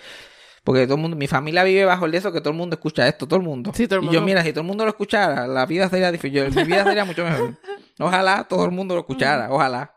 Porque 0.64 0.86
todo 0.86 0.94
el 0.96 1.02
mundo, 1.02 1.16
mi 1.16 1.26
familia 1.28 1.62
vive 1.62 1.84
bajo 1.84 2.06
el 2.06 2.12
de 2.12 2.18
eso 2.18 2.32
que 2.32 2.40
todo 2.40 2.50
el 2.50 2.56
mundo 2.56 2.74
escucha 2.74 3.06
esto, 3.06 3.28
todo 3.28 3.38
el 3.38 3.44
mundo. 3.46 3.70
Sí, 3.74 3.86
todo 3.86 4.00
el 4.00 4.06
Y 4.06 4.10
yo, 4.10 4.22
mira, 4.22 4.42
si 4.42 4.50
todo 4.52 4.62
el 4.62 4.66
mundo 4.66 4.84
lo 4.84 4.90
escuchara, 4.90 5.46
la 5.46 5.66
vida 5.66 5.88
sería. 5.90 6.10
Yo- 6.10 6.50
Mi 6.50 6.64
vida 6.64 6.84
sería 6.84 7.04
mucho 7.04 7.22
mejor. 7.24 7.58
Ojalá 8.00 8.44
todo 8.48 8.64
el 8.64 8.70
mundo 8.70 8.94
lo 8.94 9.00
escuchara, 9.02 9.48
ojalá. 9.52 9.94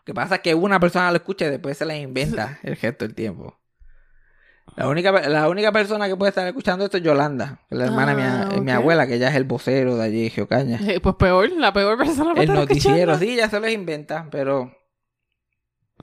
Lo 0.00 0.04
que 0.04 0.14
pasa 0.14 0.34
es 0.36 0.40
que 0.40 0.54
una 0.54 0.80
persona 0.80 1.10
lo 1.10 1.16
escucha 1.18 1.46
y 1.46 1.50
después 1.50 1.78
se 1.78 1.84
la 1.86 1.96
inventa 1.96 2.58
el 2.64 2.76
gesto 2.76 3.04
del 3.06 3.14
tiempo. 3.14 3.56
La 4.76 4.88
única, 4.88 5.10
la 5.28 5.48
única 5.48 5.72
persona 5.72 6.06
que 6.08 6.16
puede 6.16 6.30
estar 6.30 6.46
escuchando 6.46 6.84
esto 6.84 6.96
es 6.96 7.02
Yolanda, 7.02 7.60
la 7.70 7.84
hermana 7.86 8.14
de 8.14 8.22
Ah, 8.22 8.48
mi, 8.54 8.60
mi 8.60 8.70
abuela, 8.70 9.06
que 9.06 9.14
ella 9.14 9.28
es 9.28 9.34
el 9.36 9.44
vocero 9.44 9.96
de 9.96 10.04
allí, 10.04 10.30
Geocaña. 10.30 10.78
Eh, 10.86 11.00
Pues 11.00 11.16
peor, 11.16 11.50
la 11.52 11.72
peor 11.72 11.98
persona 11.98 12.30
para 12.30 12.42
El 12.42 12.48
estar 12.50 12.56
noticiero, 12.56 13.12
escuchando. 13.12 13.18
sí, 13.18 13.36
ya 13.36 13.48
se 13.48 13.58
los 13.60 13.70
inventa, 13.70 14.28
pero... 14.30 14.72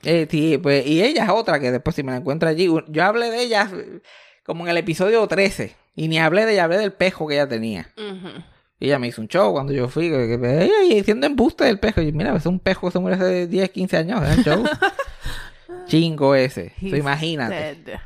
Eh, 0.04 0.26
sí, 0.30 0.58
pues, 0.58 0.86
y 0.86 1.02
ella 1.02 1.24
es 1.24 1.30
otra 1.30 1.60
que 1.60 1.72
después 1.72 1.96
si 1.96 2.02
me 2.02 2.12
la 2.12 2.18
encuentro 2.18 2.48
allí, 2.48 2.68
yo 2.88 3.04
hablé 3.04 3.30
de 3.30 3.42
ella 3.42 3.70
eh, 3.72 4.00
como 4.44 4.64
en 4.64 4.70
el 4.70 4.76
episodio 4.76 5.26
13, 5.26 5.74
y 5.94 6.08
ni 6.08 6.18
hablé 6.18 6.46
de 6.46 6.52
ella, 6.52 6.64
hablé 6.64 6.78
del 6.78 6.92
pejo 6.92 7.26
que 7.26 7.34
ella 7.34 7.48
tenía. 7.48 7.90
Y 8.80 8.86
ella 8.86 8.98
me 8.98 9.08
hizo 9.08 9.20
un 9.20 9.28
show 9.28 9.52
cuando 9.52 9.72
yo 9.72 9.88
fui, 9.88 10.06
y 10.06 10.94
diciendo 10.94 11.26
embuste 11.26 11.64
del 11.64 11.80
pejo, 11.80 12.00
y 12.00 12.12
mira, 12.12 12.34
es 12.36 12.46
un 12.46 12.60
pejo 12.60 12.86
que 12.86 12.92
se 12.92 12.98
murió 12.98 13.16
hace 13.16 13.46
10, 13.46 13.70
15 13.70 13.96
años, 13.96 14.22
es 14.22 14.38
el 14.38 14.44
show. 14.44 14.64
Chingo 15.86 16.34
ese, 16.34 16.72
so, 16.80 16.96
imagínate. 16.96 18.00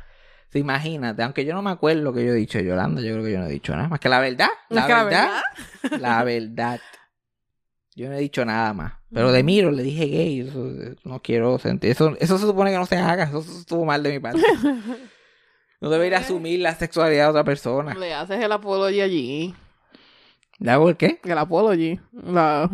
So, 0.51 0.59
imagínate, 0.59 1.23
aunque 1.23 1.45
yo 1.45 1.53
no 1.53 1.61
me 1.61 1.71
acuerdo 1.71 2.01
lo 2.01 2.13
que 2.13 2.25
yo 2.25 2.31
he 2.31 2.35
dicho 2.35 2.59
Yolanda, 2.59 3.01
yo 3.01 3.13
creo 3.13 3.25
que 3.25 3.31
yo 3.31 3.39
no 3.39 3.47
he 3.47 3.51
dicho 3.51 3.75
nada 3.75 3.87
más 3.87 3.99
que 3.99 4.07
la 4.07 4.19
verdad, 4.19 4.49
la 4.69 5.03
verdad, 5.03 5.41
la 5.99 6.23
verdad. 6.23 6.79
Yo 7.95 8.09
no 8.09 8.15
he 8.15 8.19
dicho 8.19 8.43
nada 8.43 8.73
más. 8.73 8.93
Pero 9.13 9.31
de 9.31 9.43
Miro 9.43 9.71
le 9.71 9.83
dije 9.83 10.05
gay. 10.07 10.39
Eso, 10.41 10.71
no 11.03 11.21
quiero 11.21 11.59
sentir. 11.59 11.91
Eso, 11.91 12.15
eso 12.19 12.37
se 12.37 12.45
supone 12.45 12.71
que 12.71 12.77
no 12.77 12.85
se 12.85 12.97
haga. 12.97 13.25
Eso 13.25 13.39
estuvo 13.39 13.85
mal 13.85 14.01
de 14.03 14.11
mi 14.11 14.19
parte. 14.19 14.41
No 15.81 15.89
debería 15.89 16.19
asumir 16.19 16.61
la 16.61 16.73
sexualidad 16.75 17.25
de 17.25 17.29
otra 17.31 17.43
persona. 17.43 17.93
Le 17.93 18.13
haces 18.13 18.41
el 18.41 18.53
apology 18.53 19.01
allí. 19.01 19.53
¿Le 20.57 20.71
hago 20.71 20.87
el 20.87 20.95
qué? 20.95 21.19
El 21.25 21.37
apology. 21.37 21.99
La... 22.13 22.69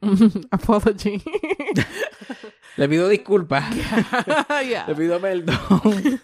apology. 0.50 1.22
Le 2.78 2.88
pido 2.88 3.10
disculpas. 3.10 3.64
Le 3.76 4.94
pido 4.94 5.20
perdón. 5.20 6.20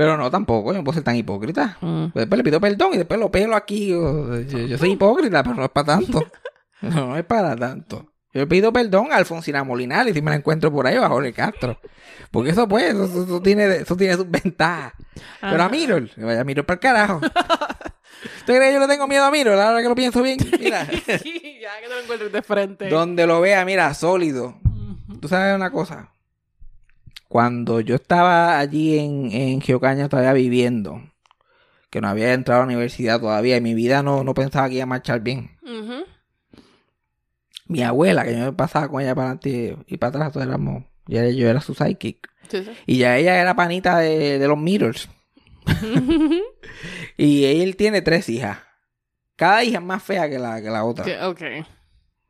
Pero 0.00 0.16
no, 0.16 0.30
tampoco. 0.30 0.72
Yo 0.72 0.78
no 0.78 0.84
puedo 0.84 0.94
ser 0.94 1.02
tan 1.04 1.14
hipócrita. 1.14 1.76
Mm. 1.82 2.06
Después 2.14 2.38
le 2.38 2.42
pido 2.42 2.58
perdón 2.58 2.94
y 2.94 2.96
después 2.96 3.20
lo 3.20 3.30
pelo 3.30 3.54
aquí. 3.54 3.88
Yo, 3.88 4.40
yo- 4.40 4.58
yo 4.60 4.78
soy 4.78 4.92
hipócrita, 4.92 5.42
pero 5.42 5.56
no 5.56 5.64
es 5.64 5.70
para 5.70 5.86
tanto. 5.98 6.24
No, 6.80 7.08
no 7.08 7.16
es 7.18 7.24
para 7.26 7.54
tanto. 7.54 8.10
Yo 8.32 8.48
pido 8.48 8.72
perdón 8.72 9.08
a 9.12 9.16
Alfonsina 9.16 9.62
Molinar 9.62 10.08
y 10.08 10.14
si 10.14 10.22
me 10.22 10.30
la 10.30 10.38
encuentro 10.38 10.72
por 10.72 10.86
ahí 10.86 10.96
bajo 10.96 11.20
el 11.20 11.34
Castro. 11.34 11.78
Porque 12.30 12.48
eso 12.52 12.66
pues, 12.66 12.94
eso, 12.94 13.42
tiene, 13.42 13.66
eso 13.76 13.94
tiene 13.94 14.14
sus 14.14 14.30
ventajas. 14.30 14.94
Pero 15.42 15.62
a. 15.62 15.68
Mirror, 15.68 16.08
que 16.08 16.24
vaya 16.24 16.40
a 16.40 16.44
Mirror 16.44 16.64
para 16.64 16.74
el 16.76 16.80
carajo. 16.80 17.20
¿Usted 18.38 18.56
cree 18.56 18.68
que 18.68 18.72
yo 18.72 18.80
le 18.80 18.88
tengo 18.88 19.06
miedo 19.06 19.24
a 19.26 19.30
Mirror? 19.30 19.58
Ahora 19.60 19.82
que 19.82 19.88
lo 19.90 19.94
pienso 19.94 20.22
bien, 20.22 20.38
mira. 20.58 20.86
Sí, 20.86 21.58
ya 21.60 21.78
que 21.82 21.88
te 21.88 21.94
lo 21.94 22.00
encuentres 22.00 22.32
de 22.32 22.40
frente. 22.40 22.88
Donde 22.88 23.26
lo 23.26 23.42
vea, 23.42 23.62
mira, 23.66 23.92
sólido. 23.92 24.58
Tú 25.20 25.28
sabes 25.28 25.54
una 25.54 25.70
cosa. 25.70 26.14
Cuando 27.30 27.78
yo 27.78 27.94
estaba 27.94 28.58
allí 28.58 28.98
en, 28.98 29.30
en 29.30 29.60
Geocaña 29.60 30.08
todavía 30.08 30.32
viviendo, 30.32 31.00
que 31.88 32.00
no 32.00 32.08
había 32.08 32.32
entrado 32.32 32.62
a 32.62 32.64
la 32.66 32.72
universidad 32.72 33.20
todavía, 33.20 33.56
y 33.56 33.60
mi 33.60 33.72
vida 33.72 34.02
no, 34.02 34.24
no 34.24 34.34
pensaba 34.34 34.68
que 34.68 34.74
iba 34.74 34.82
a 34.82 34.86
marchar 34.86 35.20
bien. 35.20 35.52
Mi 37.68 37.82
abuela, 37.84 38.24
que 38.24 38.32
yo 38.36 38.46
me 38.46 38.52
pasaba 38.52 38.88
con 38.88 39.00
ella 39.00 39.14
para 39.14 39.28
adelante 39.30 39.76
y 39.86 39.96
para 39.96 40.08
atrás, 40.08 40.32
todos 40.32 40.44
éramos, 40.44 40.82
yo 41.06 41.20
era, 41.20 41.30
yo 41.30 41.48
era 41.48 41.60
su 41.60 41.72
sidekick. 41.72 42.28
Sí, 42.48 42.64
sí. 42.64 42.70
Y 42.86 42.98
ya 42.98 43.16
ella 43.16 43.40
era 43.40 43.54
panita 43.54 43.98
de, 43.98 44.40
de 44.40 44.48
los 44.48 44.58
Mirrors. 44.58 45.08
y 47.16 47.44
él 47.44 47.76
tiene 47.76 48.02
tres 48.02 48.28
hijas. 48.28 48.58
Cada 49.36 49.62
hija 49.62 49.78
es 49.78 49.84
más 49.84 50.02
fea 50.02 50.28
que 50.28 50.40
la, 50.40 50.60
que 50.60 50.68
la 50.68 50.82
otra. 50.84 51.04
Que- 51.04 51.22
ok. 51.22 51.66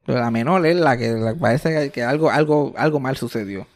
Pero 0.05 0.19
la 0.21 0.31
menor 0.31 0.67
es 0.67 0.77
la 0.77 0.99
que 0.99 1.09
la- 1.13 1.35
parece 1.35 1.91
que 1.91 2.03
algo, 2.03 2.31
algo, 2.31 2.75
algo 2.77 3.01
mal 3.01 3.17
sucedió. 3.17 3.67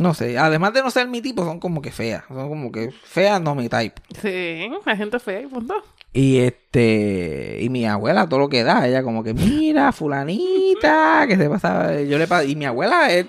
No 0.00 0.14
sé, 0.14 0.38
además 0.38 0.72
de 0.72 0.82
no 0.82 0.90
ser 0.90 1.08
mi 1.08 1.20
tipo, 1.20 1.44
son 1.44 1.60
como 1.60 1.82
que 1.82 1.90
feas. 1.92 2.24
Son 2.28 2.48
como 2.48 2.72
que 2.72 2.90
feas, 2.90 3.40
no 3.40 3.54
mi 3.54 3.68
type. 3.68 4.00
Sí, 4.20 4.70
hay 4.84 4.96
gente 4.96 5.18
fea 5.18 5.42
y 5.42 5.46
punto. 5.46 5.74
Y 6.12 6.38
este, 6.38 7.58
y 7.60 7.68
mi 7.68 7.86
abuela, 7.86 8.28
todo 8.28 8.40
lo 8.40 8.48
que 8.48 8.64
da, 8.64 8.86
ella 8.88 9.02
como 9.02 9.22
que, 9.22 9.32
mira, 9.34 9.92
fulanita, 9.92 11.24
que 11.28 11.36
se 11.36 11.48
pasa, 11.48 12.00
yo 12.00 12.18
le 12.18 12.26
paso, 12.26 12.48
y 12.48 12.56
mi 12.56 12.64
abuela 12.64 13.10
es 13.12 13.26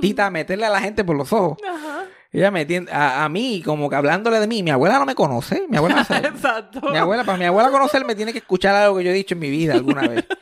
tita 0.00 0.30
meterle 0.30 0.66
a 0.66 0.70
la 0.70 0.80
gente 0.80 1.02
por 1.02 1.16
los 1.16 1.32
ojos. 1.32 1.58
Ajá. 1.68 2.04
Ella 2.32 2.52
me 2.52 2.64
tiende, 2.64 2.92
a, 2.92 3.24
a 3.24 3.28
mí, 3.28 3.62
como 3.64 3.90
que 3.90 3.96
hablándole 3.96 4.38
de 4.38 4.46
mí, 4.46 4.62
mi 4.62 4.70
abuela 4.70 5.00
no 5.00 5.06
me 5.06 5.16
conoce, 5.16 5.66
mi 5.68 5.76
abuela 5.76 5.96
no 5.96 6.04
sabe. 6.04 6.28
Exacto. 6.28 6.80
Mi 6.90 6.98
abuela, 6.98 7.24
para 7.24 7.38
mi 7.38 7.46
abuela 7.46 7.70
conocerme, 7.70 8.14
tiene 8.14 8.32
que 8.32 8.38
escuchar 8.38 8.76
algo 8.76 8.98
que 8.98 9.04
yo 9.04 9.10
he 9.10 9.14
dicho 9.14 9.34
en 9.34 9.40
mi 9.40 9.50
vida 9.50 9.74
alguna 9.74 10.06
vez. 10.06 10.24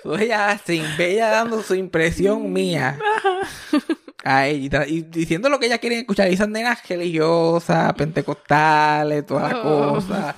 So, 0.00 0.16
ella, 0.16 0.56
sin 0.64 0.84
ella 0.96 1.28
dando 1.28 1.60
su 1.60 1.74
impresión 1.74 2.52
mía 2.52 2.96
a 4.28 4.46
ella 4.46 4.86
y 4.86 4.98
y, 4.98 5.02
diciendo 5.02 5.48
lo 5.48 5.58
que 5.58 5.66
ella 5.66 5.78
quiere 5.78 6.00
escuchar. 6.00 6.30
Y 6.30 6.34
esas 6.34 6.48
nenas 6.48 6.86
religiosas, 6.88 7.92
pentecostales, 7.94 9.24
todas 9.26 9.52
las 9.52 9.62
Oh. 9.64 9.94
cosas. 9.94 10.34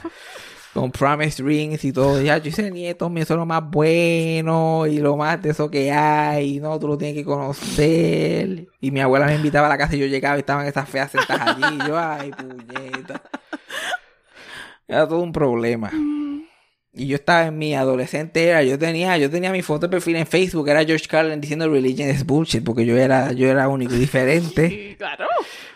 Con 0.72 0.92
promise 0.92 1.42
rings 1.42 1.84
y 1.84 1.92
todo. 1.92 2.22
Ya, 2.22 2.38
yo 2.38 2.48
hice 2.48 2.70
nietos, 2.70 3.10
mío, 3.10 3.24
eso 3.24 3.34
es 3.34 3.38
lo 3.38 3.44
más 3.46 3.68
bueno 3.68 4.86
y 4.86 4.98
lo 4.98 5.16
más 5.16 5.42
de 5.42 5.50
eso 5.50 5.68
que 5.68 5.90
hay. 5.90 6.60
No, 6.60 6.78
tú 6.78 6.86
lo 6.86 6.96
tienes 6.96 7.16
que 7.16 7.24
conocer. 7.24 8.68
Y 8.80 8.90
mi 8.92 9.00
abuela 9.00 9.26
me 9.26 9.34
invitaba 9.34 9.66
a 9.66 9.70
la 9.70 9.76
casa 9.78 9.96
y 9.96 9.98
yo 9.98 10.06
llegaba 10.06 10.36
y 10.36 10.40
estaban 10.40 10.66
esas 10.66 10.88
feas 10.88 11.10
sentadas 11.10 11.56
allí. 11.56 11.76
Y 11.84 11.88
yo, 11.88 11.98
ay, 11.98 12.30
puñeta. 12.30 13.20
Era 14.86 15.08
todo 15.08 15.20
un 15.20 15.32
problema. 15.32 15.90
Y 16.92 17.06
yo 17.06 17.14
estaba 17.16 17.46
en 17.46 17.56
mi 17.56 17.74
adolescente 17.74 18.48
era, 18.48 18.64
yo 18.64 18.76
tenía, 18.76 19.16
yo 19.16 19.30
tenía 19.30 19.52
mi 19.52 19.62
foto 19.62 19.86
de 19.86 19.90
perfil 19.90 20.16
en 20.16 20.26
Facebook, 20.26 20.68
era 20.68 20.84
George 20.84 21.06
Carlin 21.06 21.40
diciendo 21.40 21.68
religion 21.68 22.10
is 22.10 22.26
bullshit, 22.26 22.64
porque 22.64 22.84
yo 22.84 22.96
era, 22.96 23.30
yo 23.32 23.46
era 23.48 23.68
único 23.68 23.94
y 23.94 23.98
diferente. 23.98 24.68
Sí, 24.90 24.96
claro. 24.96 25.26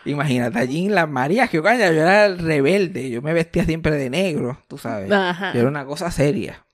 Imagínate, 0.04 0.58
allí 0.58 0.86
en 0.86 0.94
las 0.94 1.08
Marías, 1.08 1.48
que 1.48 1.58
yo 1.58 1.66
era 1.66 2.26
el 2.26 2.38
rebelde, 2.38 3.08
yo 3.10 3.22
me 3.22 3.32
vestía 3.32 3.64
siempre 3.64 3.96
de 3.96 4.10
negro, 4.10 4.58
tú 4.68 4.76
sabes. 4.76 5.10
Ajá. 5.10 5.52
Yo 5.54 5.60
era 5.60 5.68
una 5.68 5.86
cosa 5.86 6.10
seria. 6.10 6.66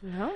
¿No? 0.00 0.30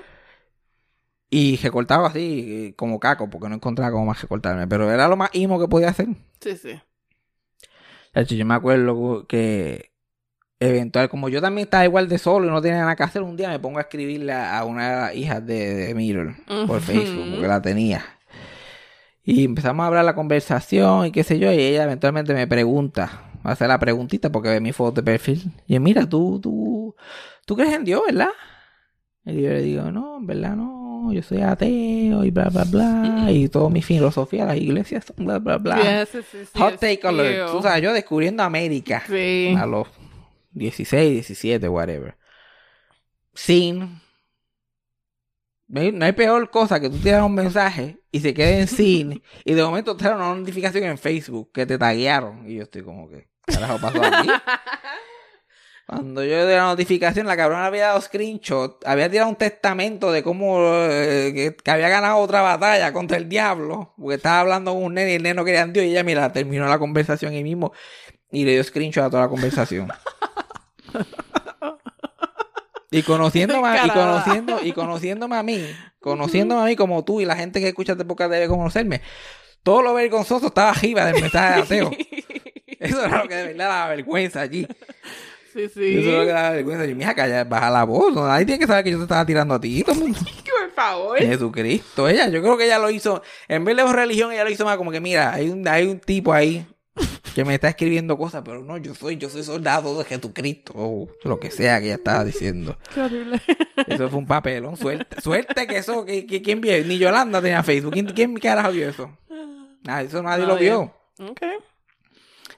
Y 1.31 1.57
recortaba 1.57 2.09
así, 2.09 2.75
como 2.77 3.01
caco, 3.01 3.31
porque 3.31 3.49
no 3.49 3.55
encontraba 3.55 3.93
cómo 3.93 4.05
más 4.05 4.21
recortarme, 4.21 4.67
pero 4.67 4.91
era 4.91 5.09
lo 5.09 5.17
más 5.17 5.31
imo 5.33 5.59
que 5.59 5.69
podía 5.69 5.89
hacer. 5.89 6.09
Sí, 6.41 6.57
sí. 6.57 6.79
Chacho, 8.13 8.35
yo 8.35 8.45
me 8.45 8.55
acuerdo 8.55 9.27
que 9.27 9.92
eventual, 10.69 11.09
como 11.09 11.29
yo 11.29 11.41
también 11.41 11.67
estaba 11.67 11.85
igual 11.85 12.09
de 12.09 12.19
solo 12.19 12.47
y 12.47 12.51
no 12.51 12.61
tenía 12.63 12.81
nada 12.81 12.97
que 12.97 13.03
hacer, 13.03 13.23
un 13.23 13.37
día 13.37 13.49
me 13.49 13.59
pongo 13.59 13.79
a 13.79 13.83
escribirle 13.83 14.33
a 14.33 14.59
a 14.59 14.65
una 14.65 14.89
de 14.91 14.97
las 14.97 15.15
hijas 15.15 15.47
de, 15.47 15.75
de 15.75 15.95
Mirror 15.95 16.35
por. 16.67 16.81
Facebook, 16.81 17.31
porque 17.33 17.49
la 17.49 17.61
tenía. 17.63 18.05
Y 19.25 19.45
empezamos 19.45 19.85
a 19.85 19.87
hablar 19.87 20.05
la 20.05 20.15
conversación 20.15 21.07
y 21.07 21.13
qué 21.13 21.23
sé 21.23 21.39
yo, 21.39 21.53
y 21.53 21.57
ella 21.61 21.85
eventualmente 21.85 22.35
me 22.35 22.47
pregunta, 22.47 23.23
hace 23.45 23.69
la 23.69 23.79
preguntita 23.79 24.33
porque 24.33 24.49
ve 24.49 24.61
mi 24.61 24.73
foto 24.73 25.01
de 25.01 25.03
perfil. 25.05 25.53
Y 25.67 25.75
yo, 25.75 25.81
mira, 25.81 26.09
tú, 26.09 26.41
tú, 26.43 26.97
tú 27.47 27.55
crees 27.57 27.73
en 27.75 27.85
Dios, 27.85 28.03
¿verdad? 28.07 28.31
Y 29.25 29.41
yo 29.43 29.51
le 29.51 29.63
digo, 29.63 29.93
no, 29.93 30.17
en 30.19 30.27
verdad 30.27 30.57
no, 30.57 31.13
yo 31.13 31.23
soy 31.23 31.41
ateo 31.41 32.25
y 32.25 32.31
bla, 32.33 32.49
bla, 32.51 32.65
bla. 32.65 33.27
Y 33.31 33.49
toda 33.49 33.71
mi 33.71 33.81
filosofía, 33.81 34.45
las 34.45 34.57
iglesias 34.57 35.05
son 35.05 35.25
bla, 35.25 35.39
bla, 35.39 35.59
bla. 35.59 36.05
Sí, 36.07 36.19
sí, 36.33 36.37
sí, 36.53 36.59
Hot 36.59 36.81
take 36.81 37.01
alert. 37.07 37.53
Tú 37.53 37.63
sabes, 37.63 37.81
yo 37.81 37.93
descubriendo 37.93 38.43
América 38.43 39.05
Sí. 39.07 39.55
a 39.57 39.67
los 39.67 39.87
16, 40.53 41.13
17, 41.13 41.69
whatever. 41.69 42.17
Sin. 43.35 44.01
No 45.69 46.05
hay, 46.05 46.13
peor 46.13 46.51
cosa 46.51 46.79
que 46.81 46.91
tú 46.91 46.99
tiras 46.99 47.23
un 47.23 47.35
mensaje 47.35 47.99
y 48.11 48.21
se 48.21 48.35
quede 48.35 48.61
en 48.61 48.69
sin 48.69 49.23
y 49.43 49.55
de 49.55 49.63
momento 49.63 49.97
te 49.97 50.05
dan 50.05 50.17
una 50.17 50.35
notificación 50.35 50.85
en 50.85 50.99
Facebook 50.99 51.51
que 51.51 51.65
te 51.65 51.79
taguearon. 51.79 52.47
Y 52.47 52.57
yo 52.57 52.65
estoy 52.65 52.83
como 52.83 53.09
que, 53.09 53.31
¿qué 53.47 53.55
carajo 53.55 53.79
pasó 53.81 54.03
aquí? 54.05 54.29
Cuando 55.87 56.23
yo 56.25 56.47
de 56.47 56.57
la 56.57 56.65
notificación, 56.65 57.27
la 57.27 57.37
cabrona 57.37 57.67
había 57.67 57.89
dado 57.89 58.01
screenshot, 58.01 58.87
había 58.87 59.11
tirado 59.11 59.31
un 59.31 59.37
testamento 59.37 60.13
de 60.13 60.23
cómo 60.23 60.59
eh, 60.65 61.33
que, 61.35 61.57
que 61.57 61.71
había 61.71 61.89
ganado 61.89 62.19
otra 62.19 62.41
batalla 62.43 62.93
contra 62.93 63.17
el 63.17 63.29
diablo, 63.29 63.95
porque 63.99 64.17
estaba 64.17 64.41
hablando 64.41 64.73
con 64.75 64.85
un 64.85 64.95
nene 64.95 65.13
y 65.13 65.15
el 65.17 65.23
nene 65.23 65.35
no 65.35 65.45
quería 65.45 65.67
Dios 65.67 65.87
y 65.87 65.91
ella, 65.91 66.03
mira, 66.03 66.33
terminó 66.33 66.67
la 66.67 66.79
conversación 66.79 67.33
ahí 67.33 67.43
mismo 67.43 67.73
y 68.31 68.45
le 68.45 68.53
dio 68.53 68.65
screenshot 68.65 69.05
a 69.05 69.11
toda 69.11 69.23
la 69.23 69.29
conversación. 69.29 69.89
Y 72.91 73.03
conociéndome, 73.03 73.69
a- 73.69 73.87
y 73.87 73.91
conociendo, 73.91 74.61
y 74.63 74.73
conociéndome 74.73 75.37
a 75.37 75.43
mí, 75.43 75.65
conociéndome 76.01 76.61
a 76.61 76.65
mí 76.67 76.77
como 76.77 77.05
tú 77.05 77.21
y 77.21 77.25
la 77.25 77.37
gente 77.37 77.59
que 77.61 77.69
escucha 77.69 77.93
este 77.93 78.05
podcast 78.05 78.31
debe 78.31 78.49
conocerme, 78.49 79.01
todo 79.63 79.81
lo 79.81 79.95
vergonzoso 79.95 80.49
estaba 80.49 80.71
arriba 80.71 81.07
del 81.07 81.21
mensaje 81.23 81.55
de 81.57 81.63
ateo. 81.63 81.91
Eso 82.81 83.05
era 83.05 83.23
lo 83.23 83.29
que 83.29 83.35
de 83.37 83.45
verdad 83.49 83.69
daba 83.69 83.89
vergüenza 83.91 84.41
allí. 84.43 84.67
Sí, 85.55 85.69
sí. 85.69 85.99
Eso 86.01 86.11
es 86.11 86.19
lo 86.19 86.25
que 86.25 86.33
daba 86.33 86.51
vergüenza. 86.51 86.85
Yo, 86.85 86.97
mija, 86.97 87.15
calla, 87.15 87.45
baja 87.45 87.71
la 87.71 87.85
voz. 87.85 88.13
Nadie 88.15 88.45
tiene 88.45 88.59
que 88.59 88.67
saber 88.67 88.85
que 88.85 88.91
yo 88.91 88.97
te 88.99 89.05
estaba 89.05 89.25
tirando 89.25 89.55
a 89.55 89.61
ti. 89.61 89.83
Todo 89.85 89.93
el 89.95 90.01
mundo. 90.01 90.19
Por 90.61 90.71
favor. 90.75 91.19
Jesucristo. 91.19 92.09
Ella, 92.09 92.29
yo 92.29 92.43
creo 92.43 92.57
que 92.59 92.65
ella 92.65 92.79
lo 92.79 92.91
hizo. 92.91 93.23
En 93.49 93.65
vez 93.65 93.77
de 93.77 93.85
religión, 93.93 94.33
ella 94.33 94.45
lo 94.45 94.51
hizo 94.51 94.65
más 94.65 94.77
como 94.77 94.91
que, 94.91 95.01
mira, 95.01 95.33
hay 95.33 95.49
un, 95.49 95.67
hay 95.69 95.87
un 95.87 96.01
tipo 96.01 96.33
ahí 96.33 96.67
que 97.35 97.45
me 97.45 97.55
está 97.55 97.69
escribiendo 97.69 98.17
cosas, 98.19 98.43
pero 98.45 98.63
no, 98.63 98.77
yo 98.77 98.95
soy, 98.95 99.17
yo 99.17 99.29
soy 99.31 99.43
soldado 99.43 99.99
de 99.99 100.05
Jesucristo. 100.05 100.73
O 100.77 101.09
lo 101.25 101.41
que 101.41 101.51
sea 101.51 101.79
que 101.81 101.87
ella 101.87 101.95
estaba 101.97 102.25
diciendo. 102.25 102.77
Qué 102.95 103.01
horrible. 103.01 103.41
Eso 103.87 104.09
fue 104.09 104.19
un 104.19 104.27
papelón. 104.27 104.77
Suerte, 104.77 105.21
suerte 105.21 105.67
que 105.67 105.79
eso, 105.79 106.05
que, 106.05 106.27
que- 106.27 106.43
¿quién 106.43 106.61
vio? 106.61 106.73
Ni 106.85 106.99
Yolanda 106.99 107.41
tenía 107.41 107.63
Facebook. 107.63 107.93
¿Quién, 107.95 108.07
quién 108.07 108.35
carajo 108.37 108.73
vio 108.73 108.89
eso? 108.89 109.11
Nada, 109.85 110.03
eso 110.03 110.23
nadie 110.23 110.47
lo 110.47 110.57
vio. 110.57 110.95
Ok. 111.19 111.41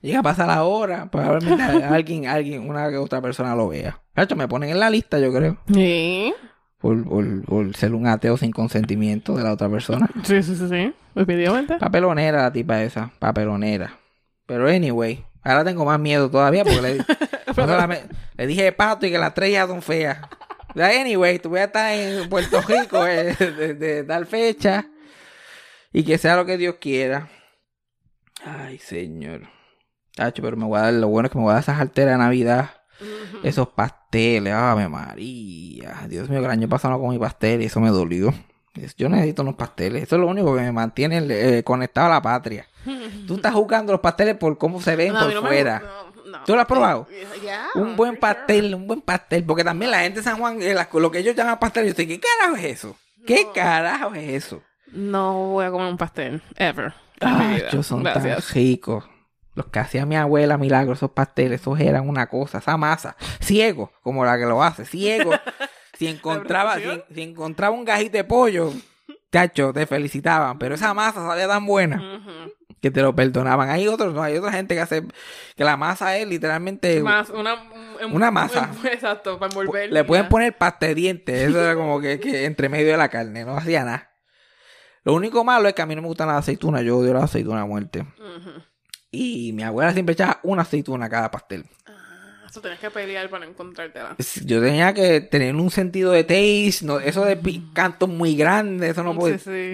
Llega 0.02 0.18
a 0.18 0.22
pasar 0.22 0.48
la 0.48 0.64
hora, 0.64 1.10
probablemente 1.10 1.62
alguien, 1.84 2.26
alguien, 2.26 2.68
una 2.68 2.90
que 2.90 2.98
otra 2.98 3.22
persona 3.22 3.54
lo 3.56 3.68
vea. 3.68 4.02
Hacho, 4.14 4.36
me 4.36 4.46
ponen 4.48 4.70
en 4.70 4.80
la 4.80 4.90
lista, 4.90 5.18
yo 5.18 5.32
creo. 5.32 5.56
Sí. 5.72 6.34
Por, 6.78 7.02
por, 7.08 7.44
por 7.46 7.74
ser 7.76 7.94
un 7.94 8.06
ateo 8.06 8.36
sin 8.36 8.50
consentimiento 8.50 9.34
de 9.34 9.42
la 9.44 9.52
otra 9.54 9.70
persona. 9.70 10.06
Sí, 10.24 10.42
sí, 10.42 10.54
sí, 10.56 10.68
sí. 10.68 10.92
Definitivamente. 11.14 11.76
Papelonera 11.78 12.42
la 12.42 12.52
tipa 12.52 12.82
esa, 12.82 13.10
papelonera. 13.18 13.98
Pero 14.46 14.68
anyway, 14.68 15.24
ahora 15.42 15.64
tengo 15.64 15.84
más 15.84 15.98
miedo 15.98 16.30
todavía 16.30 16.64
porque 16.64 16.82
le, 16.82 16.98
no 17.66 17.88
le 18.36 18.46
dije 18.46 18.72
pato 18.72 19.06
y 19.06 19.10
que 19.10 19.18
las 19.18 19.34
tres 19.34 19.52
ya 19.52 19.66
son 19.66 19.82
feas. 19.82 20.18
Anyway, 20.74 21.38
tú 21.38 21.50
voy 21.50 21.60
a 21.60 21.64
estar 21.64 21.92
en 21.92 22.28
Puerto 22.28 22.60
Rico 22.62 23.06
eh, 23.06 23.34
de, 23.34 23.74
de 23.74 24.04
tal 24.04 24.26
fecha 24.26 24.86
y 25.92 26.02
que 26.02 26.18
sea 26.18 26.36
lo 26.36 26.44
que 26.44 26.58
Dios 26.58 26.76
quiera. 26.80 27.28
Ay, 28.44 28.78
señor. 28.78 29.48
Pero 30.16 30.56
me 30.56 30.64
voy 30.64 30.78
a 30.78 30.82
dar, 30.82 30.94
lo 30.94 31.08
bueno 31.08 31.26
es 31.26 31.32
que 31.32 31.38
me 31.38 31.44
voy 31.44 31.50
a 31.50 31.54
dar 31.54 31.62
esas 31.62 31.80
alteras 31.80 32.14
de 32.14 32.18
Navidad. 32.18 32.70
Esos 33.42 33.68
pasteles, 33.68 34.52
ave 34.52 34.88
María. 34.88 36.06
Dios 36.08 36.28
mío, 36.28 36.40
que 36.40 36.46
el 36.46 36.52
año 36.52 36.68
pasado 36.68 36.94
no 36.94 37.00
comí 37.00 37.18
pastel 37.18 37.62
y 37.62 37.66
eso 37.66 37.80
me 37.80 37.90
dolió. 37.90 38.32
Yo 38.96 39.08
necesito 39.08 39.42
unos 39.42 39.54
pasteles. 39.54 40.02
Eso 40.04 40.16
es 40.16 40.20
lo 40.20 40.26
único 40.26 40.54
que 40.54 40.62
me 40.62 40.72
mantiene 40.72 41.22
eh, 41.28 41.62
conectado 41.62 42.06
a 42.08 42.10
la 42.10 42.22
patria. 42.22 42.66
Tú 43.26 43.36
estás 43.36 43.54
jugando 43.54 43.92
los 43.92 44.00
pasteles 44.00 44.36
por 44.36 44.58
cómo 44.58 44.80
se 44.80 44.96
ven 44.96 45.12
No, 45.12 45.20
por 45.20 45.34
no 45.34 45.42
me 45.42 45.48
fuera. 45.48 45.82
no, 46.24 46.30
no. 46.32 46.44
¿Tú 46.44 46.54
lo 46.54 46.60
has 46.60 46.66
probado? 46.66 47.06
Ya. 47.44 47.66
Un 47.76 47.94
buen 47.96 48.12
sure. 48.12 48.20
pastel, 48.20 48.74
un 48.74 48.86
buen 48.86 49.00
pastel. 49.00 49.44
Porque 49.44 49.62
también 49.64 49.90
la 49.90 50.00
gente 50.00 50.18
de 50.20 50.24
San 50.24 50.38
Juan, 50.38 50.60
eh, 50.60 50.74
las- 50.74 50.92
lo 50.92 51.10
que 51.10 51.18
ellos 51.18 51.36
llaman 51.36 51.58
pastel, 51.60 51.84
yo 51.84 51.90
estoy, 51.90 52.06
¿qué 52.08 52.20
carajo 52.20 52.56
es 52.56 52.64
eso? 52.64 52.96
¿Qué 53.26 53.46
carajo 53.54 54.14
es 54.14 54.44
eso? 54.44 54.62
No 54.92 55.48
voy 55.50 55.64
a 55.64 55.70
comer 55.70 55.88
un 55.88 55.96
pastel. 55.96 56.42
Ever. 56.56 56.92
vida. 57.20 57.68
ellos 57.70 57.86
son 57.86 58.02
Gracias. 58.02 58.46
tan 58.46 58.54
ricos. 58.54 59.04
Los 59.54 59.66
que 59.66 59.78
hacía 59.78 60.04
mi 60.04 60.16
abuela, 60.16 60.58
milagro, 60.58 60.94
esos 60.94 61.12
pasteles, 61.12 61.60
esos 61.60 61.78
eran 61.78 62.08
una 62.08 62.26
cosa, 62.28 62.58
esa 62.58 62.76
masa, 62.76 63.14
ciego, 63.40 63.92
como 64.02 64.24
la 64.24 64.36
que 64.36 64.44
lo 64.46 64.60
hace, 64.64 64.84
ciego. 64.84 65.30
si 65.98 66.06
encontraba, 66.06 66.76
si, 66.78 67.22
encontraba 67.22 67.74
un 67.74 67.84
gajito 67.84 68.16
de 68.16 68.24
pollo, 68.24 68.72
chacho, 69.32 69.72
te 69.72 69.86
felicitaban, 69.86 70.58
pero 70.58 70.74
esa 70.74 70.94
masa 70.94 71.26
sabía 71.26 71.48
tan 71.48 71.66
buena 71.66 72.20
que 72.80 72.90
te 72.90 73.00
lo 73.00 73.16
perdonaban. 73.16 73.70
Hay 73.70 73.88
otros, 73.88 74.12
no, 74.12 74.22
hay 74.22 74.36
otra 74.36 74.52
gente 74.52 74.74
que 74.74 74.80
hace, 74.80 75.04
que 75.56 75.64
la 75.64 75.76
masa 75.76 76.16
es 76.18 76.28
literalmente, 76.28 77.00
Más 77.00 77.30
una... 77.30 77.56
Una 78.12 78.30
masa. 78.30 78.70
Exacto, 78.92 79.38
para 79.38 79.50
envolver. 79.50 79.90
le 79.90 80.04
pueden 80.04 80.28
poner 80.28 80.58
pasta 80.58 80.86
de 80.86 80.94
dientes, 80.94 81.48
eso 81.48 81.62
era 81.62 81.74
como 81.74 82.00
que, 82.00 82.20
que 82.20 82.44
entre 82.44 82.68
medio 82.68 82.90
de 82.90 82.96
la 82.98 83.08
carne, 83.08 83.44
no 83.44 83.56
hacía 83.56 83.84
nada. 83.84 84.10
Lo 85.04 85.14
único 85.14 85.44
malo 85.44 85.68
es 85.68 85.74
que 85.74 85.82
a 85.82 85.86
mí 85.86 85.94
no 85.94 86.02
me 86.02 86.08
gustan 86.08 86.28
las 86.28 86.38
aceitunas, 86.38 86.82
yo 86.82 86.98
odio 86.98 87.14
las 87.14 87.24
aceitunas 87.24 87.62
a 87.62 87.66
muerte. 87.66 88.06
Y 89.10 89.52
mi 89.52 89.62
abuela 89.62 89.92
siempre 89.92 90.14
echaba 90.14 90.40
una 90.42 90.62
aceituna 90.62 91.06
a 91.06 91.08
cada 91.08 91.30
pastel. 91.30 91.66
Eso 92.54 92.60
tienes 92.60 92.78
que 92.78 92.88
pelear 92.88 93.28
para 93.30 93.46
encontrártela. 93.46 94.14
Yo 94.44 94.62
tenía 94.62 94.94
que 94.94 95.20
tener 95.20 95.56
un 95.56 95.72
sentido 95.72 96.12
de 96.12 96.22
taste, 96.22 96.86
no, 96.86 97.00
eso 97.00 97.24
de 97.24 97.36
pi- 97.36 97.68
cantos 97.74 98.08
muy 98.08 98.36
grandes, 98.36 98.92
eso 98.92 99.02
no 99.02 99.12
puede. 99.12 99.40
sí. 99.40 99.72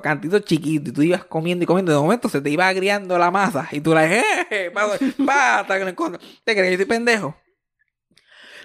cantitos 0.00 0.44
chiquitos, 0.44 0.90
y 0.90 0.92
tú 0.92 1.02
ibas 1.02 1.24
comiendo 1.24 1.64
y 1.64 1.66
comiendo, 1.66 1.90
de 1.90 1.98
momento 1.98 2.28
se 2.28 2.40
te 2.40 2.48
iba 2.48 2.68
agriando 2.68 3.18
la 3.18 3.32
masa, 3.32 3.66
y 3.72 3.80
tú 3.80 3.92
la 3.94 4.06
eh, 4.48 4.70
pa, 4.72 4.86
pa, 5.26 5.58
hasta 5.58 5.76
que 5.76 5.88
encuentro. 5.88 6.20
¿Te 6.44 6.54
crees 6.54 6.70
que 6.70 6.76
soy 6.76 6.86
pendejo? 6.86 7.36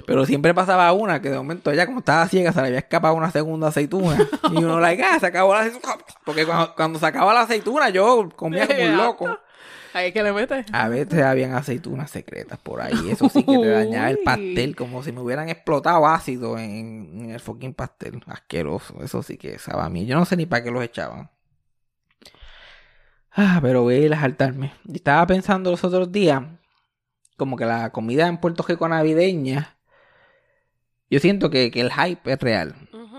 Pero 0.06 0.28
siempre 0.28 0.54
pasaba 0.54 0.94
una 0.94 1.20
que 1.20 1.32
de 1.32 1.38
momento 1.38 1.72
ella, 1.72 1.88
como 1.88 2.02
estaba 2.02 2.28
ciega, 2.28 2.54
se 2.54 2.62
le 2.62 2.68
había 2.68 2.78
escapado 2.78 3.16
una 3.16 3.32
segunda 3.32 3.70
aceituna. 3.70 4.16
Y 4.52 4.58
uno, 4.58 4.80
like, 4.80 5.02
ah, 5.04 5.20
se 5.20 5.26
acabó 5.26 5.56
la 5.56 5.62
aceituna. 5.62 5.96
Porque 6.24 6.46
cuando, 6.46 6.76
cuando 6.76 7.00
se 7.00 7.12
la 7.12 7.42
aceituna, 7.42 7.90
yo 7.90 8.30
comía 8.36 8.68
como 8.68 8.84
un 8.84 8.98
loco. 8.98 9.40
Ahí 9.96 10.12
que 10.12 10.24
le 10.24 10.34
metes. 10.34 10.66
A 10.74 10.90
veces 10.90 11.24
habían 11.24 11.54
aceitunas 11.54 12.12
secretas 12.12 12.60
por 12.60 12.82
ahí. 12.82 13.10
Eso 13.10 13.30
sí 13.30 13.44
que 13.44 13.58
te 13.58 13.68
dañaba 13.70 14.10
el 14.10 14.20
pastel, 14.20 14.76
como 14.76 15.02
si 15.04 15.12
me 15.12 15.22
hubieran 15.22 15.48
explotado 15.48 16.06
ácido 16.06 16.58
en, 16.58 17.12
en 17.14 17.30
el 17.30 17.40
fucking 17.40 17.74
pastel. 17.74 18.22
Asqueroso. 18.28 19.02
Eso 19.02 19.24
sí 19.24 19.38
que 19.38 19.54
estaba 19.54 19.86
a 19.86 19.90
mí. 19.90 20.06
Yo 20.06 20.18
no 20.18 20.26
sé 20.26 20.36
ni 20.36 20.46
para 20.46 20.64
qué 20.64 20.72
los 20.72 20.84
echaban. 20.84 21.30
Ah, 23.32 23.60
pero 23.62 23.84
voy 23.84 23.96
a 23.96 24.00
ir 24.00 24.14
a 24.14 24.20
saltarme. 24.20 24.74
Estaba 24.94 25.26
pensando 25.28 25.72
los 25.72 25.84
otros 25.84 26.12
días, 26.12 26.44
como 27.38 27.56
que 27.56 27.66
la 27.66 27.92
comida 27.92 28.28
en 28.28 28.38
Puerto 28.38 28.64
Rico 28.64 28.88
navideña, 28.90 29.78
yo 31.10 31.20
siento 31.20 31.50
que, 31.50 31.72
que 31.72 31.82
el 31.82 31.92
hype 31.92 32.34
es 32.34 32.40
real. 32.40 32.76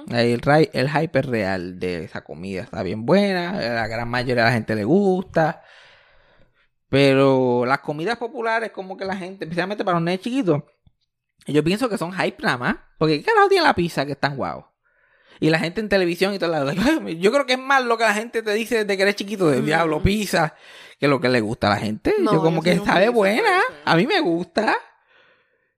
El, 0.08 0.40
hype 0.42 1.18
es 1.18 1.26
real 1.26 1.78
de 1.80 2.04
esa 2.04 2.22
comida. 2.22 2.62
Está 2.62 2.82
bien 2.82 3.06
buena. 3.06 3.50
A 3.50 3.74
la 3.74 3.86
gran 3.86 4.08
mayoría 4.08 4.44
de 4.44 4.50
la 4.50 4.54
gente 4.54 4.74
le 4.74 4.84
gusta. 4.84 5.62
Pero 6.88 7.64
las 7.66 7.80
comidas 7.80 8.16
populares, 8.16 8.70
como 8.70 8.96
que 8.96 9.04
la 9.04 9.16
gente, 9.16 9.44
especialmente 9.44 9.84
para 9.84 9.96
los 9.96 10.04
nenes 10.04 10.20
chiquitos, 10.20 10.62
yo 11.46 11.62
pienso 11.64 11.88
que 11.88 11.98
son 11.98 12.12
hype 12.12 12.42
nada 12.42 12.58
más. 12.58 12.76
Porque 12.98 13.18
¿qué 13.18 13.24
carajo 13.24 13.48
tiene 13.48 13.64
la 13.64 13.74
pizza 13.74 14.06
que 14.06 14.12
es 14.12 14.20
tan 14.20 14.36
guau? 14.36 14.66
Y 15.38 15.50
la 15.50 15.58
gente 15.58 15.80
en 15.80 15.88
televisión 15.88 16.32
y 16.32 16.38
todo 16.38 16.50
lado. 16.50 16.72
Yo 17.18 17.30
creo 17.30 17.44
que 17.44 17.52
es 17.54 17.58
más 17.58 17.84
lo 17.84 17.98
que 17.98 18.04
la 18.04 18.14
gente 18.14 18.42
te 18.42 18.54
dice 18.54 18.84
desde 18.84 18.96
que 18.96 19.02
eres 19.02 19.16
chiquito 19.16 19.50
del 19.50 19.62
Mm. 19.62 19.66
diablo 19.66 20.02
pizza 20.02 20.54
que 20.98 21.08
lo 21.08 21.20
que 21.20 21.28
le 21.28 21.42
gusta 21.42 21.66
a 21.66 21.70
la 21.70 21.76
gente. 21.76 22.14
No, 22.20 22.32
yo 22.32 22.40
como 22.40 22.62
yo 22.62 22.62
que 22.62 22.78
sabe 22.86 23.10
buena. 23.10 23.60
A 23.84 23.96
mí 23.96 24.06
me 24.06 24.18
gusta. 24.20 24.74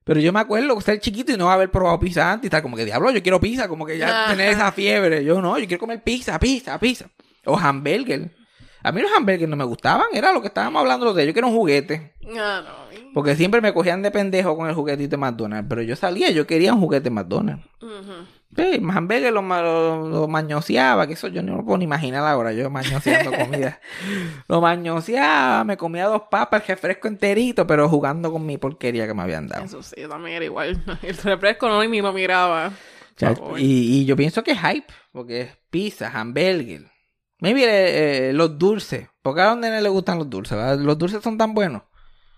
Pero 0.05 0.21
yo 0.21 0.31
me 0.31 0.39
acuerdo 0.39 0.79
ser 0.79 1.01
chiquito 1.01 1.33
y 1.33 1.37
no 1.37 1.51
haber 1.51 1.69
probado 1.69 1.99
pizza 1.99 2.31
antes 2.31 2.45
y 2.45 2.47
estar 2.47 2.61
como 2.61 2.77
que 2.77 2.85
diablo, 2.85 3.11
yo 3.11 3.21
quiero 3.21 3.39
pizza, 3.41 3.67
como 3.67 3.85
que 3.85 3.97
ya 3.97 4.23
Ajá. 4.23 4.31
tener 4.31 4.49
esa 4.49 4.71
fiebre. 4.71 5.25
Yo 5.25 5.41
no, 5.41 5.59
yo 5.59 5.67
quiero 5.67 5.79
comer 5.81 6.01
pizza, 6.03 6.39
pizza, 6.39 6.79
pizza. 6.79 7.09
O 7.45 7.57
hamburger. 7.57 8.31
A 8.81 8.91
mí 8.91 9.01
los 9.01 9.11
hamburgers 9.11 9.49
no 9.49 9.55
me 9.55 9.63
gustaban, 9.65 10.07
era 10.13 10.31
lo 10.31 10.41
que 10.41 10.47
estábamos 10.47 10.79
hablando 10.81 11.13
de. 11.13 11.27
Yo 11.27 11.33
quiero 11.33 11.47
un 11.49 11.55
juguete. 11.55 12.13
Ah, 12.37 12.61
no. 12.63 12.89
Porque 13.13 13.35
siempre 13.35 13.59
me 13.61 13.73
cogían 13.73 14.01
de 14.01 14.11
pendejo 14.11 14.55
con 14.55 14.69
el 14.69 14.75
juguetito 14.75 15.11
de 15.11 15.17
McDonald's. 15.17 15.67
Pero 15.67 15.81
yo 15.81 15.95
salía, 15.95 16.29
yo 16.29 16.47
quería 16.47 16.73
un 16.73 16.79
juguete 16.79 17.05
de 17.05 17.09
McDonald's. 17.09 17.65
Sí, 18.55 18.79
más 18.79 18.97
hamburgues 18.97 19.31
lo, 19.31 19.41
lo, 19.43 20.09
lo 20.09 20.27
mañoseaba, 20.27 21.05
que 21.05 21.13
eso 21.13 21.27
yo 21.27 21.43
no 21.43 21.57
lo 21.57 21.63
puedo 21.63 21.77
ni 21.77 21.83
imaginar 21.83 22.25
ahora, 22.25 22.51
yo 22.51 22.69
mañoseando 22.69 23.31
comida. 23.31 23.79
Lo 24.47 24.59
mañoseaba, 24.59 25.63
me 25.63 25.77
comía 25.77 26.07
dos 26.07 26.23
papas, 26.31 26.63
el 26.63 26.67
refresco 26.69 27.07
enterito, 27.07 27.67
pero 27.67 27.87
jugando 27.87 28.31
con 28.31 28.45
mi 28.45 28.57
porquería 28.57 29.05
que 29.05 29.13
me 29.13 29.21
habían 29.21 29.47
dado. 29.47 29.63
Eso 29.65 29.83
sí, 29.83 29.95
yo 30.01 30.09
también 30.09 30.37
era 30.37 30.45
igual. 30.45 30.83
El 31.03 31.17
refresco 31.17 31.69
no 31.69 31.83
ni 31.83 32.01
lo 32.01 32.11
miraba. 32.11 32.71
Y, 33.57 34.01
y 34.01 34.05
yo 34.05 34.15
pienso 34.15 34.43
que 34.43 34.51
es 34.51 34.59
hype, 34.59 34.91
porque 35.11 35.41
es 35.41 35.57
pizza, 35.69 36.09
hamburger. 36.11 36.89
Maybe 37.39 37.63
eh, 37.63 38.29
eh, 38.29 38.33
los 38.33 38.57
dulces, 38.59 39.07
porque 39.21 39.41
a 39.41 39.45
dónde 39.45 39.69
no 39.69 39.79
le 39.79 39.89
gustan 39.89 40.17
los 40.17 40.29
dulces, 40.29 40.57
¿verdad? 40.57 40.77
Los 40.77 40.97
dulces 40.97 41.23
son 41.23 41.37
tan 41.37 41.53
buenos. 41.53 41.83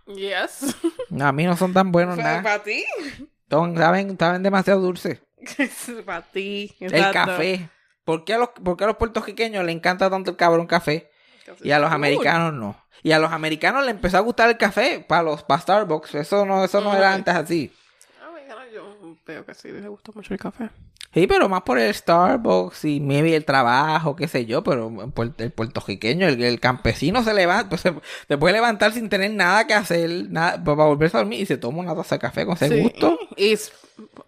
Yes. 0.08 0.76
No, 1.10 1.28
a 1.28 1.32
mí 1.34 1.44
no 1.44 1.58
son 1.58 1.74
tan 1.74 1.92
buenos 1.92 2.18
nada. 2.18 2.42
Para 2.42 2.64
ti. 2.64 2.86
Son- 3.50 3.76
saben, 3.76 4.18
saben 4.18 4.44
demasiado 4.44 4.80
dulces. 4.80 5.22
Para 6.06 6.22
ti. 6.22 6.74
El 6.80 7.12
café. 7.12 7.70
¿Por 8.06 8.24
qué, 8.24 8.36
a 8.36 8.38
los, 8.38 8.50
por 8.50 8.78
qué 8.78 8.86
a 8.86 8.88
los 8.88 8.96
puertorriqueños 8.96 9.66
le 9.66 9.74
encanta 9.74 10.10
tanto 10.10 10.32
el 10.32 10.38
cabrón 10.38 10.68
café? 10.68 11.12
Y 11.62 11.72
a 11.72 11.80
los 11.80 11.92
americanos 11.92 12.54
no. 12.54 12.82
Y 13.04 13.12
a 13.12 13.20
los 13.20 13.32
americanos 13.32 13.84
le 13.84 13.92
empezó 13.92 14.18
a 14.18 14.22
gustar 14.22 14.50
el 14.50 14.58
café 14.58 15.04
para 15.06 15.24
los 15.24 15.44
para 15.44 15.62
Starbucks. 15.62 16.16
Eso 16.16 16.46
no, 16.46 16.64
eso 16.64 16.80
no 16.80 16.96
era 16.96 17.14
antes 17.14 17.34
así. 17.36 17.74
Ah, 18.22 18.30
bueno, 18.32 18.56
yo 18.74 19.18
veo 19.26 19.46
que 19.46 19.54
sí, 19.54 19.70
le 19.70 19.88
gusta 19.90 20.12
mucho 20.16 20.34
el 20.34 20.40
café. 20.40 20.70
Sí, 21.14 21.28
pero 21.28 21.50
más 21.50 21.64
por 21.64 21.78
el 21.78 21.94
Starbucks 21.94 22.86
y 22.86 23.02
maybe 23.02 23.36
el 23.36 23.44
trabajo, 23.44 24.16
qué 24.16 24.30
sé 24.30 24.46
yo, 24.46 24.64
pero 24.64 24.88
el 24.88 25.14
puer- 25.14 25.34
el 25.40 25.52
puertorriqueño, 25.52 26.26
el, 26.28 26.42
el 26.42 26.60
campesino 26.62 27.22
se 27.24 27.34
levanta, 27.34 27.68
pues 27.70 27.82
se, 27.82 27.94
se 28.30 28.38
puede 28.38 28.54
levantar 28.54 28.94
sin 28.94 29.10
tener 29.10 29.32
nada 29.32 29.68
que 29.68 29.74
hacer, 29.74 30.10
nada, 30.30 30.64
para 30.64 30.86
volverse 30.86 31.18
a 31.18 31.20
dormir 31.20 31.42
y 31.42 31.46
se 31.46 31.58
toma 31.58 31.80
una 31.80 31.96
taza 31.96 32.16
de 32.16 32.20
café 32.20 32.46
con 32.46 32.56
ese 32.56 32.70
Sí. 32.70 32.82
gusto. 32.82 33.20
Y 33.36 33.58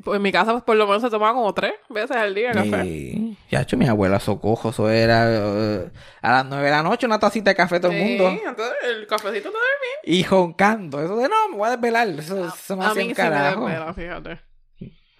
pues, 0.03 0.17
en 0.17 0.21
mi 0.21 0.31
casa, 0.33 0.51
pues, 0.51 0.63
por 0.65 0.75
lo 0.75 0.85
menos 0.85 1.01
se 1.01 1.09
tomaba 1.09 1.33
como 1.33 1.53
tres 1.53 1.73
veces 1.89 2.17
al 2.17 2.35
día 2.35 2.51
café. 2.51 2.85
Y, 2.85 3.37
ya 3.49 3.61
hecho, 3.61 3.77
mi 3.77 3.87
abuela 3.87 4.19
socojo, 4.19 4.71
eso 4.71 4.89
era 4.89 5.25
eh, 5.29 5.89
a 6.21 6.31
las 6.33 6.45
nueve 6.45 6.65
de 6.65 6.71
la 6.71 6.83
noche 6.83 7.05
una 7.05 7.17
tacita 7.17 7.51
de 7.51 7.55
café 7.55 7.79
todo 7.79 7.91
el 7.93 7.97
Sí, 7.97 8.03
mundo. 8.03 8.27
entonces 8.45 8.75
el 8.83 9.07
cafecito 9.07 9.47
no 9.47 9.53
dormía. 9.53 9.95
Y 10.19 10.23
joncando, 10.23 11.01
eso 11.01 11.15
de 11.15 11.29
no, 11.29 11.49
me 11.49 11.55
voy 11.57 11.67
a 11.69 11.71
desvelar, 11.71 12.09
eso, 12.09 12.45
eso 12.45 12.75
no 12.75 12.83
A 12.83 12.89
hacía 12.89 13.03
mí 13.03 13.09
un 13.09 13.15
sí 13.15 13.21
me 13.21 13.29
carajo. 13.29 13.65
desvela, 13.67 13.93
fíjate. 13.93 14.52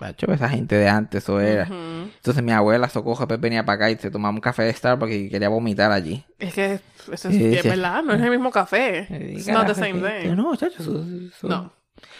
Macho, 0.03 0.31
esa 0.33 0.49
gente 0.49 0.75
de 0.75 0.89
antes, 0.89 1.23
eso 1.23 1.39
era. 1.39 1.63
Ujú. 1.63 2.09
Entonces 2.15 2.43
mi 2.43 2.51
abuela 2.51 2.87
después 2.93 3.39
venía 3.39 3.63
para 3.65 3.75
acá 3.75 3.89
y 3.91 3.95
se 3.97 4.11
tomaba 4.11 4.33
un 4.33 4.41
café 4.41 4.63
de 4.63 4.73
Starbucks 4.73 5.11
y 5.13 5.29
quería 5.29 5.49
vomitar 5.49 5.91
allí. 5.91 6.25
Es 6.39 6.53
que 6.53 6.79
eso 7.11 7.29
es, 7.29 7.35
es 7.35 7.63
verdad, 7.63 8.03
no 8.03 8.13
es 8.13 8.21
el 8.21 8.29
mismo 8.29 8.51
café. 8.51 9.07
It's 9.33 9.47
not 9.47 9.65
the 9.67 9.75
same 9.75 9.93
thing. 9.93 10.35
No, 10.35 10.43
muchachos, 10.49 10.81
eso, 10.81 11.03
eso- 11.35 11.47
No. 11.47 11.73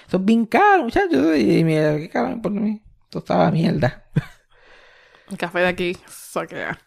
eso 0.08 0.18
es 0.18 0.26
bien 0.26 0.46
caro, 0.46 0.84
muchachos. 0.84 1.38
Y 1.38 1.64
mira, 1.64 1.98
qué 1.98 2.10
caro 2.10 2.42
por 2.42 2.52
mí. 2.52 2.82
Esto 3.04 3.20
estaba 3.20 3.52
mierda. 3.52 4.06
El 5.30 5.38
café 5.38 5.60
de 5.60 5.68
aquí, 5.68 5.98
saquea. 6.08 6.80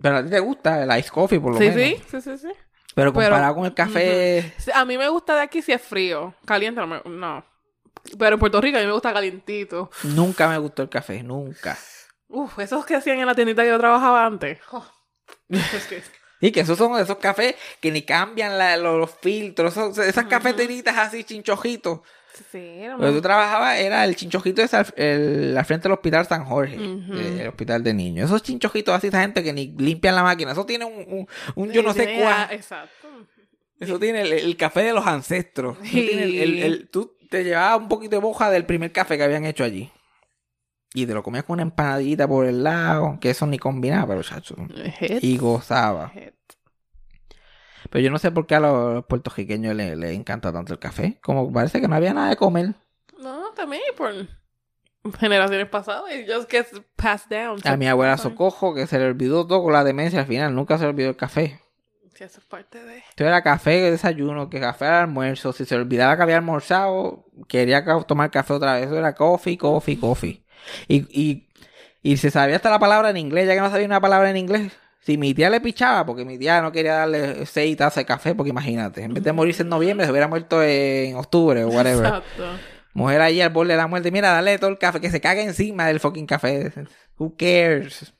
Pero 0.00 0.16
a 0.18 0.24
ti 0.24 0.30
te 0.30 0.40
gusta 0.40 0.82
el 0.82 0.98
ice 0.98 1.10
coffee, 1.10 1.38
por 1.40 1.52
lo 1.52 1.58
Sí, 1.58 1.68
menos. 1.70 1.98
sí, 2.00 2.02
sí, 2.10 2.20
sí, 2.20 2.38
sí. 2.38 2.48
Pero 2.94 3.12
Pero- 3.12 3.12
comparado 3.12 3.54
con 3.54 3.64
el 3.66 3.74
café... 3.74 4.52
Sí, 4.58 4.70
A 4.74 4.84
mí 4.84 4.98
me 4.98 5.08
gusta 5.08 5.34
de 5.36 5.42
aquí 5.42 5.62
si 5.62 5.72
es 5.72 5.80
frío. 5.82 6.34
Caliente 6.44 6.80
no. 6.80 6.86
me- 6.86 7.02
no. 7.04 7.44
Pero 8.18 8.34
en 8.34 8.40
Puerto 8.40 8.60
Rico 8.60 8.78
a 8.78 8.80
mí 8.80 8.86
me 8.86 8.92
gusta 8.92 9.12
calientito. 9.12 9.90
Nunca 10.04 10.48
me 10.48 10.58
gustó 10.58 10.82
el 10.82 10.88
café, 10.88 11.22
nunca. 11.22 11.78
Uf, 12.28 12.58
esos 12.58 12.84
que 12.86 12.96
hacían 12.96 13.18
en 13.20 13.26
la 13.26 13.34
tiendita 13.34 13.62
que 13.62 13.68
yo 13.68 13.78
trabajaba 13.78 14.26
antes. 14.26 14.58
Oh. 14.72 14.84
Es 15.48 15.86
que- 15.86 16.02
Y 16.40 16.50
que 16.50 16.60
esos 16.60 16.76
son 16.76 16.98
esos 16.98 17.18
cafés 17.18 17.54
que 17.80 17.90
ni 17.92 18.02
cambian 18.02 18.58
la- 18.58 18.76
los, 18.76 18.98
los 18.98 19.10
filtros, 19.20 19.72
esos- 19.76 19.98
esas 19.98 20.24
cafeteritas 20.26 20.96
así, 20.98 21.24
chinchojitos. 21.24 22.00
Sí, 22.50 22.58
era 22.58 22.92
Donde 22.92 23.06
muy- 23.08 23.16
tú 23.16 23.22
trabajabas 23.22 23.78
era 23.78 24.04
el 24.04 24.16
chinchojito 24.16 24.62
ese 24.62 24.76
al, 24.78 24.86
el- 24.96 25.56
al 25.56 25.64
frente 25.66 25.84
del 25.84 25.92
hospital 25.92 26.26
San 26.26 26.44
Jorge, 26.46 26.76
eh, 26.76 27.38
el 27.42 27.48
hospital 27.48 27.82
de 27.84 27.92
niños. 27.94 28.26
Esos 28.30 28.42
chinchojitos 28.42 28.94
así, 28.94 29.08
esa 29.08 29.20
gente 29.20 29.42
que 29.44 29.52
ni 29.52 29.66
limpian 29.78 30.14
la 30.14 30.22
máquina. 30.22 30.52
Eso 30.52 30.64
tiene 30.66 30.84
un, 30.86 31.04
un, 31.06 31.28
un 31.54 31.70
yo 31.72 31.82
no 31.82 31.92
sé 31.94 32.18
cuál. 32.20 32.48
Exacto. 32.50 33.08
Eso 33.78 33.98
tiene 33.98 34.22
el, 34.22 34.32
el 34.32 34.56
café 34.56 34.82
de 34.82 34.92
los 34.94 35.06
ancestros. 35.06 35.76
Sí. 35.82 36.06
tiene 36.08 36.24
el- 36.24 36.34
el- 36.40 36.62
el- 36.62 36.88
tú 36.88 37.14
te 37.32 37.42
llevabas 37.44 37.80
un 37.80 37.88
poquito 37.88 38.14
de 38.14 38.22
boja 38.22 38.48
del 38.50 38.64
primer 38.64 38.92
café 38.92 39.16
que 39.16 39.24
habían 39.24 39.44
hecho 39.44 39.64
allí. 39.64 39.90
Y 40.94 41.06
te 41.06 41.14
lo 41.14 41.22
comías 41.22 41.44
con 41.44 41.54
una 41.54 41.62
empanadita 41.62 42.28
por 42.28 42.44
el 42.46 42.62
lado, 42.62 43.18
que 43.20 43.30
eso 43.30 43.46
ni 43.46 43.58
combinaba, 43.58 44.06
pero 44.08 44.22
chacho. 44.22 44.54
Y 45.22 45.38
gozaba. 45.38 46.12
Pero 47.90 48.02
yo 48.04 48.10
no 48.10 48.18
sé 48.18 48.30
por 48.30 48.46
qué 48.46 48.54
a 48.56 48.60
los 48.60 49.04
puertorriqueños 49.06 49.74
les, 49.74 49.96
les 49.96 50.12
encanta 50.12 50.52
tanto 50.52 50.72
el 50.74 50.78
café. 50.78 51.18
Como 51.22 51.50
parece 51.52 51.80
que 51.80 51.88
no 51.88 51.96
había 51.96 52.14
nada 52.14 52.28
de 52.28 52.36
comer. 52.36 52.74
No, 53.18 53.50
también 53.56 53.80
por 53.96 54.12
generaciones 55.18 55.68
pasadas. 55.68 56.04
It 56.14 56.28
just 56.30 56.50
gets 56.50 56.80
passed 56.96 57.30
down. 57.30 57.58
A 57.64 57.76
mi 57.76 57.88
abuela 57.88 58.16
So- 58.18 58.28
Socojo, 58.30 58.74
que 58.74 58.86
se 58.86 58.98
le 58.98 59.06
olvidó 59.06 59.46
todo 59.46 59.62
con 59.64 59.72
la 59.72 59.84
demencia 59.84 60.20
al 60.20 60.26
final, 60.26 60.54
nunca 60.54 60.76
se 60.76 60.84
le 60.84 60.90
olvidó 60.90 61.08
el 61.10 61.16
café. 61.16 61.58
Eso 62.22 62.38
es 62.38 62.46
parte 62.46 62.80
de... 62.84 62.98
Esto 62.98 63.24
era 63.24 63.42
café 63.42 63.80
de 63.80 63.90
desayuno, 63.90 64.48
que 64.48 64.60
café 64.60 64.84
al 64.84 64.94
almuerzo. 64.94 65.52
Si 65.52 65.64
se 65.64 65.74
olvidaba 65.74 66.16
que 66.16 66.22
había 66.22 66.36
almorzado, 66.36 67.26
quería 67.48 67.84
tomar 68.06 68.30
café 68.30 68.52
otra 68.52 68.74
vez. 68.74 68.86
Eso 68.86 68.96
era 68.96 69.12
coffee, 69.14 69.58
coffee, 69.58 69.98
coffee. 69.98 70.44
Y, 70.86 71.20
y, 71.20 71.48
y 72.00 72.16
se 72.18 72.30
sabía 72.30 72.54
hasta 72.54 72.70
la 72.70 72.78
palabra 72.78 73.10
en 73.10 73.16
inglés, 73.16 73.48
ya 73.48 73.54
que 73.54 73.60
no 73.60 73.70
sabía 73.70 73.86
una 73.86 74.00
palabra 74.00 74.30
en 74.30 74.36
inglés. 74.36 74.70
Si 75.00 75.18
mi 75.18 75.34
tía 75.34 75.50
le 75.50 75.60
pichaba, 75.60 76.06
porque 76.06 76.24
mi 76.24 76.38
tía 76.38 76.62
no 76.62 76.70
quería 76.70 76.94
darle 76.94 77.44
seis 77.44 77.76
tazas 77.76 77.96
de 77.96 78.04
café, 78.04 78.36
porque 78.36 78.50
imagínate, 78.50 79.02
en 79.02 79.14
vez 79.14 79.24
de 79.24 79.32
morirse 79.32 79.64
en 79.64 79.68
noviembre, 79.70 80.06
se 80.06 80.12
hubiera 80.12 80.28
muerto 80.28 80.62
en 80.62 81.16
octubre 81.16 81.64
o 81.64 81.70
whatever. 81.70 82.06
Exacto. 82.06 82.44
Mujer 82.94 83.20
ahí 83.20 83.40
al 83.40 83.50
borde 83.50 83.72
de 83.72 83.78
la 83.78 83.88
muerte, 83.88 84.12
mira, 84.12 84.30
dale 84.30 84.58
todo 84.58 84.70
el 84.70 84.78
café, 84.78 85.00
que 85.00 85.10
se 85.10 85.20
cague 85.20 85.42
encima 85.42 85.88
del 85.88 85.98
fucking 85.98 86.26
café. 86.26 86.72
Who 87.18 87.34
cares? 87.36 88.14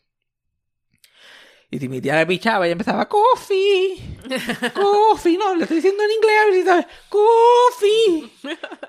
Y 1.73 1.79
si 1.79 1.89
mi 1.89 2.03
tía 2.03 2.16
le 2.16 2.27
pichaba, 2.27 2.66
ella 2.66 2.73
empezaba, 2.73 3.09
coffee, 3.09 4.18
coffee, 4.75 5.39
no, 5.39 5.55
le 5.55 5.62
estoy 5.62 5.77
diciendo 5.77 6.03
en 6.03 6.11
inglés, 6.11 6.87
coffee, 7.09 8.31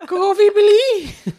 coffee, 0.05 0.51
please. 0.51 1.33